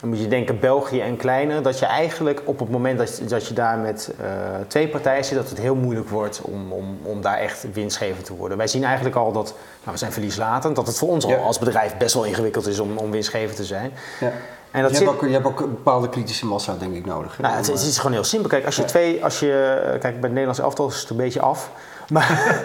dan 0.00 0.08
moet 0.08 0.20
je 0.20 0.28
denken 0.28 0.60
België 0.60 1.00
en 1.00 1.16
kleiner, 1.16 1.62
dat 1.62 1.78
je 1.78 1.86
eigenlijk 1.86 2.40
op 2.44 2.58
het 2.58 2.70
moment 2.70 2.98
dat, 2.98 3.16
je- 3.18 3.24
dat 3.24 3.46
je 3.46 3.54
daar 3.54 3.78
met 3.78 4.10
eh, 4.20 4.26
twee 4.66 4.88
partijen 4.88 5.24
zit, 5.24 5.36
dat 5.36 5.48
het 5.48 5.58
heel 5.60 5.74
moeilijk 5.74 6.08
wordt 6.08 6.40
om, 6.42 6.72
om, 6.72 6.98
om 7.02 7.20
daar 7.22 7.38
echt 7.38 7.66
winstgevend 7.72 8.24
te 8.24 8.34
worden. 8.34 8.56
Wij 8.58 8.66
zien 8.66 8.84
eigenlijk 8.84 9.16
al 9.16 9.32
dat, 9.32 9.46
nou, 9.80 9.92
we 9.92 9.96
zijn 9.96 10.12
verlieslatend, 10.12 10.76
dat 10.76 10.86
het 10.86 10.98
voor 10.98 11.08
ons 11.08 11.24
Ja. 11.24 11.36
al 11.36 11.44
als 11.44 11.58
bedrijf 11.58 11.96
best 11.96 12.14
wel 12.14 12.24
ingewikkeld 12.24 12.66
is 12.66 12.78
om, 12.78 12.96
om 12.96 13.10
winstgevend 13.10 13.56
te 13.56 13.64
zijn. 13.64 13.90
Ja. 14.20 14.32
En 14.76 14.82
dat 14.82 14.90
je, 14.90 14.96
zit, 14.96 15.06
hebt 15.06 15.20
ook, 15.22 15.28
je 15.28 15.34
hebt 15.34 15.46
ook 15.46 15.60
een 15.60 15.70
bepaalde 15.70 16.08
kritische 16.08 16.46
massa, 16.46 16.76
denk 16.78 16.94
ik, 16.94 17.06
nodig. 17.06 17.38
nou, 17.38 17.54
het, 17.54 17.66
het 17.66 17.80
eh, 17.80 17.86
is 17.86 17.96
gewoon 17.96 18.12
heel 18.12 18.24
simpel. 18.24 18.48
Kijk, 18.48 18.64
als 18.64 18.76
je 18.76 18.84
twee, 18.84 19.24
als 19.24 19.40
je, 19.40 19.80
eh, 19.84 19.90
kijk, 19.90 20.02
bij 20.02 20.12
het 20.20 20.30
Nederlands 20.30 20.58
elftal 20.58 20.88
is 20.88 21.00
het 21.00 21.10
een 21.10 21.16
beetje 21.16 21.40
af. 21.40 21.70
Maar, 22.12 22.60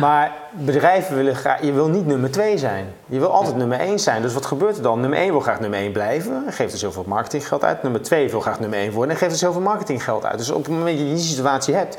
maar 0.00 0.32
bedrijven 0.52 1.16
willen 1.16 1.36
graag, 1.36 1.62
je 1.62 1.72
wil 1.72 1.88
niet 1.88 2.06
nummer 2.06 2.30
twee 2.30 2.58
zijn. 2.58 2.92
Je 3.06 3.18
wil 3.18 3.28
altijd 3.28 3.56
nummer 3.56 3.78
één 3.78 3.98
zijn. 3.98 4.22
Dus 4.22 4.34
wat 4.34 4.46
gebeurt 4.46 4.76
er 4.76 4.82
dan? 4.82 5.00
Nummer 5.00 5.18
één 5.18 5.30
wil 5.30 5.40
graag 5.40 5.60
nummer 5.60 5.78
één 5.78 5.92
blijven. 5.92 6.42
En 6.46 6.52
geeft 6.52 6.72
dus 6.72 6.80
heel 6.80 6.92
veel 6.92 7.04
marketinggeld 7.06 7.64
uit. 7.64 7.82
Nummer 7.82 8.02
twee 8.02 8.30
wil 8.30 8.40
graag 8.40 8.60
nummer 8.60 8.78
één 8.78 8.92
worden. 8.92 9.10
En 9.10 9.16
geeft 9.16 9.30
dus 9.30 9.40
heel 9.40 9.52
veel 9.52 9.60
marketinggeld 9.60 10.24
uit. 10.24 10.38
Dus 10.38 10.50
op 10.50 10.64
het 10.64 10.72
moment 10.72 10.98
dat 10.98 11.06
je 11.06 11.14
die 11.14 11.22
situatie 11.22 11.74
hebt, 11.74 11.98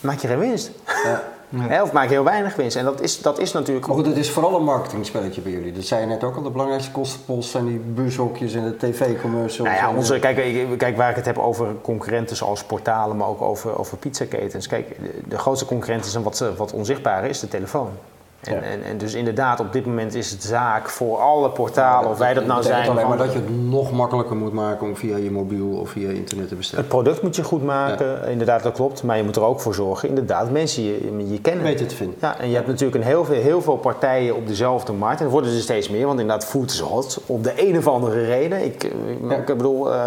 maak 0.00 0.18
je 0.18 0.28
geen 0.28 0.38
winst. 0.38 0.70
ja. 1.04 1.22
Hè, 1.56 1.82
Of 1.82 1.92
maak 1.92 2.08
heel 2.08 2.24
weinig 2.24 2.56
winst. 2.56 2.76
En 2.76 2.84
dat 2.84 3.00
is, 3.00 3.20
dat 3.22 3.38
is 3.38 3.52
natuurlijk... 3.52 3.86
Maar 3.86 3.96
goed, 3.96 4.06
het 4.06 4.16
is 4.16 4.30
vooral 4.30 4.56
een 4.56 4.64
marketingspelletje 4.64 5.40
bij 5.40 5.52
jullie. 5.52 5.72
Dat 5.72 5.84
zei 5.84 6.00
je 6.00 6.06
net 6.06 6.24
ook 6.24 6.36
al. 6.36 6.42
De 6.42 6.50
belangrijkste 6.50 6.90
kostenpost 6.90 7.50
zijn 7.50 7.66
die 7.66 7.78
bushokjes 7.78 8.54
en 8.54 8.64
de 8.64 8.76
tv-commercials. 8.76 9.68
Nou 9.68 9.74
ja, 9.74 9.96
onze, 9.96 10.14
eh, 10.14 10.20
kijk, 10.20 10.78
kijk, 10.78 10.96
waar 10.96 11.10
ik 11.10 11.16
het 11.16 11.26
heb 11.26 11.38
over 11.38 11.74
concurrenten 11.82 12.36
zoals 12.36 12.64
portalen, 12.64 13.16
maar 13.16 13.28
ook 13.28 13.42
over, 13.42 13.78
over 13.78 13.96
pizzaketens. 13.96 14.66
Kijk, 14.66 14.88
de, 14.88 15.20
de 15.28 15.38
grootste 15.38 15.64
concurrent 15.66 16.04
is 16.04 16.14
een 16.14 16.22
wat, 16.22 16.44
wat 16.56 16.72
onzichtbare, 16.72 17.28
is 17.28 17.40
de 17.40 17.48
telefoon. 17.48 17.90
En, 18.40 18.54
Ja. 18.54 18.60
en, 18.60 18.82
en 18.84 18.98
dus 18.98 19.14
inderdaad, 19.14 19.60
op 19.60 19.72
dit 19.72 19.86
moment 19.86 20.14
is 20.14 20.30
het 20.30 20.42
zaak 20.42 20.88
voor 20.88 21.18
alle 21.18 21.50
portalen, 21.50 22.10
of 22.10 22.18
wij 22.18 22.34
dat 22.34 22.46
nou 22.46 22.62
zijn. 22.62 22.88
alleen 22.88 23.08
maar 23.08 23.16
dat 23.16 23.32
je 23.32 23.38
het 23.38 23.50
nog 23.64 23.92
makkelijker 23.92 24.36
moet 24.36 24.52
maken 24.52 24.86
om 24.86 24.96
via 24.96 25.16
je 25.16 25.30
mobiel 25.30 25.68
of 25.68 25.90
via 25.90 26.10
internet 26.10 26.48
te 26.48 26.54
bestellen. 26.54 26.84
Het 26.84 26.92
product 26.92 27.22
moet 27.22 27.36
je 27.36 27.42
goed 27.42 27.64
maken, 27.64 28.28
inderdaad, 28.28 28.62
dat 28.62 28.72
klopt. 28.72 29.02
Maar 29.02 29.16
je 29.16 29.22
moet 29.22 29.36
er 29.36 29.42
ook 29.42 29.60
voor 29.60 29.74
zorgen, 29.74 30.08
inderdaad, 30.08 30.50
mensen 30.50 30.82
je, 30.82 31.24
je 31.28 31.40
kennen. 31.40 31.64
Weten 31.64 31.86
te 31.86 31.94
vinden. 31.96 32.16
Ja, 32.20 32.38
en 32.38 32.48
je 32.48 32.54
hebt 32.54 32.66
natuurlijk 32.66 32.94
een 32.96 33.08
heel, 33.10 33.24
veel, 33.24 33.40
heel 33.42 33.62
veel 33.62 33.76
partijen 33.76 34.36
op 34.36 34.46
dezelfde 34.46 34.92
markt. 34.92 35.18
En 35.20 35.24
er 35.26 35.32
worden 35.32 35.54
er 35.54 35.60
steeds 35.60 35.88
meer, 35.88 36.06
want 36.06 36.20
inderdaad, 36.20 36.44
food 36.48 36.70
is 36.70 36.80
hot. 36.80 37.22
Om 37.26 37.42
de 37.42 37.68
een 37.68 37.76
of 37.78 37.86
andere 37.86 38.24
reden. 38.24 38.64
Ik, 38.64 38.84
ik, 38.84 38.92
Ja. 39.28 39.36
ik 39.36 39.46
bedoel, 39.46 39.92
eh, 39.94 40.04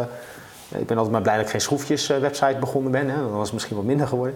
ik 0.77 0.85
ben 0.87 0.95
altijd 0.97 1.11
maar 1.13 1.21
blij 1.21 1.35
dat 1.35 1.45
ik 1.45 1.51
geen 1.51 1.61
schroefjes 1.61 2.09
eh, 2.09 2.17
website 2.17 2.55
begonnen 2.59 2.91
ben. 2.91 3.09
Hè. 3.09 3.15
Dan 3.15 3.31
was 3.31 3.43
het 3.43 3.53
misschien 3.53 3.75
wat 3.75 3.85
minder 3.85 4.07
geworden. 4.07 4.35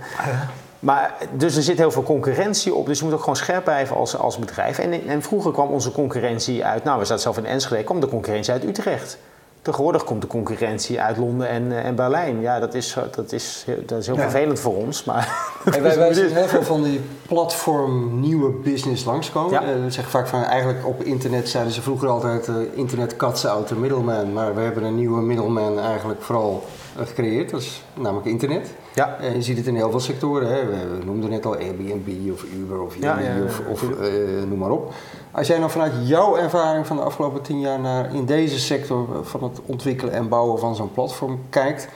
Maar, 0.79 1.13
dus 1.31 1.55
er 1.55 1.63
zit 1.63 1.77
heel 1.77 1.91
veel 1.91 2.03
concurrentie 2.03 2.73
op. 2.73 2.85
Dus 2.85 2.99
je 2.99 3.05
moet 3.05 3.13
ook 3.13 3.19
gewoon 3.19 3.35
scherp 3.35 3.63
blijven 3.63 3.95
als, 3.95 4.17
als 4.17 4.37
bedrijf. 4.37 4.79
En, 4.79 5.07
en 5.07 5.21
vroeger 5.21 5.51
kwam 5.51 5.69
onze 5.69 5.91
concurrentie 5.91 6.65
uit... 6.65 6.83
Nou, 6.83 6.99
we 6.99 7.05
zaten 7.05 7.23
zelf 7.23 7.37
in 7.37 7.45
Enschede. 7.45 7.83
kwam 7.83 7.99
de 7.99 8.07
concurrentie 8.07 8.53
uit 8.53 8.63
Utrecht. 8.63 9.17
Tegenwoordig 9.61 10.03
komt 10.03 10.21
de 10.21 10.27
concurrentie 10.27 11.01
uit 11.01 11.17
Londen 11.17 11.49
en, 11.49 11.71
eh, 11.71 11.85
en 11.85 11.95
Berlijn. 11.95 12.41
Ja, 12.41 12.59
dat 12.59 12.73
is, 12.73 12.95
dat 13.15 13.31
is, 13.31 13.65
dat 13.85 13.99
is 13.99 14.05
heel 14.05 14.15
Ja. 14.15 14.21
vervelend 14.21 14.59
voor 14.59 14.75
ons. 14.75 15.03
Maar 15.03 15.51
wij, 15.63 15.81
wij 15.97 16.13
zien 16.13 16.29
heel 16.29 16.47
veel 16.47 16.63
van 16.63 16.83
die 16.83 17.01
platform 17.27 18.19
nieuwe 18.19 18.49
business 18.49 19.05
langskomen. 19.05 19.51
Ja. 19.51 19.61
Eh, 19.61 19.83
we 19.83 19.91
zeggen 19.91 20.11
vaak 20.11 20.27
van 20.27 20.43
eigenlijk 20.43 20.87
op 20.87 21.03
internet 21.03 21.49
zeiden 21.49 21.73
ze 21.73 21.81
vroeger 21.81 22.07
altijd 22.09 22.47
eh 22.47 22.55
internet 22.73 23.15
cuts 23.15 23.45
out 23.45 23.67
the 23.67 23.75
middleman. 23.75 24.33
Maar 24.33 24.55
we 24.55 24.61
hebben 24.61 24.83
een 24.83 24.95
nieuwe 24.95 25.21
middleman 25.21 25.79
eigenlijk 25.79 26.21
vooral 26.21 26.63
eh, 26.63 26.86
gecreëerd. 27.05 27.49
Dat 27.49 27.61
is 27.61 27.83
namelijk 27.93 28.25
internet. 28.27 28.69
ja, 28.93 29.17
En 29.21 29.33
je 29.35 29.41
ziet 29.41 29.57
het 29.57 29.67
in 29.67 29.75
heel 29.75 29.89
veel 29.91 29.99
sectoren. 29.99 30.47
Hè. 30.47 30.65
We, 30.65 31.05
noemden 31.05 31.29
net 31.29 31.45
al 31.45 31.55
Airbnb 31.55 32.31
of 32.31 32.43
Uber 32.57 32.81
of 32.81 32.95
Ja, 32.99 33.19
ja, 33.19 33.43
of, 33.45 33.59
ja, 33.65 33.71
of 33.71 33.81
eh, 33.99 34.09
noem 34.47 34.57
maar 34.57 34.69
op. 34.71 34.93
Als 35.31 35.47
jij 35.47 35.57
nou 35.57 35.71
vanuit 35.71 35.91
jouw 36.03 36.37
ervaring 36.37 36.87
van 36.87 36.95
de 36.95 37.01
afgelopen 37.03 37.41
tien 37.41 37.59
jaar 37.59 37.79
naar 37.79 38.15
in 38.15 38.25
deze 38.25 38.59
sector 38.59 39.07
eh, 39.11 39.17
van 39.23 39.43
het 39.43 39.59
ontwikkelen 39.65 40.13
en 40.13 40.27
bouwen 40.29 40.59
van 40.59 40.75
zo'n 40.75 40.91
platform 40.91 41.39
kijkt, 41.49 41.87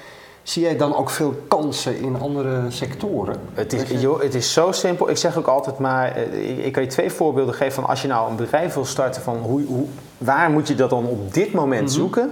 zie 0.43 0.63
jij 0.63 0.77
dan 0.77 0.95
ook 0.95 1.09
veel 1.09 1.33
kansen 1.47 1.99
in 2.01 2.19
andere 2.19 2.61
sectoren? 2.67 3.35
Het 3.53 3.73
is, 3.73 4.01
joh, 4.01 4.21
het 4.21 4.35
is 4.35 4.53
zo 4.53 4.71
simpel. 4.71 5.09
Ik 5.09 5.17
zeg 5.17 5.37
ook 5.37 5.47
altijd 5.47 5.79
maar, 5.79 6.11
eh, 6.15 6.49
ik, 6.49 6.65
ik 6.65 6.71
kan 6.71 6.83
je 6.83 6.89
twee 6.89 7.09
voorbeelden 7.11 7.53
geven 7.55 7.73
van 7.73 7.85
als 7.87 8.01
je 8.01 8.07
nou 8.07 8.29
een 8.29 8.35
bedrijf 8.35 8.73
wil 8.73 8.85
starten, 8.85 9.21
van 9.21 9.37
hoe, 9.37 9.65
hoe, 9.65 9.85
waar 10.17 10.49
moet 10.49 10.67
je 10.67 10.75
dat 10.75 10.89
dan 10.89 11.05
op 11.05 11.33
dit 11.33 11.53
moment 11.53 11.81
Mhm. 11.81 11.91
zoeken? 11.91 12.31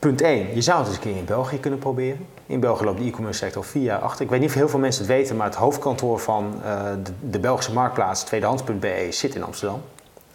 Punt 0.00 0.20
1, 0.20 0.54
je 0.54 0.60
zou 0.60 0.78
het 0.78 0.86
eens 0.86 0.96
een 0.96 1.02
keer 1.02 1.16
in 1.16 1.24
België 1.24 1.58
kunnen 1.58 1.78
proberen. 1.78 2.26
In 2.46 2.60
België 2.60 2.84
loopt 2.84 2.98
de 2.98 3.04
e-commerce 3.04 3.38
sector 3.38 3.64
vier 3.64 3.82
jaar 3.82 3.98
achter. 3.98 4.24
Ik 4.24 4.30
weet 4.30 4.40
niet 4.40 4.48
of 4.48 4.54
heel 4.54 4.68
veel 4.68 4.78
mensen 4.78 5.02
het 5.02 5.10
weten, 5.12 5.36
maar 5.36 5.46
het 5.46 5.54
hoofdkantoor 5.54 6.18
van 6.18 6.54
eh, 6.64 6.82
de, 7.02 7.12
de 7.30 7.38
Belgische 7.38 7.72
marktplaats 7.72 8.22
tweedehands.be 8.22 9.06
zit 9.10 9.34
in 9.34 9.42
Amsterdam. 9.44 9.80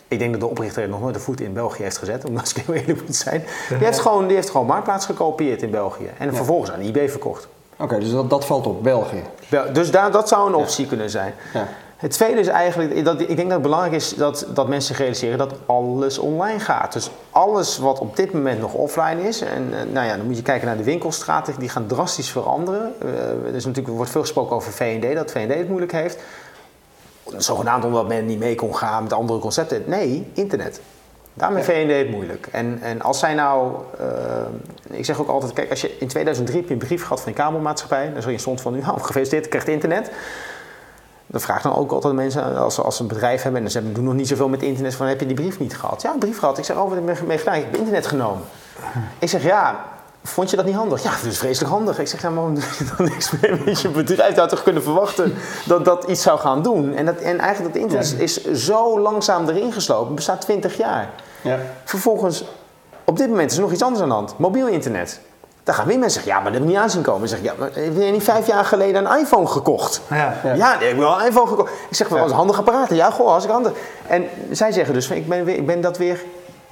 Ik 0.07 0.19
denk 0.19 0.31
dat 0.31 0.39
de 0.39 0.47
oprichter 0.47 0.89
nog 0.89 1.01
nooit 1.01 1.13
de 1.13 1.19
voet 1.19 1.41
in 1.41 1.53
België 1.53 1.83
heeft 1.83 1.97
gezet, 1.97 2.25
omdat 2.25 2.53
ik 2.55 2.63
heel 2.65 2.75
eerlijk 2.75 3.01
moet 3.05 3.15
zijn. 3.15 3.43
Die 3.69 3.77
heeft 3.77 3.99
gewoon, 3.99 4.27
die 4.27 4.35
heeft 4.35 4.49
gewoon 4.49 4.65
marktplaats 4.65 5.05
gekopieerd 5.05 5.61
in 5.61 5.71
België 5.71 6.09
en 6.17 6.29
Ja. 6.29 6.33
vervolgens 6.35 6.71
aan 6.71 6.79
eBay 6.79 7.09
verkocht. 7.09 7.47
Oké, 7.77 7.99
dus 7.99 8.11
dat, 8.11 8.29
dat 8.29 8.45
valt 8.45 8.65
op 8.67 8.83
België. 8.83 9.21
Dus 9.73 9.91
daar, 9.91 10.11
dat 10.11 10.27
zou 10.27 10.47
een 10.47 10.55
optie 10.55 10.87
kunnen 10.87 11.09
zijn. 11.09 11.33
Ja. 11.53 11.67
Het 11.95 12.11
tweede 12.11 12.39
is 12.39 12.47
eigenlijk, 12.47 13.05
dat, 13.05 13.21
ik 13.21 13.27
denk 13.27 13.37
dat 13.37 13.51
het 13.51 13.61
belangrijk 13.61 13.93
is 13.93 14.15
dat, 14.15 14.47
dat 14.53 14.67
mensen 14.67 14.95
realiseren 14.95 15.37
dat 15.37 15.53
alles 15.65 16.17
online 16.17 16.59
gaat. 16.59 16.93
Dus 16.93 17.09
alles 17.31 17.77
wat 17.77 17.99
op 17.99 18.15
dit 18.15 18.33
moment 18.33 18.59
nog 18.59 18.73
offline 18.73 19.27
is, 19.27 19.41
en 19.41 19.73
eh, 19.73 19.93
nou 19.93 20.07
ja, 20.07 20.17
dan 20.17 20.25
moet 20.25 20.37
je 20.37 20.43
kijken 20.43 20.67
naar 20.67 20.77
de 20.77 20.83
winkelstraten, 20.83 21.53
die 21.59 21.69
gaan 21.69 21.87
drastisch 21.87 22.29
veranderen. 22.29 22.93
Er, 23.45 23.55
is 23.55 23.65
natuurlijk, 23.65 23.87
er 23.87 23.95
wordt 23.95 24.11
veel 24.11 24.21
gesproken 24.21 24.55
over 24.55 24.71
V&D, 24.71 25.15
dat 25.15 25.31
V&D 25.31 25.53
het 25.53 25.67
moeilijk 25.67 25.91
heeft. 25.91 26.19
Zogenaamd 27.37 27.85
omdat 27.85 28.07
men 28.07 28.25
niet 28.25 28.39
mee 28.39 28.55
kon 28.55 28.75
gaan 28.75 29.03
met 29.03 29.13
andere 29.13 29.39
concepten. 29.39 29.83
Nee, 29.85 30.27
internet. 30.33 30.81
Daarmee 31.33 31.63
Ja. 31.63 31.69
V&D 31.69 31.97
het 31.97 32.11
moeilijk. 32.11 32.47
En, 32.51 32.79
en 32.81 33.01
als 33.01 33.19
zij 33.19 33.33
nou, 33.33 33.75
eh, 33.99 34.97
ik 34.97 35.05
zeg 35.05 35.19
ook 35.19 35.27
altijd, 35.27 35.53
kijk, 35.53 35.69
als 35.69 35.81
je 35.81 35.97
in 35.99 36.07
2003 36.07 36.59
heb 36.59 36.67
je 36.67 36.73
een 36.73 36.79
brief 36.79 37.01
gehad 37.01 37.19
van 37.19 37.29
een 37.29 37.35
kabelmaatschappij, 37.37 38.13
daar 38.13 38.31
je 38.31 38.37
stond 38.37 38.61
van, 38.61 38.73
nu, 38.73 38.79
nou, 38.85 38.99
gefeliciteerd, 38.99 39.43
je 39.43 39.49
krijgt 39.49 39.67
internet. 39.67 40.11
Dan 41.35 41.43
vraag 41.43 41.61
dan 41.61 41.75
ook 41.75 41.91
altijd 41.91 42.13
mensen, 42.13 42.55
als 42.57 42.75
ze, 42.75 42.81
als 42.81 42.95
ze 42.95 43.01
een 43.01 43.07
bedrijf 43.07 43.41
hebben 43.43 43.63
en 43.63 43.71
ze 43.71 43.77
hebben- 43.77 43.95
doen 43.95 44.03
nog 44.03 44.13
niet 44.13 44.27
zoveel 44.27 44.49
met 44.49 44.61
internet, 44.61 44.95
van 44.95 45.07
heb 45.07 45.19
je 45.19 45.25
die 45.25 45.35
brief 45.35 45.59
niet 45.59 45.77
gehad? 45.77 46.01
Ja, 46.01 46.13
een 46.13 46.19
brief 46.19 46.39
gehad. 46.39 46.57
Ik 46.57 46.65
zeg, 46.65 46.77
oh, 46.77 46.89
wat 46.89 46.97
heb 47.05 47.17
je 47.17 47.23
mee 47.25 47.37
gedaan? 47.37 47.55
Ik 47.55 47.63
heb 47.63 47.75
internet 47.75 48.07
genomen. 48.07 48.41
Ik 49.19 49.29
zeg, 49.29 49.43
ja, 49.43 49.85
vond 50.23 50.49
je 50.49 50.55
dat 50.55 50.65
niet 50.65 50.75
handig? 50.75 51.03
Ja, 51.03 51.09
dat 51.09 51.31
is 51.31 51.37
vreselijk 51.37 51.73
handig. 51.73 51.99
Ik 51.99 52.07
zeg, 52.07 52.21
ja, 52.21 52.31
waarom 52.31 52.53
doe 52.55 52.63
je 52.77 52.85
dan 52.97 53.05
niks 53.05 53.31
mee 53.41 53.61
met 53.65 53.81
je 53.81 53.89
bedrijf? 53.89 54.35
had 54.35 54.49
toch 54.49 54.63
kunnen 54.63 54.83
verwachten 54.83 55.33
dat 55.65 55.85
dat 55.85 56.03
iets 56.03 56.21
zou 56.21 56.39
gaan 56.39 56.61
doen? 56.61 56.93
En, 56.93 57.05
dat, 57.05 57.17
en 57.17 57.39
eigenlijk 57.39 57.73
dat 57.73 57.83
internet 57.83 58.15
is 58.19 58.45
zo 58.45 58.99
langzaam 58.99 59.49
erin 59.49 59.73
geslopen, 59.73 60.05
het 60.05 60.15
bestaat 60.15 60.41
20 60.41 60.77
jaar. 60.77 61.09
Ja. 61.41 61.59
Vervolgens, 61.83 62.43
op 63.03 63.17
dit 63.17 63.29
moment 63.29 63.51
is 63.51 63.57
er 63.57 63.63
nog 63.63 63.71
iets 63.71 63.83
anders 63.83 64.01
aan 64.01 64.09
de 64.09 64.15
hand. 64.15 64.37
Mobiel 64.37 64.67
internet. 64.67 65.19
Daar 65.65 65.75
gaan 65.75 65.85
weer 65.87 65.99
mensen 65.99 66.21
zeggen, 66.21 66.31
ja, 66.31 66.37
maar 66.41 66.51
dat 66.51 66.53
heb 66.61 66.69
ik 66.69 66.75
niet 66.75 66.83
aanzien 66.83 67.01
komen. 67.01 67.21
Ik 67.23 67.29
zeg, 67.29 67.41
ja, 67.41 67.53
maar 67.57 67.69
heb 67.73 67.95
je 67.97 68.11
niet 68.11 68.23
vijf 68.23 68.47
jaar 68.47 68.65
geleden 68.65 69.05
een 69.05 69.19
iPhone 69.19 69.47
gekocht? 69.47 70.01
Ja. 70.09 70.33
Ja. 70.43 70.53
Ja, 70.53 70.79
ik 70.79 70.87
heb 70.87 70.97
wel 70.97 71.19
een 71.21 71.27
iPhone 71.27 71.47
gekocht. 71.47 71.71
Ik 71.89 71.95
zeg, 71.95 72.07
wel, 72.07 72.17
dat 72.17 72.25
is 72.25 72.31
een 72.31 72.37
handig 72.37 72.57
apparaat. 72.57 72.89
Ja, 72.89 73.09
goh, 73.11 73.27
als 73.27 73.43
ik 73.43 73.49
handig. 73.49 73.71
En 74.07 74.25
zij 74.51 74.71
zeggen 74.71 74.93
dus, 74.93 75.09
ik 75.09 75.27
ben, 75.27 75.45
weer, 75.45 75.55
ik 75.55 75.65
ben 75.65 75.81
dat 75.81 75.97
weer, 75.97 76.23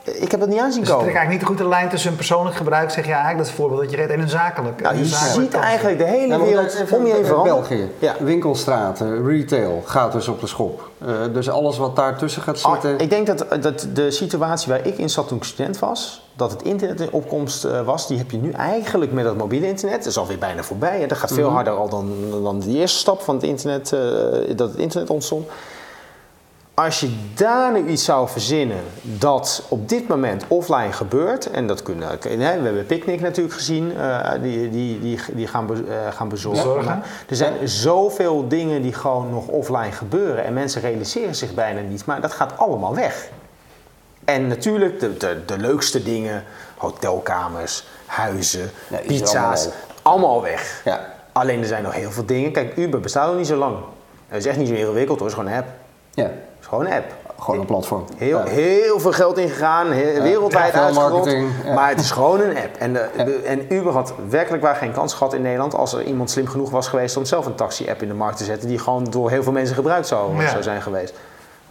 ik 0.03 0.31
heb 0.31 0.39
dat 0.39 0.49
niet 0.49 0.59
aanzien 0.59 0.79
Dus 0.81 0.89
komen. 0.89 1.03
eigenlijk 1.05 1.31
niet 1.31 1.39
de 1.39 1.45
goede 1.45 1.67
lijn 1.67 1.89
tussen 1.89 2.09
een 2.11 2.15
persoonlijk 2.15 2.55
gebruik, 2.55 2.91
zeg 2.91 3.05
je 3.05 3.11
eigenlijk 3.11 3.37
dat 3.37 3.45
is 3.47 3.51
het 3.51 3.61
voorbeeld 3.61 3.81
dat 3.81 3.91
je 3.91 3.97
redt, 3.97 4.11
en 4.11 4.19
een 4.19 4.29
zakelijk. 4.29 4.81
Nou, 4.81 4.93
een 4.93 4.99
je 5.01 5.05
zakelijk 5.07 5.51
ziet 5.51 5.61
eigenlijk 5.61 5.97
de 5.97 6.03
hele 6.05 6.37
Ja, 6.37 6.39
wereld 6.43 6.73
even 6.79 6.97
om 6.97 7.05
je 7.05 7.11
heen 7.11 7.19
in 7.19 7.25
veranderen. 7.25 7.59
België, 7.59 7.91
Ja. 7.99 8.13
winkelstraten, 8.19 9.25
retail 9.27 9.81
gaat 9.85 10.11
dus 10.11 10.27
op 10.27 10.39
de 10.39 10.47
schop. 10.47 10.89
Eh, 11.05 11.13
dus 11.33 11.49
alles 11.49 11.77
wat 11.77 11.95
daartussen 11.95 12.41
gaat 12.41 12.63
Ah, 12.63 12.71
zitten. 12.71 12.99
ik 12.99 13.09
denk 13.09 13.27
dat, 13.27 13.45
dat 13.63 13.87
de 13.93 14.11
situatie 14.11 14.71
waar 14.71 14.85
ik 14.87 14.97
in 14.97 15.09
zat 15.09 15.27
toen 15.27 15.37
ik 15.37 15.43
student 15.43 15.79
was, 15.79 16.22
dat 16.35 16.51
het 16.51 16.61
internet 16.61 16.99
in 16.99 17.11
opkomst 17.11 17.65
eh, 17.65 17.81
was, 17.85 18.07
die 18.07 18.17
heb 18.17 18.31
je 18.31 18.37
nu 18.37 18.51
eigenlijk 18.51 19.11
met 19.11 19.25
het 19.25 19.37
mobiele 19.37 19.67
internet. 19.67 19.97
Dat 19.97 20.05
is 20.07 20.17
alweer 20.17 20.37
bijna 20.37 20.63
voorbij. 20.63 20.99
Hè. 20.99 21.07
Dat 21.07 21.17
gaat 21.17 21.33
veel 21.33 21.45
Mhm. 21.45 21.55
harder 21.55 21.73
al 21.73 21.89
dan, 21.89 22.11
dan 22.43 22.59
de 22.59 22.69
eerste 22.69 22.97
stap 22.97 23.21
van 23.21 23.35
het 23.35 23.43
internet, 23.43 23.93
eh, 23.93 23.99
dat 24.55 24.69
het 24.69 24.77
internet 24.79 25.09
ontstond. 25.09 25.47
Als 26.75 26.99
je 26.99 27.15
daar 27.35 27.71
nu 27.71 27.87
iets 27.87 28.03
zou 28.03 28.27
verzinnen 28.29 28.77
dat 29.01 29.63
op 29.67 29.89
dit 29.89 30.07
moment 30.07 30.43
offline 30.47 30.91
gebeurt, 30.91 31.51
en 31.51 31.67
dat 31.67 31.83
kunnen, 31.83 32.07
hè, 32.07 32.17
we 32.59 32.65
hebben 32.65 32.85
Picnic 32.85 33.21
natuurlijk 33.21 33.55
gezien, 33.55 33.97
eh, 33.97 34.31
die, 34.41 34.69
die, 34.69 34.99
die, 34.99 35.19
die 35.33 35.47
gaan, 35.47 35.65
be- 35.65 35.83
eh, 35.89 36.11
gaan 36.15 36.29
bezorgen. 36.29 37.01
Er 37.29 37.35
zijn 37.35 37.67
zoveel 37.69 38.47
dingen 38.47 38.81
die 38.81 38.93
gewoon 38.93 39.29
nog 39.29 39.47
offline 39.47 39.91
gebeuren 39.91 40.45
en 40.45 40.53
mensen 40.53 40.81
realiseren 40.81 41.35
zich 41.35 41.53
bijna 41.53 41.79
niet, 41.81 42.05
maar 42.05 42.21
dat 42.21 42.33
gaat 42.33 42.57
allemaal 42.57 42.95
weg. 42.95 43.29
En 44.25 44.47
natuurlijk 44.47 44.99
de, 44.99 45.17
de, 45.17 45.37
de 45.45 45.57
leukste 45.57 46.03
dingen, 46.03 46.43
hotelkamers, 46.77 47.87
huizen, 48.05 48.71
Ja, 48.87 48.97
pizza's, 49.07 49.63
allemaal 49.65 49.79
allemaal 50.01 50.41
weg. 50.41 50.81
Ja. 50.85 51.11
Alleen 51.31 51.59
er 51.61 51.67
zijn 51.67 51.83
nog 51.83 51.93
heel 51.93 52.11
veel 52.11 52.25
dingen. 52.25 52.51
Kijk, 52.51 52.75
Uber 52.77 52.99
bestaat 52.99 53.27
nog 53.27 53.37
niet 53.37 53.47
zo 53.47 53.55
lang. 53.55 53.75
Het 54.27 54.37
is 54.39 54.45
echt 54.45 54.57
niet 54.57 54.67
zo 54.67 54.73
ingewikkeld 54.73 55.19
hoor, 55.19 55.27
het 55.27 55.37
is 55.37 55.43
gewoon 55.43 55.57
een 55.57 55.63
app. 55.63 55.69
ja, 56.13 56.23
Het 56.23 56.31
is 56.61 56.67
gewoon 56.67 56.85
een 56.85 56.91
app. 56.93 57.05
gewoon 57.39 57.59
een 57.59 57.65
platform. 57.65 58.05
Heel, 58.17 58.37
Ja. 58.37 58.43
heel 58.45 58.99
veel 58.99 59.11
geld 59.11 59.37
ingegaan, 59.37 59.91
heel, 59.91 60.21
wereldwijd 60.21 60.73
uitgerold. 60.73 61.35
Maar 61.75 61.89
het 61.89 61.99
is 61.99 62.11
gewoon 62.11 62.39
een 62.41 62.57
app. 62.57 62.75
En, 62.79 62.93
de, 62.93 63.07
Ja. 63.17 63.23
de- 63.23 63.41
en 63.45 63.73
Uber 63.73 63.91
had 63.93 64.13
werkelijk 64.29 64.63
waar 64.63 64.75
geen 64.75 64.91
kans 64.91 65.13
gehad 65.13 65.33
in 65.33 65.41
Nederland 65.41 65.75
als 65.75 65.93
er 65.93 66.03
iemand 66.03 66.29
slim 66.31 66.47
genoeg 66.47 66.69
was 66.69 66.87
geweest 66.87 67.17
om 67.17 67.25
zelf 67.25 67.45
een 67.45 67.55
taxi-app 67.55 68.01
in 68.01 68.07
de 68.07 68.13
markt 68.13 68.37
te 68.37 68.43
zetten 68.43 68.67
die 68.69 68.79
gewoon 68.79 69.03
door 69.03 69.29
heel 69.29 69.43
veel 69.43 69.51
mensen 69.51 69.75
gebruikt 69.75 70.07
zou, 70.07 70.41
Ja. 70.41 70.49
zou 70.49 70.63
zijn 70.63 70.81
geweest. 70.81 71.13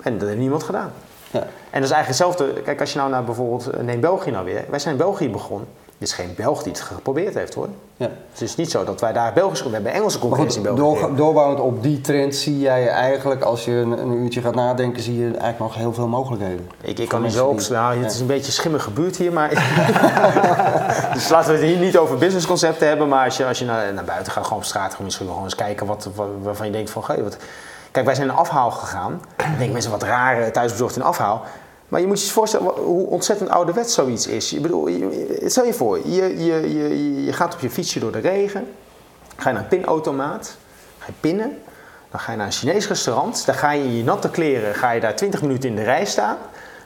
En 0.03 0.19
dat 0.19 0.29
heeft 0.29 0.41
niemand 0.41 0.63
gedaan. 0.63 0.93
Ja. 1.33 1.41
En 1.71 1.81
dat 1.81 1.91
is 1.91 1.97
eigenlijk 1.97 2.07
hetzelfde. 2.35 2.63
Kijk, 2.63 2.81
als 2.81 2.93
je 2.93 2.99
nou 2.99 3.11
naar 3.11 3.25
bijvoorbeeld, 3.25 3.67
eh, 3.67 3.81
neem 3.83 4.01
België 4.01 4.31
nou 4.31 4.45
weer. 4.45 4.65
Wij 4.71 4.79
zijn 4.79 4.95
in 4.95 5.01
België 5.01 5.31
begonnen. 5.31 5.69
Het 5.99 6.11
is 6.11 6.17
geen 6.17 6.33
Belg 6.37 6.63
die 6.63 6.73
het 6.73 6.81
geprobeerd 6.81 7.35
heeft 7.35 7.55
hoor. 7.55 7.69
Ja. 7.97 8.09
Het 8.33 8.41
is 8.41 8.57
niet 8.57 8.71
zo 8.71 8.85
dat 8.85 9.01
wij 9.01 9.13
daar 9.13 9.33
Belgisch, 9.33 9.63
we 9.63 9.71
hebben 9.71 9.93
Engelse 9.93 10.19
concurrentie 10.19 10.57
in 10.57 10.75
België. 10.75 11.01
door, 11.01 11.17
doorbouwend 11.17 11.61
op 11.61 11.83
die 11.83 12.01
trend 12.01 12.35
zie 12.35 12.59
jij 12.59 12.89
eigenlijk, 12.89 13.43
als 13.43 13.65
je 13.65 13.71
een, 13.73 13.91
een 13.99 14.13
uurtje 14.13 14.41
gaat 14.41 14.55
nadenken, 14.55 15.03
zie 15.03 15.19
je 15.19 15.25
eigenlijk 15.25 15.59
nog 15.59 15.75
heel 15.75 15.93
veel 15.93 16.07
mogelijkheden. 16.09 16.71
Ik, 16.81 16.99
ik 16.99 17.09
kan 17.09 17.23
niet 17.23 17.33
zo 17.33 17.47
opslaan. 17.47 17.91
Het 17.91 18.01
Ja. 18.01 18.07
is 18.07 18.21
een 18.21 18.27
beetje 18.27 18.53
schimmige 18.53 18.91
buurt 18.91 19.17
hier, 19.17 19.33
maar. 19.33 19.49
dus 21.15 21.29
laten 21.29 21.53
we 21.55 21.59
het 21.61 21.67
hier 21.69 21.79
niet 21.79 21.97
over 21.99 22.19
businessconcepten 22.19 22.89
hebben. 22.89 23.09
Maar 23.09 23.25
als 23.25 23.37
je, 23.37 23.47
als 23.47 23.59
je 23.59 23.65
naar, 23.65 23.93
naar 23.95 24.05
buiten 24.05 24.33
gaat, 24.33 24.45
gewoon 24.45 24.59
op 24.59 24.65
straat, 24.65 24.91
gewoon 24.91 25.05
misschien 25.05 25.27
gewoon 25.27 25.45
eens 25.45 25.55
kijken 25.55 25.87
wat, 25.87 26.09
wat- 26.15 26.27
waarvan 26.43 26.67
je 26.67 26.73
denkt 26.73 26.91
van. 26.91 27.03
Hey, 27.07 27.23
wat... 27.23 27.37
Kijk, 27.93 28.07
wij 28.07 28.15
zijn 28.15 28.29
in 28.29 28.35
afhaal 28.35 28.71
gegaan. 28.71 29.23
Dan 29.37 29.49
denken 29.49 29.73
mensen 29.73 29.91
wat 29.91 30.03
raar, 30.03 30.43
eh, 30.43 30.51
thuisbezorgd 30.51 30.97
in 30.97 31.03
afhaal. 31.03 31.45
Maar 31.89 32.01
je 32.01 32.07
moet 32.07 32.19
je 32.19 32.25
eens 32.25 32.33
voorstellen 32.33 32.73
hoe 32.75 33.07
ontzettend 33.07 33.51
ouderwets 33.51 33.95
zoiets 33.95 34.27
is. 34.27 34.53
Ik 34.53 34.63
bedoel, 34.63 34.89
stel 35.45 35.65
je 35.65 35.75
voor, 35.75 36.09
je, 36.09 36.45
je, 36.45 36.75
je, 36.75 37.25
je 37.25 37.33
gaat 37.33 37.55
op 37.55 37.61
je 37.61 37.71
fietsje 37.71 38.01
door 38.01 38.13
de 38.13 38.19
regen. 38.19 38.67
Ga 39.37 39.49
je 39.49 39.55
naar 39.55 39.63
een 39.63 39.79
pinautomaat, 39.79 40.57
ga 40.99 41.07
je 41.07 41.13
pinnen. 41.21 41.59
Dan 42.11 42.21
ga 42.21 42.31
je 42.31 42.37
naar 42.37 42.47
een 42.47 42.53
Chinees 42.53 42.89
restaurant. 42.89 43.47
Dan 43.47 43.55
ga 43.55 43.71
je 43.71 43.85
in 43.85 43.97
je 43.97 44.05
natte 44.05 44.31
kleren, 44.31 44.75
ga 44.75 44.91
je 44.91 45.01
daar 45.01 45.17
20 45.17 45.43
minuten 45.43 45.69
in 45.69 45.77
de 45.77 45.83
rij 45.83 46.05
staan. 46.05 46.37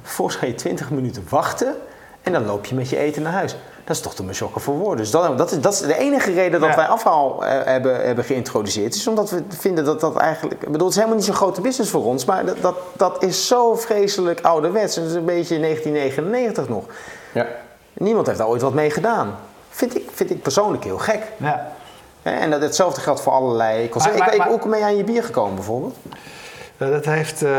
Vervolgens 0.03 0.37
ga 0.37 0.47
je 0.47 0.55
20 0.55 0.91
minuten 0.91 1.25
wachten. 1.29 1.75
En 2.23 2.33
dan 2.33 2.45
loop 2.45 2.65
je 2.65 2.75
met 2.75 2.89
je 2.89 2.97
eten 2.97 3.23
naar 3.23 3.33
huis. 3.33 3.57
Dat 3.87 3.97
is 3.97 4.03
toch 4.03 4.15
te 4.15 4.23
me 4.25 4.33
shocken 4.33 4.61
voor 4.61 4.75
woorden. 4.75 4.97
Dus 4.97 5.11
dat, 5.11 5.39
dat, 5.39 5.51
is, 5.51 5.61
dat 5.61 5.73
is 5.73 5.81
de 5.81 5.99
enige 5.99 6.33
reden 6.33 6.61
dat 6.61 6.69
Ja. 6.71 6.77
wij 6.77 6.87
afhaal 6.87 7.45
eh, 7.45 7.65
hebben, 7.65 8.07
hebben 8.07 8.25
geïntroduceerd. 8.25 8.95
Is 8.95 9.07
omdat 9.07 9.31
we 9.31 9.43
vinden 9.49 9.85
dat 9.85 10.01
dat 10.01 10.17
eigenlijk... 10.17 10.63
Ik 10.63 10.71
bedoel, 10.71 10.79
het 10.79 10.89
is 10.89 10.95
helemaal 10.95 11.15
niet 11.17 11.25
zo'n 11.25 11.35
grote 11.35 11.61
business 11.61 11.91
voor 11.91 12.05
ons. 12.05 12.25
Maar 12.25 12.45
dat, 12.47 12.57
dat, 12.61 12.77
dat 12.97 13.23
is 13.23 13.47
zo 13.47 13.75
vreselijk 13.75 14.41
ouderwets. 14.41 14.97
En 14.97 15.03
dat 15.03 15.11
is 15.11 15.17
een 15.17 15.25
beetje 15.25 15.61
1999 15.61 16.69
nog. 16.69 16.85
Ja. 17.33 17.47
Niemand 17.93 18.27
heeft 18.27 18.39
daar 18.39 18.49
ooit 18.49 18.63
wat 18.63 18.75
mee 18.75 18.91
gedaan. 18.91 19.37
Vind 19.71 19.97
ik, 19.97 20.09
vind 20.15 20.31
ik 20.31 20.43
persoonlijk 20.43 20.85
heel 20.85 20.99
gek. 20.99 21.23
Ja. 21.37 21.73
Hè, 22.23 22.31
En 22.31 22.51
dat, 22.51 22.63
hetzelfde 22.63 23.01
geldt 23.01 23.21
voor 23.21 23.33
allerlei. 23.33 23.91
Maar- 23.95 24.13
Ik, 24.13 24.19
maar- 24.19 24.35
ik, 24.35 24.43
hoe 24.43 24.69
ben 24.69 24.79
je 24.79 24.85
aan 24.85 24.97
je 24.97 25.05
bier 25.05 25.23
gekomen 25.25 25.55
bijvoorbeeld? 25.55 25.97
Eh, 26.79 26.91
Dat 26.91 27.05
heeft, 27.05 27.43
eh, 27.43 27.51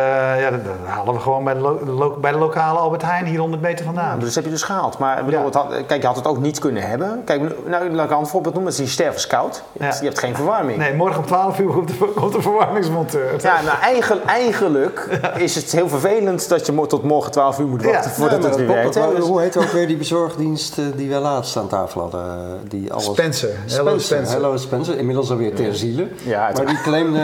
ja, 0.41 0.49
dat, 0.49 0.63
dat 0.65 0.73
halen 0.85 1.13
we 1.13 1.19
gewoon 1.19 1.43
bij 1.43 1.53
de, 1.53 1.59
lo- 1.85 2.17
bij 2.21 2.31
de 2.31 2.37
lokale 2.37 2.79
Albert 2.79 3.01
Heijn 3.01 3.25
hier 3.25 3.39
100 3.39 3.61
meter 3.61 3.85
vandaan. 3.85 4.19
Dus 4.19 4.35
heb 4.35 4.43
je 4.43 4.49
dus 4.49 4.63
gehaald. 4.63 4.97
Maar 4.97 5.25
bedoel, 5.25 5.39
Ja. 5.39 5.45
het 5.45 5.53
had, 5.55 5.67
kijk, 5.87 6.01
je 6.01 6.07
had 6.07 6.15
het 6.15 6.27
ook 6.27 6.37
niet 6.39 6.59
kunnen 6.59 6.83
hebben. 6.89 7.21
Kijk, 7.25 7.41
nou, 7.41 7.91
laat 7.91 8.03
ik 8.05 8.09
een 8.09 8.15
ander 8.15 8.31
voorbeeld 8.31 8.53
noemen. 8.53 8.71
Dat 8.71 8.79
is 8.81 8.85
die 8.85 8.93
stervenskoud. 8.93 9.63
Ja. 9.79 9.85
Je 9.99 10.05
hebt 10.05 10.19
geen 10.19 10.35
verwarming. 10.35 10.77
Nee, 10.77 10.93
morgen 10.93 11.19
om 11.19 11.25
12 11.25 11.59
uur 11.59 11.71
komt 11.73 11.87
de, 11.87 12.11
komt 12.15 12.33
de 12.33 12.41
verwarmingsmonteur. 12.41 13.31
Ja, 13.41 13.61
nou 13.61 13.77
eigen, 13.81 14.23
eigenlijk 14.27 15.19
is 15.37 15.55
het 15.55 15.71
heel 15.71 15.89
vervelend 15.89 16.49
dat 16.49 16.65
je 16.65 16.85
tot 16.87 17.03
morgen 17.03 17.31
12 17.31 17.59
uur 17.59 17.67
moet 17.67 17.83
wachten 17.83 18.09
Ja. 18.11 18.15
voordat 18.15 18.43
Ja, 18.43 18.47
het 18.47 18.57
weer 18.57 18.67
dat 18.67 18.75
werkt. 18.95 19.15
Dus- 19.15 19.25
Hoe 19.25 19.41
heet 19.41 19.57
ook 19.57 19.71
weer 19.71 19.87
die 19.87 19.97
bezorgdienst 19.97 20.77
eh, 20.77 20.85
die 20.95 21.09
wij 21.09 21.19
laatst 21.19 21.57
aan 21.57 21.67
tafel 21.67 22.01
hadden? 22.01 22.21
eh, 22.25 22.69
Die 22.69 22.91
alles... 22.93 23.05
Spencer. 23.05 23.49
Hello 23.67 23.97
Spencer. 23.97 24.33
Hello 24.35 24.57
Spencer, 24.57 24.97
inmiddels 24.97 25.31
alweer 25.31 25.55
ter 25.55 25.75
ziele. 25.75 26.07
Ja, 26.23 26.51
maar 26.55 26.65
die 26.65 26.81
claimde, 26.81 27.21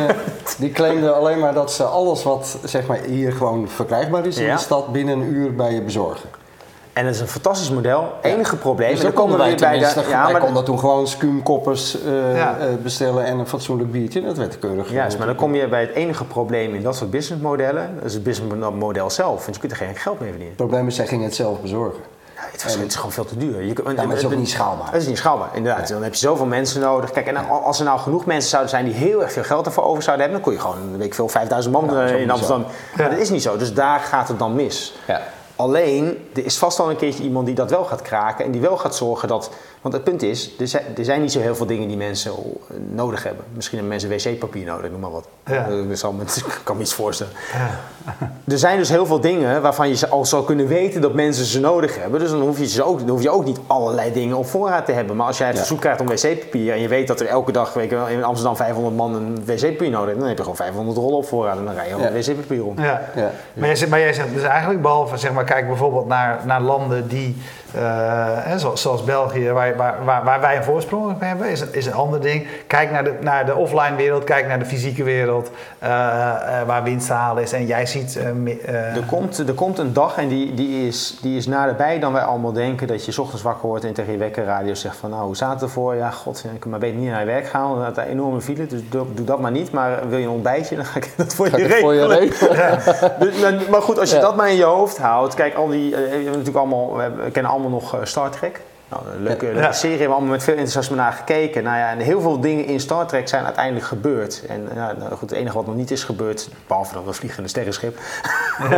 die 0.57 0.71
claimde 0.71 1.11
alleen 1.11 1.39
maar 1.39 1.53
dat 1.53 1.71
ze 1.71 1.82
alles 1.85 2.23
wat 2.23 2.57
zeg 2.63 2.87
maar, 2.87 2.99
hier 2.99 3.31
gewoon 3.31 3.67
verkrijgbaar 3.69 4.25
is 4.25 4.37
in 4.37 4.45
Ja. 4.45 4.55
de 4.55 4.61
stad 4.61 4.91
binnen 4.91 5.19
een 5.19 5.33
uur 5.33 5.55
bij 5.55 5.73
je 5.73 5.81
bezorgen. 5.81 6.29
En 6.93 7.05
het 7.05 7.15
is 7.15 7.21
een 7.21 7.27
fantastisch 7.27 7.69
model. 7.71 8.07
Enige 8.21 8.55
probleem. 8.55 8.89
Dus 8.91 9.01
dan 9.01 9.13
komen 9.13 9.37
we 9.37 9.43
weer 9.43 9.55
bij 9.55 9.73
de. 9.73 9.79
ja, 9.79 9.93
Ja, 10.09 10.23
wij 10.23 10.31
maar 10.31 10.41
konden 10.41 10.63
toen 10.63 10.79
gewoon 10.79 11.07
skuumkoppers 11.07 12.03
eh, 12.03 12.35
Ja. 12.35 12.57
eh, 12.57 12.67
bestellen 12.83 13.25
en 13.25 13.39
een 13.39 13.47
fatsoenlijk 13.47 13.91
biertje. 13.91 14.21
Dat 14.21 14.37
werd 14.37 14.59
keurig. 14.59 14.91
Juist, 14.91 15.17
maar 15.17 15.27
dan 15.27 15.35
kom 15.35 15.55
je 15.55 15.67
bij 15.67 15.81
het 15.81 15.91
enige 15.93 16.23
probleem 16.25 16.73
in 16.75 16.83
dat 16.83 16.95
soort 16.95 17.09
businessmodellen. 17.09 17.91
Dat 17.95 18.05
is 18.05 18.13
het 18.13 18.23
businessmodel 18.23 19.09
zelf. 19.09 19.41
Want 19.43 19.53
je 19.55 19.59
kunt 19.59 19.71
er 19.71 19.77
geen 19.77 19.95
geld 19.95 20.19
mee 20.19 20.29
verdienen. 20.29 20.55
Het 20.57 20.65
probleem 20.67 20.87
is, 20.87 20.95
zij 20.95 21.07
gingen 21.07 21.25
het 21.25 21.35
zelf 21.35 21.61
bezorgen. 21.61 21.99
Het, 22.51 22.63
was, 22.63 22.75
het 22.75 22.87
is 22.87 22.95
gewoon 22.95 23.11
veel 23.11 23.25
te 23.25 23.37
duur. 23.37 23.61
Je, 23.63 23.73
maar 23.83 23.95
het 24.07 24.17
is 24.17 24.25
ook 24.25 24.35
niet 24.35 24.49
schaalbaar. 24.49 24.91
Het 24.91 25.01
is 25.01 25.07
niet 25.07 25.17
schaalbaar, 25.17 25.49
inderdaad. 25.53 25.87
Dan 25.87 26.03
heb 26.03 26.13
je 26.13 26.19
zoveel 26.19 26.45
mensen 26.45 26.81
nodig. 26.81 27.11
Kijk, 27.11 27.27
en 27.27 27.35
al- 27.49 27.63
als 27.63 27.79
er 27.79 27.85
nou 27.85 27.99
genoeg 27.99 28.25
mensen 28.25 28.49
zouden 28.49 28.69
zijn 28.71 28.85
die 28.85 28.93
heel 28.93 29.21
erg 29.21 29.31
veel 29.31 29.43
geld 29.43 29.65
ervoor 29.65 29.83
over 29.83 30.03
zouden 30.03 30.25
hebben, 35.55 35.87
dan 35.87 35.87
kon 35.87 35.87
je 35.87 36.03
gewoon, 36.03 36.03
weet 36.05 36.05
ik 36.05 36.05
veel, 36.05 36.05
5000 36.05 36.07
man 36.07 36.07
Ja, 36.07 36.07
dat 36.07 36.07
is 36.07 36.07
ook 36.07 36.07
in 36.07 36.07
niet 36.07 36.07
Amsterdam. 36.07 36.07
Maar 36.07 36.07
dat 36.07 36.07
is 36.07 36.07
niet 36.07 36.07
zo. 36.07 36.07
Daar 36.07 36.07
gaat 36.07 36.07
het 36.07 36.07
dan 36.07 36.07
mis. 36.07 36.07
Ja. 36.07 36.13
Alleen, 36.15 36.27
er 36.35 36.45
is 36.45 36.57
vast 36.57 36.77
wel 36.77 36.89
een 36.89 36.95
keertje 36.95 37.23
iemand 37.23 37.45
die 37.45 37.55
dat 37.55 37.69
wel 37.69 37.83
gaat 37.83 38.01
kraken 38.01 38.45
en 38.45 38.51
die 38.51 38.61
wel 38.61 38.77
gaat 38.77 38.95
zorgen 38.95 39.27
dat. 39.27 39.49
Want 39.81 39.95
het 39.95 40.03
punt 40.03 40.21
is, 40.23 40.51
er 40.59 40.67
zijn, 40.67 40.83
er 40.97 41.05
zijn 41.05 41.21
niet 41.21 41.31
zo 41.31 41.39
heel 41.39 41.55
veel 41.55 41.65
dingen 41.65 41.87
die 41.87 41.97
mensen 41.97 42.33
nodig 42.89 43.23
hebben. 43.23 43.45
Misschien 43.53 43.77
hebben 43.77 43.97
mensen 43.97 44.31
wc-papier 44.31 44.65
nodig, 44.65 44.91
noem 44.91 44.99
maar 44.99 45.11
wat. 45.11 45.27
Ja. 45.45 45.65
Ik 45.89 45.97
zal 45.97 46.11
me- 46.11 46.23
ik 46.23 46.61
kan 46.63 46.75
me 46.75 46.81
iets 46.81 46.93
voorstellen. 46.93 47.33
Er 48.47 48.57
zijn 48.57 48.77
dus 48.77 48.89
heel 48.89 49.05
veel 49.05 49.19
dingen 49.19 49.61
waarvan 49.61 49.89
je 49.89 50.07
al 50.09 50.25
zou 50.25 50.45
kunnen 50.45 50.67
weten 50.67 51.01
dat 51.01 51.13
mensen 51.13 51.45
ze 51.45 51.59
nodig 51.59 51.99
hebben. 51.99 52.19
Dus 52.19 52.29
dan 52.29 52.41
hoef 52.41 52.59
je, 52.59 52.67
ze 52.67 52.83
ook, 52.83 52.99
dan 52.99 53.09
hoef 53.09 53.21
je 53.21 53.29
ook 53.29 53.45
niet 53.45 53.59
allerlei 53.67 54.11
dingen 54.13 54.37
op 54.37 54.45
voorraad 54.45 54.85
te 54.85 54.91
hebben. 54.91 55.15
Maar 55.15 55.27
als 55.27 55.37
jij 55.37 55.47
het 55.47 55.55
Ja. 55.55 55.61
verzoek 55.61 55.79
krijgt 55.81 56.01
om 56.01 56.07
wc-papier 56.07 56.73
en 56.73 56.79
je 56.79 56.87
weet 56.87 57.07
dat 57.07 57.19
er 57.19 57.27
elke 57.27 57.51
dag 57.51 57.73
weet 57.73 57.89
je 57.89 58.05
in 58.09 58.23
Amsterdam 58.23 58.55
500 58.55 58.95
man 58.95 59.15
een 59.15 59.45
wc-papier 59.45 59.89
nodig 59.89 60.05
heeft, 60.07 60.19
dan 60.19 60.27
heb 60.27 60.37
je 60.37 60.43
gewoon 60.43 60.57
500 60.57 60.97
rollen 60.97 61.17
op 61.17 61.25
voorraad 61.27 61.57
en 61.57 61.65
dan 61.65 61.73
rij 61.73 61.87
je 61.89 61.95
Ja. 61.97 62.09
met 62.09 62.25
wc-papier 62.27 62.65
om. 62.65 62.79
Ja. 62.79 63.01
Ja. 63.15 63.31
Maar, 63.53 63.65
jij 63.67 63.75
zegt, 63.75 63.89
maar 63.91 63.99
jij 63.99 64.13
zegt 64.13 64.33
dus 64.33 64.43
eigenlijk, 64.43 64.81
behalve 64.81 65.17
zeg 65.17 65.31
maar, 65.33 65.42
kijk 65.43 65.67
bijvoorbeeld 65.67 66.07
naar, 66.07 66.39
naar 66.45 66.61
landen 66.61 67.07
die, 67.07 67.37
eh, 67.75 67.81
hè, 68.37 68.59
zoals, 68.59 68.81
zoals 68.81 69.03
België, 69.03 69.51
waar, 69.51 69.75
waar, 69.75 69.95
waar, 70.05 70.23
waar 70.23 70.41
wij 70.41 70.57
een 70.57 70.63
voorsprong 70.63 71.11
op 71.11 71.21
hebben, 71.21 71.49
is 71.49 71.61
een, 71.61 71.67
is 71.71 71.85
een 71.85 71.93
ander 71.93 72.21
ding. 72.21 72.47
Kijk 72.67 72.91
naar 72.91 73.03
de, 73.03 73.13
naar 73.21 73.45
de 73.45 73.55
offline 73.55 73.95
wereld, 73.95 74.23
kijk 74.23 74.47
naar 74.47 74.59
de 74.59 74.65
fysieke 74.65 75.03
wereld, 75.03 75.51
eh, 75.79 75.89
eh, 75.89 76.67
waar 76.67 76.83
winst 76.83 77.07
te 77.07 77.13
halen 77.13 77.43
is. 77.43 77.53
En 77.53 77.65
jij 77.65 77.85
ziet. 77.85 78.19
Er 78.71 79.03
komt, 79.07 79.37
er 79.37 79.53
komt 79.53 79.77
een 79.77 79.93
dag 79.93 80.17
en 80.17 80.27
die, 80.27 80.53
die, 80.53 80.87
is, 80.87 81.17
die 81.21 81.37
is 81.37 81.47
naderbij 81.47 81.99
dan 81.99 82.13
wij 82.13 82.21
allemaal 82.21 82.53
denken. 82.53 82.87
Dat 82.87 83.05
je 83.05 83.11
's 83.11 83.17
ochtends 83.17 83.43
wakker 83.43 83.67
wordt 83.67 83.83
en 83.85 83.93
tegen 83.93 84.11
je 84.11 84.17
wekkerradio 84.17 84.73
zegt 84.73 84.97
van... 84.97 85.09
nou, 85.09 85.23
hoe 85.25 85.35
staat 85.35 85.53
het 85.53 85.61
ervoor? 85.61 85.95
Ja, 85.95 86.09
god, 86.11 86.41
ja, 86.43 86.49
ik 86.53 86.59
kan 86.59 86.69
maar 86.69 86.79
beter 86.79 86.97
niet 86.99 87.09
naar 87.09 87.19
je 87.19 87.25
werk 87.25 87.47
gaan. 87.47 87.77
Want 87.77 87.97
een 87.97 88.03
enorme 88.03 88.41
file, 88.41 88.67
dus 88.67 88.81
doe, 88.89 89.05
doe 89.13 89.25
dat 89.25 89.39
maar 89.39 89.51
niet. 89.51 89.71
Maar 89.71 90.09
wil 90.09 90.17
je 90.17 90.25
een 90.25 90.31
ontbijtje, 90.31 90.75
dan 90.75 90.85
ga 90.85 90.97
ik 90.97 91.13
dat 91.17 91.33
voor 91.33 91.47
Ga 91.47 91.57
je 91.57 91.63
het 91.63 91.79
voor 91.79 91.93
je 91.93 92.05
regelen. 92.07 92.57
regelen? 92.59 93.11
Dus, 93.19 93.67
maar, 93.67 93.81
goed, 93.81 93.99
als 93.99 94.09
je 94.09 94.15
Ja. 94.15 94.21
dat 94.21 94.35
maar 94.35 94.49
in 94.49 94.55
je 94.55 94.63
hoofd 94.63 94.97
houdt. 94.97 95.33
Kijk, 95.33 95.55
al 95.55 95.67
die, 95.67 95.91
we, 95.91 95.97
hebben 95.97 96.23
natuurlijk 96.25 96.57
allemaal, 96.57 96.95
we 96.95 97.31
kennen 97.31 97.51
allemaal 97.51 97.62
nog 97.71 97.93
eh, 97.95 97.99
Star 98.03 98.29
Trek. 98.29 98.61
Nou, 98.89 99.03
een 99.15 99.23
leuke, 99.23 99.45
serie, 99.71 99.89
hebben 99.89 100.07
we 100.07 100.13
allemaal 100.13 100.31
met 100.31 100.43
veel 100.43 100.53
enthousiasme 100.53 100.95
naar 100.95 101.11
gekeken. 101.13 101.63
Nou 101.63 101.77
ja, 101.77 101.89
en 101.91 101.97
heel 101.99 102.21
veel 102.21 102.39
dingen 102.39 102.65
in 102.65 102.79
Star 102.79 103.05
Trek 103.07 103.27
zijn 103.27 103.45
uiteindelijk 103.45 103.85
gebeurd. 103.85 104.43
En 104.49 104.69
ja, 104.75 104.91
nou 104.97 105.11
goed, 105.11 105.29
het 105.29 105.31
enige 105.39 105.55
wat 105.55 105.65
nog 105.65 105.75
niet 105.75 105.91
is 105.91 106.03
gebeurd, 106.03 106.49
behalve 106.67 106.93
dan 106.93 107.07
een 107.07 107.13
vliegende 107.13 107.49
sterrenschip, 107.49 107.97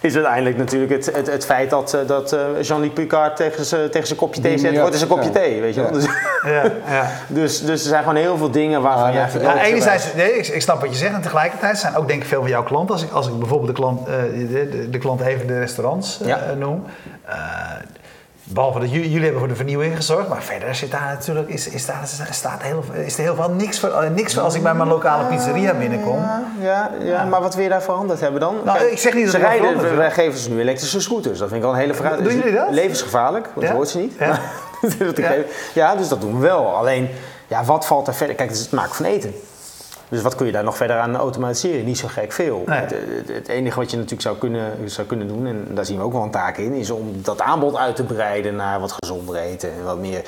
is 0.00 0.14
uiteindelijk 0.14 0.56
natuurlijk 0.56 0.92
het, 0.92 1.14
het, 1.14 1.26
het 1.26 1.44
feit 1.44 1.70
dat, 1.70 1.94
eh, 1.94 2.00
dat 2.06 2.32
eh, 2.32 2.40
Jean-Luc 2.62 2.92
Picard 2.92 3.36
tegen 3.36 3.64
zijn 3.64 3.90
tegen 3.90 4.06
zijn 4.06 4.18
kopje 4.18 4.40
thee 4.40 4.58
zet, 4.58 4.78
wordt 4.78 4.96
zijn 4.96 5.08
kopje 5.08 5.24
Ja. 5.28 5.30
thee, 5.34 5.60
weet 5.60 5.74
je 5.74 5.80
wel. 5.80 5.90
Ja. 5.90 5.96
Dus, 5.96 6.04
ja, 6.44 6.62
ja. 6.94 7.10
dus, 7.40 7.60
dus 7.64 7.82
er 7.82 7.88
zijn 7.88 8.02
gewoon 8.02 8.16
heel 8.18 8.36
veel 8.36 8.50
dingen 8.50 8.82
waarvan 8.82 9.04
Ah, 9.06 9.12
je 9.12 9.18
dat-. 9.18 9.42
Ja, 9.42 9.52
nooit 9.54 9.66
enerzijds, 9.66 10.14
nee, 10.14 10.32
ik, 10.38 10.46
ik 10.46 10.62
snap 10.62 10.80
wat 10.80 10.90
je 10.90 10.96
zegt. 10.96 11.14
En 11.14 11.20
tegelijkertijd 11.22 11.78
zijn 11.78 11.96
ook 11.96 12.08
denk 12.08 12.22
ik 12.22 12.28
veel 12.28 12.40
van 12.40 12.50
jouw 12.50 12.62
klanten. 12.62 12.94
Als 12.94 13.04
ik, 13.04 13.10
als 13.10 13.26
ik 13.28 13.38
bijvoorbeeld 13.38 13.68
de 13.76 13.82
klant, 13.82 14.06
eh, 14.08 14.14
de, 14.32 14.68
de, 14.70 14.90
de 14.90 14.98
klant 14.98 15.20
even 15.20 15.46
de 15.46 15.58
restaurants 15.58 16.20
eh, 16.20 16.26
Ja. 16.26 16.40
noem. 16.58 16.84
eh, 17.24 17.36
behalve 18.52 18.78
dat 18.78 18.90
jullie, 18.90 19.06
jullie 19.06 19.22
hebben 19.22 19.38
voor 19.38 19.48
de 19.48 19.54
vernieuwing 19.56 19.96
gezorgd. 19.96 20.28
Maar 20.28 20.42
verder 20.42 20.74
zit 20.74 20.90
daar 20.90 21.06
natuurlijk, 21.06 21.48
is, 21.48 21.68
is, 21.68 21.86
daar, 21.86 22.08
staat 22.30 22.62
heel, 22.62 22.84
is 23.04 23.16
er 23.16 23.22
heel 23.22 23.34
veel 23.34 23.50
niks 23.50 23.78
voor, 23.78 23.88
eh, 23.88 24.10
niks 24.10 24.34
voor 24.34 24.42
als 24.42 24.54
ik 24.54 24.62
bij 24.62 24.74
mijn 24.74 24.88
lokale 24.88 25.24
pizzeria 25.24 25.74
binnenkom. 25.74 26.18
Ja, 26.18 26.42
ja, 26.60 26.90
ja, 27.02 27.24
maar 27.24 27.40
wat 27.40 27.54
wil 27.54 27.62
je 27.64 27.70
daar 27.70 27.82
veranderd 27.82 28.20
hebben 28.20 28.40
dan? 28.40 28.56
Nou, 28.64 28.78
ik 28.84 28.98
zeg 28.98 29.14
niet 29.14 29.24
dat 29.24 29.34
ze 29.34 29.40
dat 29.40 29.48
rijden, 29.48 29.96
wij 29.96 30.10
geven 30.10 30.38
ze 30.38 30.50
nu 30.50 30.60
elektrische 30.60 31.00
scooters. 31.00 31.38
Dat 31.38 31.48
vind 31.48 31.60
ik 31.60 31.66
wel 31.66 31.72
een 31.74 31.80
hele 31.80 31.94
vraag. 31.94 32.16
Doen 32.16 32.34
jullie 32.36 32.54
dat? 32.54 32.70
Levensgevaarlijk, 32.70 33.44
want 33.44 33.60
Ja? 33.60 33.66
dat 33.66 33.76
hoort 33.76 33.88
ze 33.88 33.98
niet. 33.98 34.14
Ja. 34.18 34.40
Dat 34.98 35.18
ja, 35.74 35.96
dus 35.96 36.08
dat 36.08 36.20
doen 36.20 36.34
we 36.34 36.46
wel. 36.46 36.76
Alleen, 36.76 37.08
ja, 37.46 37.64
wat 37.64 37.86
valt 37.86 38.06
er 38.06 38.14
verder? 38.14 38.36
Kijk, 38.36 38.48
het 38.48 38.58
is 38.58 38.64
het 38.64 38.72
maken 38.74 38.94
van 38.94 39.04
eten. 39.04 39.34
Dus 40.08 40.22
wat 40.22 40.34
kun 40.34 40.46
je 40.46 40.52
daar 40.52 40.64
nog 40.64 40.76
verder 40.76 40.98
aan 40.98 41.16
automatiseren? 41.16 41.84
Niet 41.84 41.98
zo 41.98 42.08
gek 42.08 42.32
veel. 42.32 42.62
Nee. 42.66 42.78
Het, 42.78 42.90
het- 42.90 43.28
het 43.28 43.48
enige 43.48 43.78
wat 43.78 43.90
je 43.90 43.96
natuurlijk 43.96 44.22
zou 44.22 44.36
kunnen, 44.36 44.90
zou 44.90 45.06
kunnen 45.06 45.28
doen, 45.28 45.46
en 45.46 45.66
daar 45.70 45.84
zien 45.84 45.96
we 45.96 46.02
ook 46.02 46.12
wel 46.12 46.22
een 46.22 46.30
taak 46.30 46.56
in, 46.56 46.72
is 46.72 46.90
om 46.90 47.22
dat 47.22 47.40
aanbod 47.40 47.76
uit 47.76 47.96
te 47.96 48.04
breiden 48.04 48.56
naar 48.56 48.80
wat 48.80 48.92
gezonder 49.02 49.36
eten. 49.36 49.72
En 49.72 49.84
wat 49.84 49.98
meer, 49.98 50.22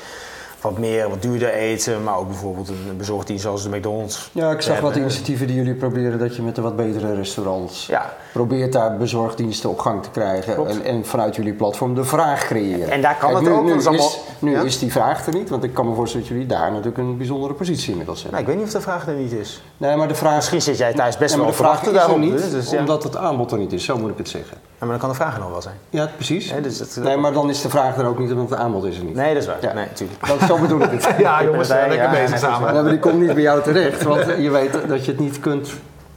wat 0.61 0.77
meer, 0.77 1.09
wat 1.09 1.21
duurder 1.21 1.49
eten, 1.53 2.03
maar 2.03 2.17
ook 2.17 2.27
bijvoorbeeld 2.27 2.69
een 2.69 2.97
bezorgdienst 2.97 3.43
zoals 3.43 3.63
de 3.63 3.69
McDonald's. 3.69 4.29
Ja, 4.33 4.51
ik 4.51 4.61
zag 4.61 4.79
wat 4.79 4.95
initiatieven 4.95 5.47
die 5.47 5.55
jullie 5.55 5.73
proberen 5.73 6.19
dat 6.19 6.35
je 6.35 6.41
met 6.41 6.55
de 6.55 6.61
wat 6.61 6.75
betere 6.75 7.13
restaurants 7.15 7.85
Ja. 7.85 8.13
probeert 8.33 8.73
daar 8.73 8.97
bezorgdiensten 8.97 9.69
op 9.69 9.79
gang 9.79 10.03
te 10.03 10.09
krijgen 10.09 10.67
en, 10.67 10.83
en 10.83 11.05
vanuit 11.05 11.35
jullie 11.35 11.53
platform 11.53 11.95
de 11.95 12.03
vraag 12.03 12.45
creëren. 12.45 12.89
En 12.91 13.01
daar 13.01 13.17
kan 13.17 13.29
Kijk, 13.33 13.41
het 13.41 13.51
nu, 13.53 13.57
ook, 13.59 13.65
Nu, 13.65 13.73
is 13.75 13.85
allemaal- 13.87 14.11
nu 14.39 14.51
Ja? 14.51 14.61
is 14.61 14.79
die 14.79 14.91
vraag 14.91 15.27
er 15.27 15.33
niet, 15.33 15.49
want 15.49 15.63
ik 15.63 15.73
kan 15.73 15.87
me 15.89 15.95
voorstellen 15.95 16.27
dat 16.27 16.35
jullie 16.35 16.49
daar 16.51 16.69
natuurlijk 16.69 16.97
een 16.97 17.17
bijzondere 17.17 17.53
positie 17.53 17.89
inmiddels 17.91 18.21
hebben. 18.23 18.39
Nou, 18.39 18.51
ik 18.51 18.57
weet 18.57 18.65
niet 18.65 18.75
of 18.75 18.81
de 18.81 18.89
vraag 18.91 19.07
er 19.07 19.13
niet 19.15 19.31
is. 19.31 19.63
Nee, 19.77 19.95
maar 19.95 20.07
de 20.07 20.15
vraag, 20.15 20.35
Misschien 20.35 20.61
zit 20.61 20.77
jij 20.77 20.93
thuis 20.93 21.17
best 21.17 21.35
Nee, 21.35 21.45
wel 21.45 21.53
maar 21.53 21.57
de 21.57 21.63
vraag 21.63 21.85
is 21.85 21.93
daarop. 21.93 22.17
niet, 22.17 22.51
dus, 22.51 22.69
ja. 22.69 22.79
omdat 22.79 23.03
het 23.03 23.15
aanbod 23.17 23.51
er 23.51 23.57
niet 23.57 23.73
is, 23.73 23.85
zo 23.85 23.97
moet 23.97 24.09
ik 24.11 24.17
het 24.17 24.29
zeggen. 24.29 24.57
Ja, 24.81 24.87
maar 24.87 24.99
dan 24.99 24.99
kan 24.99 25.09
de 25.09 25.15
vraag 25.23 25.33
er 25.33 25.39
nog 25.41 25.49
wel 25.51 25.61
zijn. 25.61 25.75
Ja, 25.89 26.09
precies. 26.15 26.51
Hè, 26.51 26.61
dus 26.61 26.79
het- 26.79 26.97
nee, 27.03 27.17
maar 27.17 27.33
dan 27.33 27.49
is 27.49 27.61
de 27.61 27.69
vraag 27.69 27.97
er 27.97 28.05
ook 28.05 28.19
niet, 28.19 28.31
omdat 28.31 28.49
het 28.49 28.59
aanbod 28.59 28.83
is 28.85 28.97
er 28.97 29.03
niet. 29.03 29.15
Nee, 29.15 29.33
dat 29.33 29.41
is 29.41 29.47
waar. 29.47 29.57
Ja. 29.61 29.73
Nee, 29.73 29.85
natuurlijk. 29.85 30.27
Dat, 30.27 30.41
zo 30.47 30.57
bedoel 30.57 30.81
ik 30.81 30.91
het. 30.91 31.09
Ja, 31.17 31.43
jongens, 31.43 31.69
eh, 31.69 31.77
lekker 31.77 31.97
ja, 31.97 32.09
bezig 32.09 32.29
nee, 32.29 32.39
samen. 32.39 32.73
Ja, 32.73 32.81
maar 32.81 32.91
die 32.91 32.99
komt 32.99 33.19
niet 33.19 33.33
bij 33.33 33.41
jou 33.43 33.61
terecht, 33.61 34.03
want 34.03 34.25
je 34.37 34.49
weet 34.49 34.77
dat 34.87 35.05
je 35.05 35.11
het 35.11 35.19
niet 35.19 35.39
kunt 35.39 35.69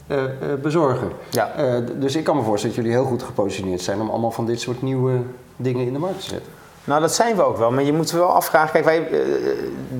eh, 0.07 0.23
eh, 0.23 0.29
bezorgen. 0.61 1.09
Ja. 1.29 1.51
Eh, 1.57 1.73
dus 1.95 2.15
ik 2.15 2.23
kan 2.23 2.35
me 2.35 2.43
voorstellen 2.43 2.75
dat 2.75 2.85
jullie 2.85 2.99
heel 2.99 3.09
goed 3.09 3.23
gepositioneerd 3.23 3.81
zijn 3.81 4.01
om 4.01 4.09
allemaal 4.09 4.31
van 4.31 4.45
dit 4.45 4.59
soort 4.61 4.81
nieuwe 4.81 5.13
dingen 5.55 5.85
in 5.85 5.93
de 5.93 5.99
markt 5.99 6.19
te 6.21 6.27
zetten. 6.29 6.51
Nou, 6.83 7.01
dat 7.01 7.13
zijn 7.13 7.35
we 7.35 7.43
ook 7.43 7.57
wel. 7.57 7.71
Maar 7.71 7.83
je 7.83 7.93
moet 7.93 8.11
wel 8.11 8.33
afvragen. 8.33 8.71
Kijk, 8.71 8.85
wij, 8.85 9.07
eh, 9.09 9.19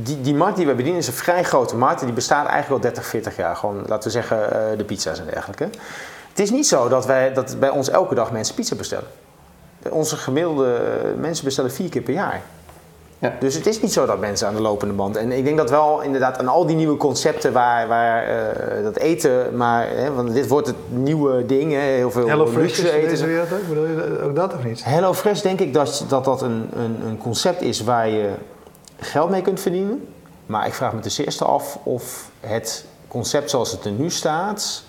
die, 0.03 0.21
die 0.21 0.35
markt 0.35 0.57
die 0.57 0.65
we 0.67 0.73
bedienen 0.73 0.99
is 0.99 1.07
een 1.07 1.13
vrij 1.13 1.43
grote 1.43 1.75
markt. 1.75 1.99
En 1.99 2.05
die 2.05 2.15
bestaat 2.15 2.45
eigenlijk 2.47 2.69
al 2.69 2.79
30, 2.79 3.05
40 3.05 3.35
jaar. 3.37 3.55
Gewoon, 3.55 3.75
laten 3.87 4.03
we 4.03 4.09
zeggen, 4.09 4.51
eh, 4.71 4.77
de 4.77 4.83
pizza's 4.83 5.19
en 5.19 5.25
dergelijke. 5.31 5.69
Het 6.35 6.43
is 6.43 6.51
niet 6.51 6.67
zo 6.67 6.87
dat, 6.87 7.05
wij, 7.05 7.33
dat 7.33 7.55
bij 7.59 7.69
ons 7.69 7.89
elke 7.89 8.15
dag 8.15 8.31
mensen 8.31 8.55
pizza 8.55 8.75
bestellen. 8.75 9.07
Onze 9.89 10.17
gemiddelde 10.17 10.73
eh, 10.75 11.19
mensen 11.19 11.45
bestellen 11.45 11.71
vier 11.71 11.89
keer 11.89 12.01
per 12.01 12.13
jaar. 12.13 12.41
Ja. 13.19 13.33
Dus 13.39 13.55
het 13.55 13.65
is 13.65 13.81
niet 13.81 13.93
zo 13.93 14.05
dat 14.05 14.19
mensen 14.19 14.47
aan 14.47 14.55
de 14.55 14.61
lopende 14.61 14.93
band. 14.93 15.15
En 15.15 15.31
ik 15.31 15.43
denk 15.43 15.57
dat 15.57 15.69
wel 15.69 16.01
inderdaad 16.01 16.37
aan 16.37 16.47
al 16.47 16.65
die 16.65 16.75
nieuwe 16.75 16.97
concepten 16.97 17.53
waar, 17.53 17.87
waar 17.87 18.23
eh, 18.23 18.83
dat 18.83 18.95
eten, 18.95 19.57
maar, 19.57 19.87
hè, 19.89 20.13
want 20.13 20.33
dit 20.33 20.47
wordt 20.47 20.67
het 20.67 20.75
nieuwe 20.89 21.45
ding, 21.45 21.71
hè, 21.71 21.79
heel 21.79 22.11
veel 22.11 22.27
Hello 22.27 22.47
Fresh 22.47 22.79
eten. 22.79 23.09
deze 23.09 23.25
wereld 23.25 23.53
ook? 23.53 23.67
Bedoel 23.67 23.85
je 23.85 23.95
dat- 23.95 24.21
ook 24.21 24.35
dat 24.35 24.53
of 24.53 24.63
niet? 24.63 24.83
Hello 24.83 25.13
Fresh 25.13 25.41
denk 25.41 25.59
ik 25.59 25.73
dat 25.73 26.05
dat, 26.07 26.25
dat 26.25 26.41
een, 26.41 26.69
een, 26.75 26.97
een 27.07 27.17
concept 27.17 27.61
is 27.61 27.81
waar 27.83 28.07
je 28.09 28.29
geld 28.99 29.29
mee 29.29 29.41
kunt 29.41 29.59
verdienen. 29.59 30.07
Maar 30.45 30.67
ik 30.67 30.73
vraag 30.73 30.93
me 30.93 30.99
ten 30.99 31.23
eerste 31.25 31.45
af 31.45 31.79
of 31.83 32.29
het 32.39 32.85
concept 33.07 33.49
zoals 33.49 33.71
het 33.71 33.85
er 33.85 33.91
nu 33.91 34.09
staat 34.09 34.83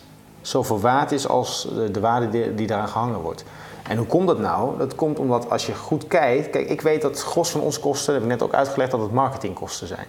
zoveel 0.47 0.80
waard 0.80 1.12
is 1.12 1.28
als 1.28 1.68
de, 1.74 1.90
de 1.90 2.01
waarde 2.01 2.55
die, 2.55 2.66
daaraan 2.66 2.88
gehangen 2.88 3.20
wordt. 3.20 3.44
En 3.88 3.97
hoe 3.97 4.07
komt 4.07 4.26
dat 4.26 4.38
nou? 4.38 4.78
Dat 4.78 4.94
komt 4.94 5.18
omdat 5.18 5.51
als 5.51 5.66
je 5.66 5.74
goed 5.74 6.07
kijkt, 6.07 6.51
kijk, 6.51 6.68
ik 6.68 6.80
weet 6.80 7.03
dat 7.03 7.11
het 7.11 7.22
gros 7.22 7.51
van 7.51 7.61
onze 7.61 7.80
kosten, 7.80 8.14
heb 8.14 8.22
ik 8.22 8.28
net 8.28 8.42
ook 8.42 8.55
uitgelegd, 8.55 8.90
dat 8.90 9.01
het 9.01 9.12
marketingkosten 9.12 9.86
zijn. 9.86 10.07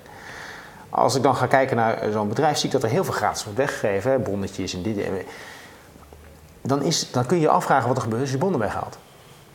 Als 0.90 1.16
ik 1.16 1.24
dan 1.24 1.36
ga 1.36 1.46
kijken 1.46 1.76
naar 1.76 2.00
zo'n 2.12 2.28
bedrijf, 2.28 2.58
zie 2.58 2.66
ik 2.66 2.72
dat 2.72 2.84
er 2.84 2.90
heel 2.90 3.04
veel 3.04 3.14
gratis 3.14 3.44
wordt 3.44 3.60
weggegeven, 3.60 4.12
hè, 4.12 4.20
bonnetjes 4.20 4.74
en 4.74 4.82
dit. 4.82 4.98
Dan, 6.62 6.82
is, 6.82 7.12
dan 7.12 7.26
kun 7.26 7.38
je 7.38 7.44
je 7.44 7.50
afvragen 7.50 7.88
wat 7.88 7.98
er 7.98 8.04
gebeurt 8.04 8.22
als 8.22 8.32
je 8.32 8.38
bonnen 8.38 8.60
weghaalt. 8.60 8.98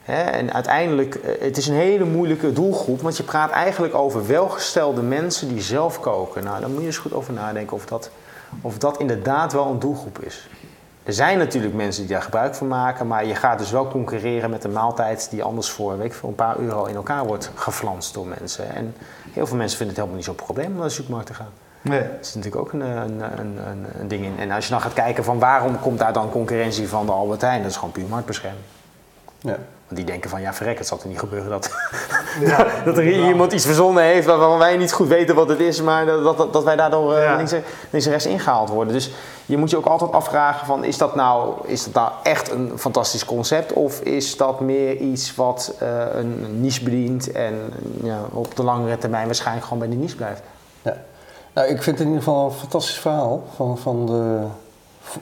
En 0.04 0.52
uiteindelijk, 0.52 1.14
eh, 1.14 1.40
het 1.40 1.56
is 1.56 1.68
een 1.68 1.74
hele 1.74 2.04
moeilijke 2.04 2.52
doelgroep, 2.52 3.00
want 3.00 3.16
je 3.16 3.22
praat 3.22 3.50
eigenlijk 3.50 3.94
over 3.94 4.26
welgestelde 4.26 5.02
mensen 5.02 5.48
die 5.48 5.60
zelf 5.60 6.00
koken. 6.00 6.44
Nou, 6.44 6.60
daar 6.60 6.68
moet 6.68 6.80
je 6.80 6.86
eens 6.86 6.98
goed 6.98 7.12
over 7.12 7.32
nadenken 7.32 7.76
of 7.76 7.86
dat, 7.86 8.10
of 8.60 8.78
dat 8.78 8.98
inderdaad 8.98 9.52
wel 9.52 9.66
een 9.66 9.78
doelgroep 9.78 10.18
is. 10.18 10.48
Er 11.04 11.12
zijn 11.12 11.38
natuurlijk 11.38 11.74
mensen 11.74 12.02
die 12.02 12.12
daar 12.12 12.22
gebruik 12.22 12.54
van 12.54 12.68
maken, 12.68 13.06
maar 13.06 13.26
je 13.26 13.34
gaat 13.34 13.58
dus 13.58 13.70
wel 13.70 13.88
concurreren 13.88 14.50
met 14.50 14.64
een 14.64 14.72
maaltijd 14.72 15.30
die 15.30 15.42
anders 15.42 15.70
voor, 15.70 15.98
weet 15.98 16.06
ik 16.06 16.14
veel, 16.14 16.28
een 16.28 16.34
paar 16.34 16.58
euro 16.58 16.84
in 16.84 16.94
elkaar 16.94 17.26
wordt 17.26 17.50
geflanst 17.54 18.14
door 18.14 18.26
mensen. 18.26 18.74
En 18.74 18.94
heel 19.32 19.46
veel 19.46 19.56
mensen 19.56 19.76
vinden 19.76 19.96
het 19.96 20.04
helemaal 20.04 20.16
niet 20.16 20.24
zo'n 20.24 20.44
probleem 20.44 20.66
om 20.66 20.76
naar 20.76 20.86
de 20.86 20.92
supermarkt 20.92 21.26
te 21.26 21.34
gaan. 21.34 21.50
Nee. 21.80 22.00
Dat 22.00 22.20
is 22.20 22.34
natuurlijk 22.34 22.64
ook 22.64 22.72
een, 22.72 22.80
een, 22.80 23.38
een, 23.38 23.86
een, 24.00 24.08
ding 24.08 24.24
in. 24.24 24.38
En 24.38 24.50
als 24.50 24.64
je 24.64 24.70
dan 24.70 24.80
gaat 24.80 24.92
kijken 24.92 25.24
van 25.24 25.38
waarom 25.38 25.80
komt 25.80 25.98
daar 25.98 26.12
dan 26.12 26.30
concurrentie 26.30 26.88
van 26.88 27.06
de 27.06 27.12
Albert 27.12 27.40
Heijn, 27.40 27.62
dat 27.62 27.70
is 27.70 27.76
gewoon 27.76 27.92
puur 27.92 28.06
marktbescherming. 28.08 28.64
Ja 29.42 29.58
die 29.94 30.04
denken 30.04 30.30
van 30.30 30.40
ja, 30.40 30.54
verrek, 30.54 30.78
het 30.78 30.86
zal 30.86 30.98
er 31.02 31.08
niet 31.08 31.18
gebeuren 31.18 31.50
dat, 31.50 31.70
ja, 32.40 32.66
dat 32.84 32.98
er 32.98 33.26
iemand 33.26 33.52
iets 33.52 33.64
verzonnen 33.64 34.02
heeft 34.02 34.26
waarvan 34.26 34.58
wij 34.58 34.76
niet 34.76 34.92
goed 34.92 35.08
weten 35.08 35.34
wat 35.34 35.48
het 35.48 35.60
is, 35.60 35.82
maar 35.82 36.06
dat, 36.06 36.36
dat, 36.36 36.52
dat 36.52 36.64
wij 36.64 36.76
daardoor 36.76 37.16
uh, 37.16 37.34
links, 37.36 37.52
links 37.90 38.06
en 38.06 38.12
rechts 38.12 38.26
ingehaald 38.26 38.68
worden. 38.68 38.92
Dus 38.92 39.10
je 39.46 39.56
moet 39.56 39.70
je 39.70 39.76
ook 39.76 39.86
altijd 39.86 40.12
afvragen 40.12 40.66
van 40.66 40.84
is 40.84 40.98
dat 40.98 41.14
nou, 41.14 41.54
is 41.66 41.84
dat 41.84 41.94
nou 41.94 42.10
echt 42.22 42.50
een 42.50 42.72
fantastisch 42.76 43.24
concept 43.24 43.72
of 43.72 44.00
is 44.00 44.36
dat 44.36 44.60
meer 44.60 44.96
iets 44.96 45.34
wat 45.34 45.74
uh, 45.82 45.88
een 46.12 46.60
niche 46.60 46.84
bedient 46.84 47.32
en 47.32 47.72
ja, 48.02 48.20
op 48.32 48.56
de 48.56 48.62
langere 48.62 48.98
termijn 48.98 49.26
waarschijnlijk 49.26 49.64
gewoon 49.64 49.78
bij 49.78 49.88
die 49.88 49.98
niche 49.98 50.16
blijft? 50.16 50.42
Ja. 50.82 50.96
Nou, 51.54 51.68
ik 51.68 51.82
vind 51.82 51.98
het 51.98 52.06
in 52.06 52.12
ieder 52.12 52.22
geval 52.22 52.44
een 52.44 52.52
fantastisch 52.52 52.98
verhaal 52.98 53.44
van, 53.56 53.78
van 53.78 54.06
de 54.06 54.40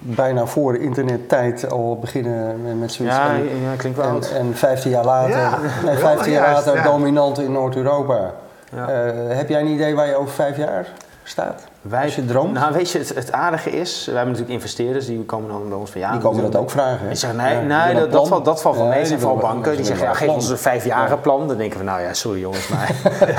bijna 0.01 0.47
voor 0.47 0.73
de 0.73 0.79
internettijd 0.79 1.71
al 1.71 1.99
beginnen 1.99 2.79
met 2.79 2.93
zoiets. 2.93 3.17
Ja, 3.17 3.35
en, 3.35 3.61
ja 3.63 3.75
klinkt 3.77 3.99
wel 3.99 4.09
en, 4.09 4.37
en 4.37 4.55
15 4.57 4.91
jaar 4.91 5.05
later, 5.05 5.39
ja, 5.39 5.59
15 5.97 6.33
jaar 6.33 6.53
later 6.53 6.83
dominant 6.83 7.39
in 7.39 7.53
Noord-Europa. 7.53 8.33
Uh, 8.75 8.87
heb 9.29 9.49
jij 9.49 9.61
een 9.61 9.67
idee 9.67 9.95
waar 9.95 10.07
je 10.07 10.17
over 10.17 10.35
vijf 10.35 10.57
jaar 10.57 10.87
staat? 11.31 11.63
Wij, 11.81 12.05
Als 12.05 12.15
je 12.15 12.25
droomt? 12.25 12.53
Nou, 12.53 12.73
weet 12.73 12.91
je, 12.91 12.99
het, 12.99 13.15
het, 13.15 13.33
aardige 13.33 13.71
is, 13.71 14.05
we 14.07 14.13
hebben 14.13 14.33
natuurlijk 14.33 14.55
investeerders 14.61 15.07
die 15.07 15.25
komen 15.25 15.49
dan 15.49 15.69
bij 15.69 15.79
ons 15.79 15.91
van 15.91 16.01
ja. 16.01 16.13
Die 16.13 16.21
komen 16.21 16.43
dat 16.43 16.57
ook 16.57 16.71
vragen. 16.71 17.07
Die 17.07 17.17
zeggen 17.17 17.39
nee, 17.39 17.57
nee 17.57 17.95
dat, 17.95 18.13
dat, 18.13 18.29
valt, 18.29 18.45
dat 18.45 18.61
valt 18.61 18.77
van 18.77 18.89
mee. 18.89 19.05
zijn 19.05 19.21
vooral 19.21 19.37
banken 19.37 19.77
die 19.77 19.85
zeggen 19.85 20.07
ja, 20.07 20.15
geef 20.15 20.29
ons 20.29 20.49
een 20.49 20.59
vijfjaren 20.59 21.21
plan. 21.21 21.49
Dan 21.49 21.57
denken 21.57 21.79
we 21.79 21.85
nou 21.85 22.01
ja, 22.01 22.15
sorry 22.15 22.41
jongens, 22.41 22.69
maar 22.69 22.95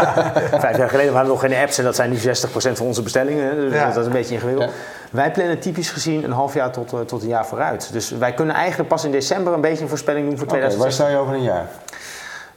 vijf 0.65 0.77
jaar 0.77 0.89
geleden 0.89 1.13
waren 1.13 1.27
we 1.27 1.33
nog 1.33 1.41
geen 1.41 1.53
apps 1.53 1.77
en 1.77 1.83
dat 1.83 1.95
zijn 1.95 2.09
nu 2.09 2.17
60% 2.17 2.21
van 2.51 2.85
onze 2.85 3.01
bestellingen. 3.01 3.55
Dus 3.55 3.79
dat 3.79 3.97
is 3.97 4.05
een 4.05 4.11
beetje 4.11 4.33
ingewikkeld. 4.33 4.71
Wij 5.11 5.31
plannen 5.31 5.59
typisch 5.59 5.89
gezien 5.89 6.23
een 6.23 6.31
half 6.31 6.53
jaar 6.53 6.71
tot, 6.71 6.93
uh, 6.93 6.99
tot 6.99 7.21
een 7.21 7.27
jaar 7.27 7.45
vooruit. 7.45 7.89
Dus 7.91 8.09
wij 8.09 8.33
kunnen 8.33 8.55
eigenlijk 8.55 8.89
pas 8.89 9.03
in 9.03 9.11
december 9.11 9.53
een 9.53 9.61
beetje 9.61 9.83
een 9.83 9.89
voorspelling 9.89 10.27
doen 10.27 10.37
voor 10.37 10.47
okay, 10.47 10.59
2016. 10.59 11.05
Waar 11.05 11.09
sta 11.09 11.19
je 11.19 11.23
over 11.23 11.33
een 11.33 11.53
jaar? 11.53 11.67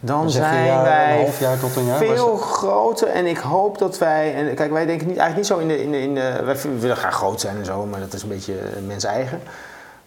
Dan, 0.04 0.30
zijn 0.30 0.64
jaar, 0.64 0.84
wij 0.84 1.12
een 1.12 1.24
half 1.24 1.40
jaar 1.40 1.58
tot 1.58 1.76
een 1.76 1.86
jaar, 1.86 1.98
veel 1.98 2.36
groter. 2.36 3.08
En 3.08 3.26
ik 3.26 3.38
hoop 3.38 3.78
dat 3.78 3.98
wij. 3.98 4.34
En 4.34 4.54
kijk, 4.54 4.72
wij 4.72 4.86
denken 4.86 5.06
niet, 5.06 5.16
eigenlijk 5.16 5.36
niet 5.36 5.58
zo 5.58 5.58
in 5.58 5.68
de, 5.68 5.82
in 5.82 5.90
de, 5.90 6.00
in 6.00 6.14
de. 6.14 6.42
Wij 6.44 6.56
willen 6.78 6.96
graag 6.96 7.14
groot 7.14 7.40
zijn 7.40 7.56
en 7.56 7.64
zo, 7.64 7.86
maar 7.86 8.00
dat 8.00 8.12
is 8.12 8.22
een 8.22 8.28
beetje 8.28 8.54
mens 8.86 9.04
eigen. 9.04 9.40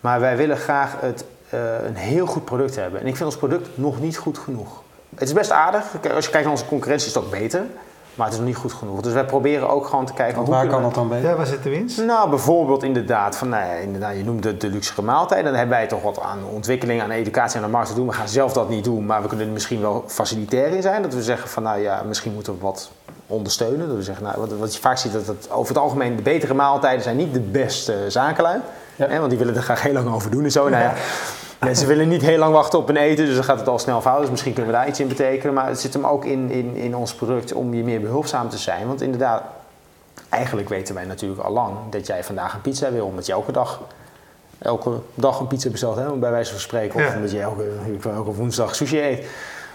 Maar 0.02 0.20
wij 0.20 0.38
willen 0.38 0.58
graag 0.58 0.96
het, 1.00 1.24
uh, 1.54 1.60
een 1.86 1.96
heel 1.96 2.26
goed 2.26 2.46
product 2.46 2.76
hebben. 2.76 3.00
En 3.00 3.08
ik 3.08 3.16
vind 3.16 3.26
ons 3.26 3.38
product 3.38 3.68
nog 3.78 4.00
niet 4.00 4.18
goed 4.18 4.38
genoeg. 4.38 4.82
Het 5.16 5.28
is 5.28 5.34
best 5.34 5.52
aardig. 5.52 5.84
Als 6.14 6.26
je 6.26 6.32
kijkt 6.32 6.46
naar 6.46 6.56
onze 6.56 6.66
concurrentie, 6.66 7.08
is 7.08 7.14
het 7.14 7.24
ook 7.24 7.32
beter. 7.32 7.66
Maar 8.18 8.26
het 8.26 8.36
is 8.36 8.42
nog 8.42 8.50
niet 8.50 8.58
goed 8.58 8.74
genoeg. 8.74 9.02
Dus 9.02 9.14
wij 9.14 9.26
proberen 9.26 9.70
ook 9.70 9.86
gewoon 9.86 10.06
te 10.06 10.14
kijken... 10.14 10.42
hoe 10.42 10.50
waar 10.50 10.68
kan 10.68 10.82
dat 10.82 10.94
dan 10.94 11.08
beter? 11.08 11.30
Ja, 11.30 11.36
waar 11.36 11.46
zit 11.46 11.64
de 11.64 11.70
winst? 11.70 11.98
Nou, 11.98 12.30
bijvoorbeeld 12.30 12.84
inderdaad, 12.84 13.38
van, 13.38 13.50
nou 13.50 13.66
ja, 13.66 13.74
inderdaad 13.74 14.16
je 14.16 14.24
noemt 14.24 14.44
de, 14.44 14.58
de 14.58 14.70
luxe 14.70 15.04
maaltijden. 15.04 15.46
Dan 15.46 15.56
hebben 15.56 15.78
wij 15.78 15.88
toch 15.88 16.02
wat 16.02 16.20
aan 16.20 16.40
ontwikkeling, 16.54 17.02
aan 17.02 17.12
educatie 17.12 17.58
en 17.58 17.64
aan 17.64 17.70
de 17.70 17.76
markt 17.76 17.90
te 17.90 17.96
doen. 17.96 18.08
We 18.08 18.14
gaan 18.14 18.28
zelf 18.28 18.54
dat 18.54 18.70
niet 18.70 18.84
doen, 18.84 19.06
maar 19.06 19.22
we 19.22 19.28
kunnen 19.28 19.48
er 19.48 19.54
misschien 19.54 19.82
wel 19.82 20.04
facilitair 20.08 20.68
in 20.68 20.82
zijn. 20.82 21.02
Dat 21.02 21.14
we 21.14 21.24
zeggen 21.24 21.50
van, 21.50 21.64
nou 21.64 21.80
ja, 21.80 22.04
misschien 22.04 22.34
moeten 22.34 22.54
we 22.54 22.60
wat 22.60 22.92
ondersteunen. 23.28 23.88
Dat 23.88 23.98
we 23.98 24.04
zeggen, 24.04 24.24
nou, 24.24 24.40
wat, 24.40 24.52
wat 24.58 24.74
je 24.76 24.82
vaak 24.82 24.98
ziet, 24.98 25.14
dat 25.14 25.28
het 25.28 25.52
over 25.52 25.74
het 25.74 25.84
algemeen 25.84 26.16
de 26.16 26.22
betere 26.22 26.54
maaltijden 26.54 27.04
zijn 27.04 27.18
niet 27.18 27.34
de 27.34 27.40
beste 27.40 28.06
zakenlui. 28.08 28.60
Ja. 28.96 29.08
Hè, 29.08 29.18
want 29.18 29.30
die 29.30 29.40
willen 29.40 29.56
er 29.56 29.62
graag 29.62 29.82
heel 29.82 29.94
lang 29.94 30.14
over 30.14 30.32
doen 30.32 30.44
en 30.44 30.52
zo. 30.52 30.70
Nou 30.70 30.84
ja. 30.84 30.94
Mensen 31.60 31.88
willen 31.88 32.08
niet 32.08 32.22
heel 32.22 32.38
lang 32.38 32.54
wachten 32.54 32.80
op 32.80 32.90
een 32.90 32.98
eten, 32.98 33.26
dus 33.26 33.36
dan 33.36 33.44
gaat 33.44 33.60
het 33.60 33.68
al 33.68 33.80
snel 33.80 34.02
fout. 34.02 34.22
Dus 34.22 34.30
misschien 34.30 34.54
kunnen 34.54 34.72
we 34.72 34.78
daar 34.78 34.88
iets 34.88 35.00
in 35.00 35.08
betekenen. 35.08 35.54
Maar 35.54 35.68
het 35.68 35.80
zit 35.80 35.94
hem 35.94 36.06
ook 36.06 36.26
in, 36.26 36.52
in, 36.52 36.76
in 36.76 36.96
ons 36.96 37.14
product 37.14 37.54
om 37.54 37.74
je 37.74 37.84
meer 37.84 38.02
behulpzaam 38.02 38.50
te 38.50 38.58
zijn. 38.58 38.88
Want 38.88 39.02
inderdaad, 39.02 39.44
eigenlijk 40.30 40.70
weten 40.70 40.96
wij 40.96 41.06
natuurlijk 41.06 41.42
al 41.42 41.52
lang 41.52 41.76
dat 41.90 42.08
jij 42.08 42.24
vandaag 42.24 42.54
een 42.54 42.62
pizza 42.62 42.92
wil. 42.92 43.06
Omdat 43.06 43.26
je 43.26 43.32
elke 43.32 43.52
dag, 43.52 43.82
elke 44.58 44.92
dag 45.14 45.40
een 45.40 45.48
pizza 45.48 45.70
bestelt, 45.70 45.96
hè, 45.96 46.12
bij 46.12 46.32
wijze 46.32 46.52
van 46.52 46.60
spreken. 46.60 47.06
Of 47.06 47.16
omdat 47.16 47.32
je 47.32 47.42
elke, 47.42 47.66
elke 48.04 48.34
woensdag 48.34 48.76
sushi 48.76 49.02
eet. 49.02 49.26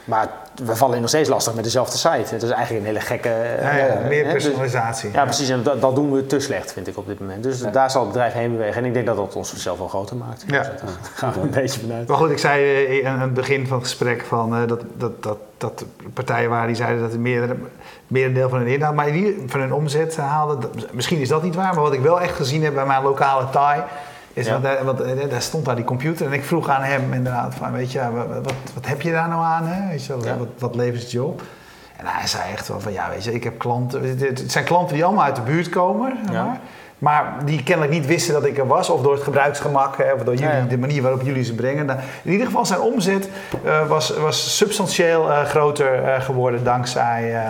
Maar 0.05 0.29
we 0.65 0.77
vallen 0.77 1.01
nog 1.01 1.09
steeds 1.09 1.29
lastig 1.29 1.55
met 1.55 1.65
dezelfde 1.65 1.97
site. 1.97 2.35
Het 2.35 2.43
is 2.43 2.51
eigenlijk 2.51 2.81
een 2.81 2.87
hele 2.87 3.01
gekke... 3.01 3.29
Ja, 3.61 3.77
ja 3.77 3.87
eh, 3.87 4.09
meer 4.09 4.25
dus- 4.25 4.33
personalisatie. 4.33 5.11
ja, 5.13 5.25
precies. 5.25 5.49
En 5.49 5.63
dat, 5.63 5.81
dat, 5.81 5.95
doen 5.95 6.13
we 6.13 6.27
te 6.27 6.41
slecht, 6.41 6.73
vind 6.73 6.89
ik 6.89 6.97
op 6.97 7.07
dit 7.07 7.21
moment. 7.21 7.43
Dus 7.43 7.61
daar 7.61 7.91
zal 7.91 8.01
het 8.01 8.13
bedrijf 8.13 8.33
heen 8.33 8.51
bewegen. 8.51 8.77
En 8.77 8.85
ik 8.85 8.95
denk 8.95 9.07
dat 9.07 9.17
dat 9.17 9.37
ons 9.37 9.57
zelf 9.57 9.79
wel 9.79 9.89
groter 9.89 10.17
maakt. 10.17 10.45
Ja. 10.47 10.59
Dus 10.59 10.69
daar 10.81 10.89
gaan 11.15 11.33
we 11.33 11.41
een 11.41 11.51
beetje 11.51 11.81
vanuit. 11.81 12.09
Maar 12.09 12.17
goed, 12.17 12.31
ik 12.31 12.39
zei 12.39 12.85
eh, 13.01 13.09
aan 13.09 13.21
het 13.21 13.35
begin 13.35 13.67
van 13.67 13.79
het 13.79 13.87
gesprek 13.87 14.25
van, 14.25 14.55
uh, 14.63 14.69
dat, 14.69 14.81
dat, 14.97 15.23
dat, 15.23 15.39
dat 15.59 15.85
partijen 16.15 16.51
waren 16.51 16.67
die 16.67 16.77
zeiden 16.77 17.01
dat 17.01 17.11
het 17.11 17.21
meer, 17.21 17.57
meer 18.07 18.27
een 18.27 18.35
deel 18.35 18.49
van 18.49 18.59
hun 18.59 18.69
inhoud, 18.69 18.95
maar 18.95 19.13
die 19.13 19.43
van 19.47 19.61
hun 19.61 19.73
omzet 19.73 20.17
haalden. 20.17 20.71
Misschien 20.93 21.19
is 21.21 21.29
dat 21.29 21.43
niet 21.43 21.55
waar, 21.55 21.75
maar 21.75 21.83
wat 21.83 21.93
ik 21.93 22.01
wel 22.01 22.21
echt 22.21 22.37
gezien 22.37 22.63
heb 22.65 22.75
bij 22.75 22.87
mijn 22.87 23.03
lokale 23.03 23.51
Thai 23.51 23.83
is 24.33 24.47
ja. 24.47 24.61
want, 24.61 24.79
want, 24.83 25.01
eh, 25.01 25.31
daar 25.31 25.43
stond 25.43 25.65
daar 25.65 25.77
die 25.77 25.85
computer 25.85 26.27
en 26.27 26.33
ik 26.33 26.45
vroeg 26.45 26.69
aan 26.69 26.83
hem 26.83 27.13
inderdaad 27.13 27.55
van, 27.55 27.73
weet 27.73 27.93
je, 27.93 28.01
wat, 28.43 28.53
wat, 28.75 28.87
heb 28.87 29.03
je 29.03 29.11
daar 29.11 29.29
nou 29.29 29.45
aan? 29.45 29.67
Hè? 29.67 29.91
Weet 29.91 30.05
je, 30.05 30.17
wat, 30.17 30.49
wat 30.59 30.75
levert 30.75 31.03
het 31.03 31.11
je 31.11 31.23
op? 31.23 31.43
En 31.97 32.07
hij 32.07 32.27
zei 32.27 32.43
echt 32.53 32.69
wel 32.69 32.81
van, 32.81 32.93
ja, 32.93 33.11
weet 33.11 33.25
je, 33.25 33.33
ik 33.33 33.45
heb 33.45 33.59
klanten, 33.59 34.19
het 34.19 34.45
zijn 34.47 34.65
klanten 34.65 34.95
die 34.95 35.05
allemaal 35.05 35.25
uit 35.25 35.37
de 35.37 35.43
buurt 35.43 35.69
komen, 35.69 36.19
maar, 36.33 36.61
maar 36.99 37.35
die 37.45 37.63
kennelijk 37.63 37.95
niet 37.95 38.07
wisten 38.07 38.35
dat 38.35 38.45
ik 38.45 38.59
er 38.59 38.67
was, 38.67 38.91
of 38.91 39.03
door 39.03 39.13
het 39.13 39.23
gebruiksgemak, 39.23 39.97
hè, 39.97 40.13
of 40.13 40.23
door 40.23 40.35
jullie, 40.35 40.67
de 40.67 40.79
manier 40.79 41.03
waarop 41.03 41.23
jullie 41.23 41.45
ze 41.45 41.55
brengen. 41.55 41.99
In 42.23 42.31
ieder 42.31 42.47
geval 42.47 42.67
zijn 42.67 42.81
omzet 42.81 43.29
uh, 43.65 43.89
was, 43.89 44.17
was 44.17 44.57
substantieel 44.57 45.29
uh, 45.29 45.45
groter 45.45 46.05
uh, 46.05 46.21
geworden 46.21 46.65
dankzij... 46.65 47.43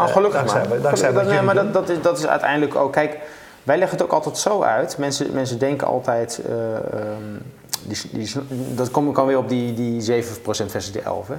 oh, 0.00 0.06
gelukkig 0.06 0.38
dankzij, 0.38 0.68
maar. 0.68 0.80
Dankzij 0.80 1.08
gelukkig, 1.08 1.32
nee, 1.32 1.42
maar 1.42 1.54
dat, 1.54 1.72
dat, 1.72 1.88
is, 1.88 2.02
dat 2.02 2.18
is 2.18 2.26
uiteindelijk 2.26 2.74
ook, 2.74 2.92
kijk... 2.92 3.18
Wij 3.66 3.78
leggen 3.78 3.96
het 3.96 4.06
ook 4.06 4.12
altijd 4.12 4.38
zo 4.38 4.62
uit. 4.62 4.98
Mensen, 4.98 5.32
mensen 5.32 5.58
denken 5.58 5.86
altijd. 5.86 6.40
Uh, 6.48 6.54
um, 7.00 7.42
die, 7.82 7.98
die, 8.12 8.32
dat 8.74 8.90
komt 8.90 9.16
weer 9.16 9.38
op 9.38 9.48
die, 9.48 9.74
die 9.74 10.22
7% 10.24 10.24
versus 10.44 10.92
die 10.92 11.00
11. 11.00 11.28
Hè. 11.28 11.34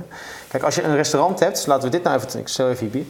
Kijk, 0.47 0.63
als 0.63 0.75
je 0.75 0.83
een 0.83 0.95
restaurant 0.95 1.39
hebt, 1.39 1.67
laten 1.67 1.83
we 1.83 1.89
dit 1.89 2.03
nou 2.03 2.17
even. 2.17 2.39
Ik 2.39 2.47
stel 2.47 2.69
even 2.69 2.89
hier. 2.91 3.05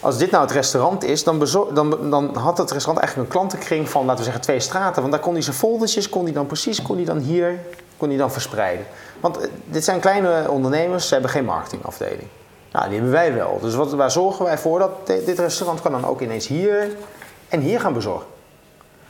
Als 0.00 0.18
dit 0.18 0.30
nou 0.30 0.42
het 0.42 0.52
restaurant 0.52 1.04
is, 1.04 1.24
dan, 1.24 1.38
dan, 1.74 2.10
dan 2.10 2.36
had 2.36 2.58
het 2.58 2.70
restaurant 2.70 2.98
eigenlijk 2.98 3.16
een 3.16 3.38
klantenkring 3.38 3.88
van, 3.88 4.04
laten 4.04 4.18
we 4.18 4.24
zeggen, 4.24 4.42
twee 4.42 4.60
straten. 4.60 5.00
Want 5.00 5.12
daar 5.12 5.22
kon 5.22 5.32
hij 5.32 5.42
zijn 5.42 5.56
foldertjes, 5.56 6.08
kon 6.08 6.24
hij 6.24 6.32
dan 6.32 6.46
precies, 6.46 6.82
kon 6.82 6.96
hij 6.96 7.04
dan 7.04 7.18
hier, 7.18 7.58
kon 7.96 8.08
hij 8.08 8.18
dan 8.18 8.32
verspreiden. 8.32 8.86
Want 9.20 9.38
eh, 9.38 9.48
dit 9.64 9.84
zijn 9.84 10.00
kleine 10.00 10.50
ondernemers, 10.50 11.06
ze 11.06 11.12
hebben 11.12 11.30
geen 11.30 11.44
marketingafdeling. 11.44 12.28
Nou, 12.72 12.84
die 12.84 12.94
hebben 12.94 13.12
wij 13.12 13.34
wel. 13.34 13.58
Dus 13.60 13.74
wat, 13.74 13.92
waar 13.92 14.10
zorgen 14.10 14.44
wij 14.44 14.58
voor 14.58 14.78
dat 14.78 15.06
dit 15.06 15.38
restaurant 15.38 15.80
kan 15.80 15.92
dan 15.92 16.06
ook 16.06 16.20
ineens 16.20 16.46
hier 16.46 16.90
en 17.50 17.60
hier 17.60 17.80
gaan 17.80 17.92
bezorgen. 17.92 18.26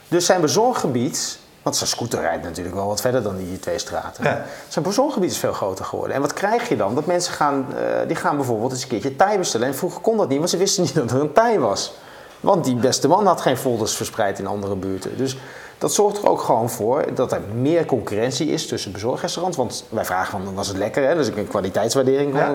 Dus 0.08 0.26
zijn 0.26 0.40
bezorggebied, 0.40 1.38
want 1.62 1.76
zijn 1.76 1.88
scooter 1.88 2.20
rijdt 2.20 2.42
natuurlijk 2.42 2.74
wel 2.74 2.86
wat 2.86 3.00
verder 3.00 3.22
dan 3.22 3.36
die 3.36 3.58
twee 3.58 3.78
straten. 3.78 4.24
Ja. 4.24 4.44
Zijn 4.68 4.84
bezorggebied 4.84 5.30
is 5.30 5.38
veel 5.38 5.52
groter 5.52 5.84
geworden. 5.84 6.14
En 6.14 6.20
wat 6.20 6.32
krijg 6.32 6.68
je 6.68 6.76
dan? 6.76 6.94
Dat 6.94 7.06
mensen 7.06 7.32
gaan, 7.32 7.66
uh, 7.74 7.76
die 8.06 8.16
gaan 8.16 8.36
bijvoorbeeld 8.36 8.72
eens 8.72 8.82
een 8.82 8.88
keertje 8.88 9.16
Thai 9.16 9.38
bestellen. 9.38 9.66
En 9.66 9.74
vroeger 9.74 10.00
kon 10.00 10.16
dat 10.16 10.28
niet, 10.28 10.38
want 10.38 10.50
ze 10.50 10.56
wisten 10.56 10.82
niet 10.82 10.94
dat 11.08 11.10
er 11.10 11.20
een 11.20 11.32
Thai 11.32 11.58
was. 11.58 11.92
Want 12.40 12.64
die 12.64 12.74
beste 12.74 13.08
man 13.08 13.26
had 13.26 13.40
geen 13.40 13.56
folders 13.56 13.94
verspreid 13.94 14.38
in 14.38 14.46
andere 14.46 14.74
buurten. 14.74 15.16
Dus 15.16 15.36
dat 15.78 15.94
zorgt 15.94 16.18
er 16.18 16.28
ook 16.28 16.40
gewoon 16.40 16.70
voor 16.70 17.04
dat 17.14 17.32
er 17.32 17.40
meer 17.54 17.86
concurrentie 17.86 18.48
is 18.48 18.66
tussen 18.66 18.92
bezorgrestaurants. 18.92 19.56
Want 19.56 19.84
wij 19.88 20.04
vragen 20.04 20.30
van, 20.30 20.54
was 20.54 20.68
het 20.68 20.76
lekker? 20.76 21.08
Hè? 21.08 21.14
Dus 21.14 21.26
een 21.26 21.48
kwaliteitswaardering. 21.48 22.34
Ja. 22.34 22.54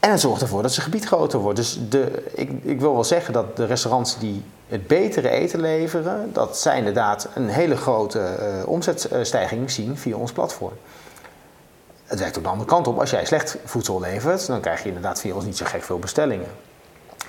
En 0.00 0.10
het 0.10 0.20
zorgt 0.20 0.42
ervoor 0.42 0.62
dat 0.62 0.72
zijn 0.72 0.84
gebied 0.84 1.04
groter 1.04 1.38
wordt. 1.38 1.56
Dus 1.56 1.78
de, 1.88 2.24
ik, 2.34 2.50
ik 2.62 2.80
wil 2.80 2.92
wel 2.92 3.04
zeggen 3.04 3.32
dat 3.32 3.56
de 3.56 3.64
restaurants 3.64 4.18
die 4.18 4.44
het 4.68 4.86
betere 4.86 5.28
eten 5.28 5.60
leveren, 5.60 6.32
dat 6.32 6.58
zij 6.58 6.78
inderdaad 6.78 7.28
een 7.34 7.48
hele 7.48 7.76
grote 7.76 8.18
uh, 8.18 8.68
omzetstijging 8.68 9.70
zien 9.70 9.96
via 9.96 10.16
ons 10.16 10.32
platform. 10.32 10.72
Het 12.04 12.18
werkt 12.18 12.36
ook 12.36 12.42
de 12.42 12.48
andere 12.48 12.68
kant 12.68 12.86
op. 12.86 12.98
Als 12.98 13.10
jij 13.10 13.24
slecht 13.24 13.56
voedsel 13.64 14.00
levert, 14.00 14.46
dan 14.46 14.60
krijg 14.60 14.82
je 14.82 14.88
inderdaad 14.88 15.20
via 15.20 15.34
ons 15.34 15.44
niet 15.44 15.56
zo 15.56 15.66
gek 15.66 15.82
veel 15.82 15.98
bestellingen. 15.98 16.48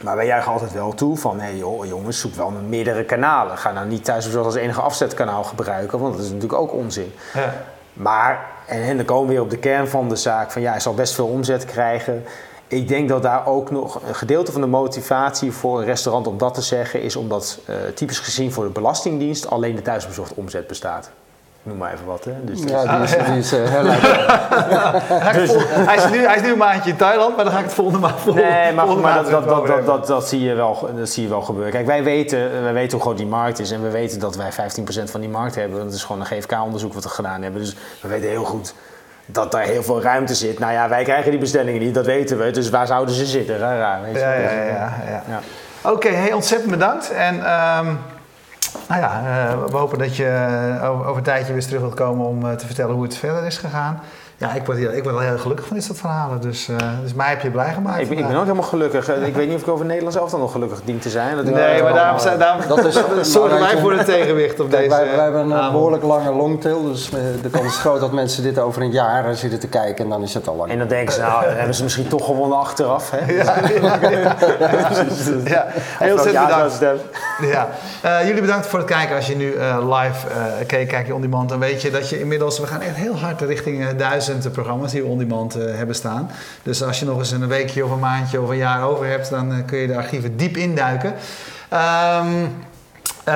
Maar 0.01 0.15
wij 0.15 0.25
juichen 0.25 0.51
altijd 0.51 0.73
wel 0.73 0.93
toe 0.93 1.17
van, 1.17 1.39
hé 1.39 1.45
hey 1.45 1.87
jongens, 1.87 2.19
zoek 2.19 2.35
wel 2.35 2.51
meerdere 2.51 3.03
kanalen. 3.05 3.57
Ga 3.57 3.71
nou 3.71 3.87
niet 3.87 4.05
thuis 4.05 4.35
als 4.35 4.55
enige 4.55 4.81
afzetkanaal 4.81 5.43
gebruiken, 5.43 5.99
want 5.99 6.13
dat 6.13 6.23
is 6.23 6.31
natuurlijk 6.31 6.61
ook 6.61 6.73
onzin. 6.73 7.13
Ja. 7.33 7.53
Maar, 7.93 8.45
en, 8.65 8.81
en 8.81 8.97
dan 8.97 9.05
komen 9.05 9.27
we 9.27 9.33
weer 9.33 9.41
op 9.41 9.49
de 9.49 9.57
kern 9.57 9.87
van 9.87 10.09
de 10.09 10.15
zaak, 10.15 10.51
van 10.51 10.61
ja, 10.61 10.71
hij 10.71 10.79
zal 10.79 10.93
best 10.93 11.13
veel 11.13 11.27
omzet 11.27 11.65
krijgen. 11.65 12.23
Ik 12.69 12.87
denk 12.87 13.09
dat 13.09 13.21
daar 13.21 13.45
ook 13.45 13.71
nog 13.71 14.01
een 14.07 14.15
gedeelte 14.15 14.51
van 14.51 14.61
de 14.61 14.67
motivatie 14.67 15.51
voor 15.51 15.79
een 15.79 15.85
restaurant 15.85 16.27
om 16.27 16.37
dat 16.37 16.53
te 16.53 16.61
zeggen 16.61 17.01
is 17.01 17.15
omdat 17.15 17.59
uh, 17.69 17.75
typisch 17.95 18.19
gezien 18.19 18.51
voor 18.51 18.63
de 18.63 18.69
Belastingdienst 18.69 19.49
alleen 19.49 19.75
de 19.75 19.81
thuisbezorgd 19.81 20.33
omzet 20.33 20.67
bestaat 20.67 21.11
noem 21.63 21.77
maar 21.77 21.93
even 21.93 22.05
wat. 22.05 22.23
Hè. 22.23 22.33
Dus 22.43 22.63
ja, 22.63 22.97
die 22.97 23.03
is, 23.03 23.25
die 23.25 23.37
is 23.37 23.53
uh, 23.53 23.59
heel 23.63 23.83
dus, 25.41 25.51
hij, 25.87 25.95
is 25.95 26.09
nu, 26.09 26.17
hij 26.17 26.35
is 26.35 26.41
nu 26.41 26.51
een 26.51 26.57
maandje 26.57 26.89
in 26.89 26.97
Thailand, 26.97 27.35
maar 27.35 27.45
dan 27.45 27.53
ga 27.53 27.59
ik 27.59 27.65
het 27.65 27.73
volgende 27.73 27.99
maand 27.99 28.19
volgende, 28.19 28.47
Nee, 28.47 28.73
maar, 28.73 28.87
maar 28.97 29.15
dat, 29.15 29.31
dat, 29.31 29.47
dat, 29.47 29.67
dat, 29.67 29.85
dat, 29.85 30.07
dat, 30.07 30.27
zie 30.27 30.41
je 30.41 30.53
wel, 30.53 30.89
dat 30.95 31.09
zie 31.09 31.23
je 31.23 31.29
wel 31.29 31.41
gebeuren. 31.41 31.71
Kijk, 31.71 31.85
wij 31.85 32.03
weten, 32.03 32.63
wij 32.63 32.73
weten 32.73 32.91
hoe 32.91 33.01
groot 33.01 33.17
die 33.17 33.25
markt 33.25 33.59
is 33.59 33.71
en 33.71 33.83
we 33.83 33.89
weten 33.89 34.19
dat 34.19 34.35
wij 34.35 34.51
15% 34.51 34.55
van 35.03 35.19
die 35.19 35.29
markt 35.29 35.55
hebben. 35.55 35.83
Dat 35.83 35.93
is 35.93 36.03
gewoon 36.03 36.21
een 36.21 36.27
GFK-onderzoek 36.27 36.93
wat 36.93 37.03
we 37.03 37.09
gedaan 37.09 37.41
hebben. 37.41 37.61
Dus 37.61 37.75
we 38.01 38.07
weten 38.07 38.29
heel 38.29 38.43
goed 38.43 38.73
dat 39.31 39.51
daar 39.51 39.63
heel 39.63 39.83
veel 39.83 40.01
ruimte 40.01 40.35
zit. 40.35 40.59
Nou 40.59 40.73
ja, 40.73 40.89
wij 40.89 41.03
krijgen 41.03 41.31
die 41.31 41.39
bestellingen 41.39 41.81
niet, 41.81 41.93
dat 41.93 42.05
weten 42.05 42.37
we. 42.37 42.51
Dus 42.51 42.69
waar 42.69 42.87
zouden 42.87 43.15
ze 43.15 43.25
zitten? 43.25 43.57
Raar, 43.57 43.77
raar, 43.77 44.01
weet 44.01 44.13
je. 44.13 44.19
Ja, 44.19 44.33
ja, 44.33 44.51
ja. 44.51 44.93
ja. 45.05 45.23
ja. 45.27 45.39
Oké, 45.81 45.93
okay, 45.93 46.13
hey, 46.13 46.33
ontzettend 46.33 46.71
bedankt. 46.71 47.11
En 47.11 47.35
um, 47.35 47.99
nou 48.87 49.01
ja, 49.01 49.21
uh, 49.23 49.65
we 49.71 49.77
hopen 49.77 49.97
dat 49.97 50.15
je 50.15 50.23
uh, 50.81 50.89
over, 50.89 51.05
over, 51.05 51.17
een 51.17 51.23
tijdje 51.23 51.53
weer 51.53 51.65
terug 51.65 51.81
wilt 51.81 51.93
komen 51.93 52.25
om 52.25 52.45
uh, 52.45 52.51
te 52.51 52.65
vertellen 52.65 52.95
hoe 52.95 53.03
het 53.03 53.17
verder 53.17 53.45
is 53.45 53.57
gegaan. 53.57 54.01
Ja, 54.39 54.53
ik 54.53 54.65
word, 54.65 54.77
ik 54.77 55.03
word 55.03 55.15
wel 55.15 55.19
heel 55.19 55.37
gelukkig 55.37 55.65
van 55.67 55.75
dit 55.75 55.85
soort 55.85 55.97
verhalen. 55.97 56.41
Dus, 56.41 56.67
uh, 56.69 56.77
dus 57.01 57.13
mij 57.13 57.29
heb 57.29 57.41
je 57.41 57.49
blij 57.49 57.73
gemaakt. 57.73 58.01
Ik, 58.01 58.09
ik 58.09 58.27
ben 58.27 58.35
ook 58.35 58.41
helemaal 58.41 58.63
gelukkig. 58.63 59.09
Ik 59.09 59.35
weet 59.35 59.47
niet 59.47 59.55
of 59.55 59.61
ik 59.61 59.67
over 59.67 59.85
Nederland 59.85 60.13
zelf 60.13 60.29
dan 60.29 60.39
nog 60.39 60.51
gelukkig 60.51 60.81
dient 60.83 61.01
te 61.01 61.09
zijn. 61.09 61.35
Dat 61.35 61.45
nee, 61.45 61.83
maar 61.83 61.93
daarom, 61.93 62.19
zijn, 62.19 62.39
daarom 62.39 62.67
dat 62.67 62.85
is, 62.85 62.93
zorgen 63.31 63.59
wij 63.59 63.77
voor 63.77 63.93
het 63.93 64.05
tegenwicht 64.05 64.59
op 64.59 64.69
Kijk, 64.69 64.81
deze 64.81 64.95
wij, 64.95 65.15
wij 65.15 65.23
hebben 65.23 65.51
een 65.51 65.71
behoorlijk 65.71 66.03
lange 66.03 66.31
longtail. 66.31 66.83
Dus 66.83 67.09
de 67.41 67.49
kans 67.51 67.65
is 67.65 67.77
groot 67.77 67.99
dat 67.99 68.11
mensen 68.11 68.43
dit 68.43 68.59
over 68.59 68.81
een 68.81 68.91
jaar 68.91 69.35
zitten 69.35 69.59
te 69.59 69.67
kijken. 69.67 70.03
En 70.03 70.09
dan 70.09 70.21
is 70.21 70.33
het 70.33 70.47
al 70.47 70.55
lang. 70.55 70.71
En 70.71 70.77
dan 70.77 70.87
denken 70.87 71.13
ze, 71.13 71.21
nou, 71.21 71.45
hebben 71.45 71.75
ze 71.75 71.83
misschien 71.83 72.07
toch 72.07 72.25
gewonnen 72.25 72.57
achteraf. 72.57 73.11
Hè? 73.11 73.17
Ja, 73.39 73.55
ja, 73.81 74.09
ja. 74.09 74.35
ja. 75.55 75.65
Heel 75.99 76.15
bedankt. 76.15 76.79
Ja. 77.41 77.69
Uh, 78.05 78.27
jullie 78.27 78.41
bedankt 78.41 78.67
voor 78.67 78.79
het 78.79 78.87
kijken. 78.87 79.15
Als 79.15 79.27
je 79.27 79.35
nu 79.35 79.53
uh, 79.53 79.77
live 79.99 80.27
uh, 80.27 80.43
keek, 80.67 80.87
kijk 80.87 81.07
je 81.07 81.15
on 81.15 81.21
demand. 81.21 81.49
Dan 81.49 81.59
weet 81.59 81.81
je 81.81 81.91
dat 81.91 82.09
je 82.09 82.19
inmiddels, 82.19 82.59
we 82.59 82.67
gaan 82.67 82.81
echt 82.81 82.95
heel 82.95 83.15
hard 83.15 83.41
richting 83.41 83.89
duizend 83.89 84.28
programma's 84.51 84.91
die 84.91 85.01
we 85.01 85.07
on-demand 85.07 85.57
uh, 85.57 85.63
hebben 85.75 85.95
staan. 85.95 86.29
Dus 86.63 86.83
als 86.83 86.99
je 86.99 87.05
nog 87.05 87.17
eens 87.17 87.31
een 87.31 87.47
weekje 87.47 87.85
of 87.85 87.91
een 87.91 87.99
maandje 87.99 88.41
of 88.41 88.49
een 88.49 88.57
jaar 88.57 88.83
over 88.83 89.05
hebt, 89.05 89.29
dan 89.29 89.51
uh, 89.51 89.57
kun 89.65 89.77
je 89.77 89.87
de 89.87 89.95
archieven 89.95 90.37
diep 90.37 90.57
induiken. 90.57 91.13
Um, 91.73 92.67
Um, 93.25 93.35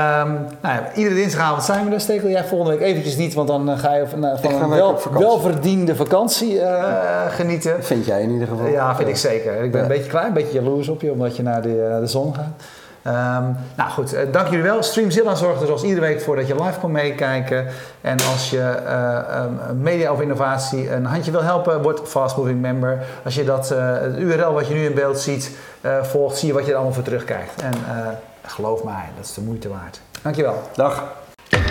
nou 0.62 0.76
ja, 0.76 0.91
iedere 0.96 1.16
dinsdagavond 1.16 1.64
zijn 1.64 1.86
we 1.86 1.94
er. 1.94 2.02
Stekel 2.02 2.30
jij 2.30 2.46
volgende 2.46 2.78
week 2.78 2.88
eventjes 2.88 3.16
niet, 3.16 3.34
want 3.34 3.48
dan 3.48 3.78
ga 3.78 3.96
je 3.96 4.08
van, 4.08 4.38
van 4.41 4.62
een 4.62 4.70
wel, 4.70 5.02
welverdiende 5.12 5.96
vakantie 5.96 6.56
uh, 6.56 7.26
genieten. 7.30 7.84
Vind 7.84 8.06
jij 8.06 8.22
in 8.22 8.30
ieder 8.30 8.48
geval? 8.48 8.68
Ja, 8.68 8.96
vind 8.96 9.10
ik 9.10 9.18
zeker. 9.18 9.64
Ik 9.64 9.72
ben 9.72 9.80
ja. 9.80 9.88
een 9.88 9.94
beetje 9.94 10.10
klein, 10.10 10.28
een 10.28 10.34
beetje 10.34 10.62
jaloers 10.62 10.88
op 10.88 11.02
je, 11.02 11.12
omdat 11.12 11.36
je 11.36 11.44
naar 11.44 11.62
de, 11.62 11.89
uh, 11.94 12.00
de 12.00 12.08
zon 12.08 12.36
gaat. 12.36 12.64
Um, 13.08 13.58
nou 13.76 13.89
goed, 13.89 14.14
uh, 14.14 14.20
dank 14.32 14.47
jullie 14.47 14.64
wel. 14.64 14.84
Streamzilla 14.84 15.36
zorgt 15.36 15.62
er 15.62 15.66
zoals 15.66 15.84
iedere 15.84 16.01
week 16.01 16.22
voor 16.22 16.36
dat 16.36 16.47
je 16.47 16.64
live 16.64 16.80
kan 16.80 16.91
meekijken. 16.91 17.68
En 18.01 18.18
als 18.32 18.49
je 18.49 18.82
uh, 18.86 19.43
um, 19.70 19.82
media 19.82 20.12
of 20.12 20.22
innovatie 20.22 20.91
een 20.91 21.06
handje 21.06 21.32
wil 21.32 21.43
helpen, 21.43 21.82
word 21.82 22.01
Fast 22.06 22.38
Moving 22.38 22.62
Member. 22.62 23.06
Als 23.24 23.36
je 23.36 23.43
dat 23.43 23.72
uh, 23.72 23.99
het 23.99 24.18
URL 24.18 24.54
wat 24.54 24.68
je 24.68 24.74
nu 24.74 24.86
in 24.86 24.93
beeld 24.93 25.20
ziet 25.20 25.51
volgt, 26.01 26.38
zie 26.38 26.47
je 26.47 26.54
wat 26.54 26.64
je 26.64 26.70
er 26.70 26.76
allemaal 26.76 26.93
voor 26.93 27.04
terugkrijgt. 27.04 27.62
En 27.62 27.74
geloof 28.45 28.84
mij, 28.84 29.10
dat 29.16 29.26
is 29.26 29.34
de 29.34 29.41
moeite 29.41 29.70
waard. 29.70 30.01
Dankjewel. 30.22 30.62
Dag. 30.76 31.04
2, 31.49 31.64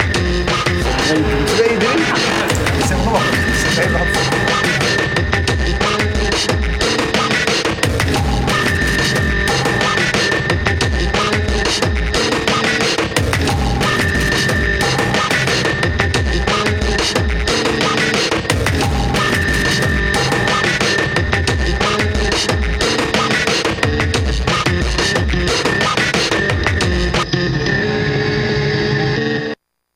3. 1.17 1.89
Is 2.79 2.91
er 2.91 2.97
nog? 3.05 4.42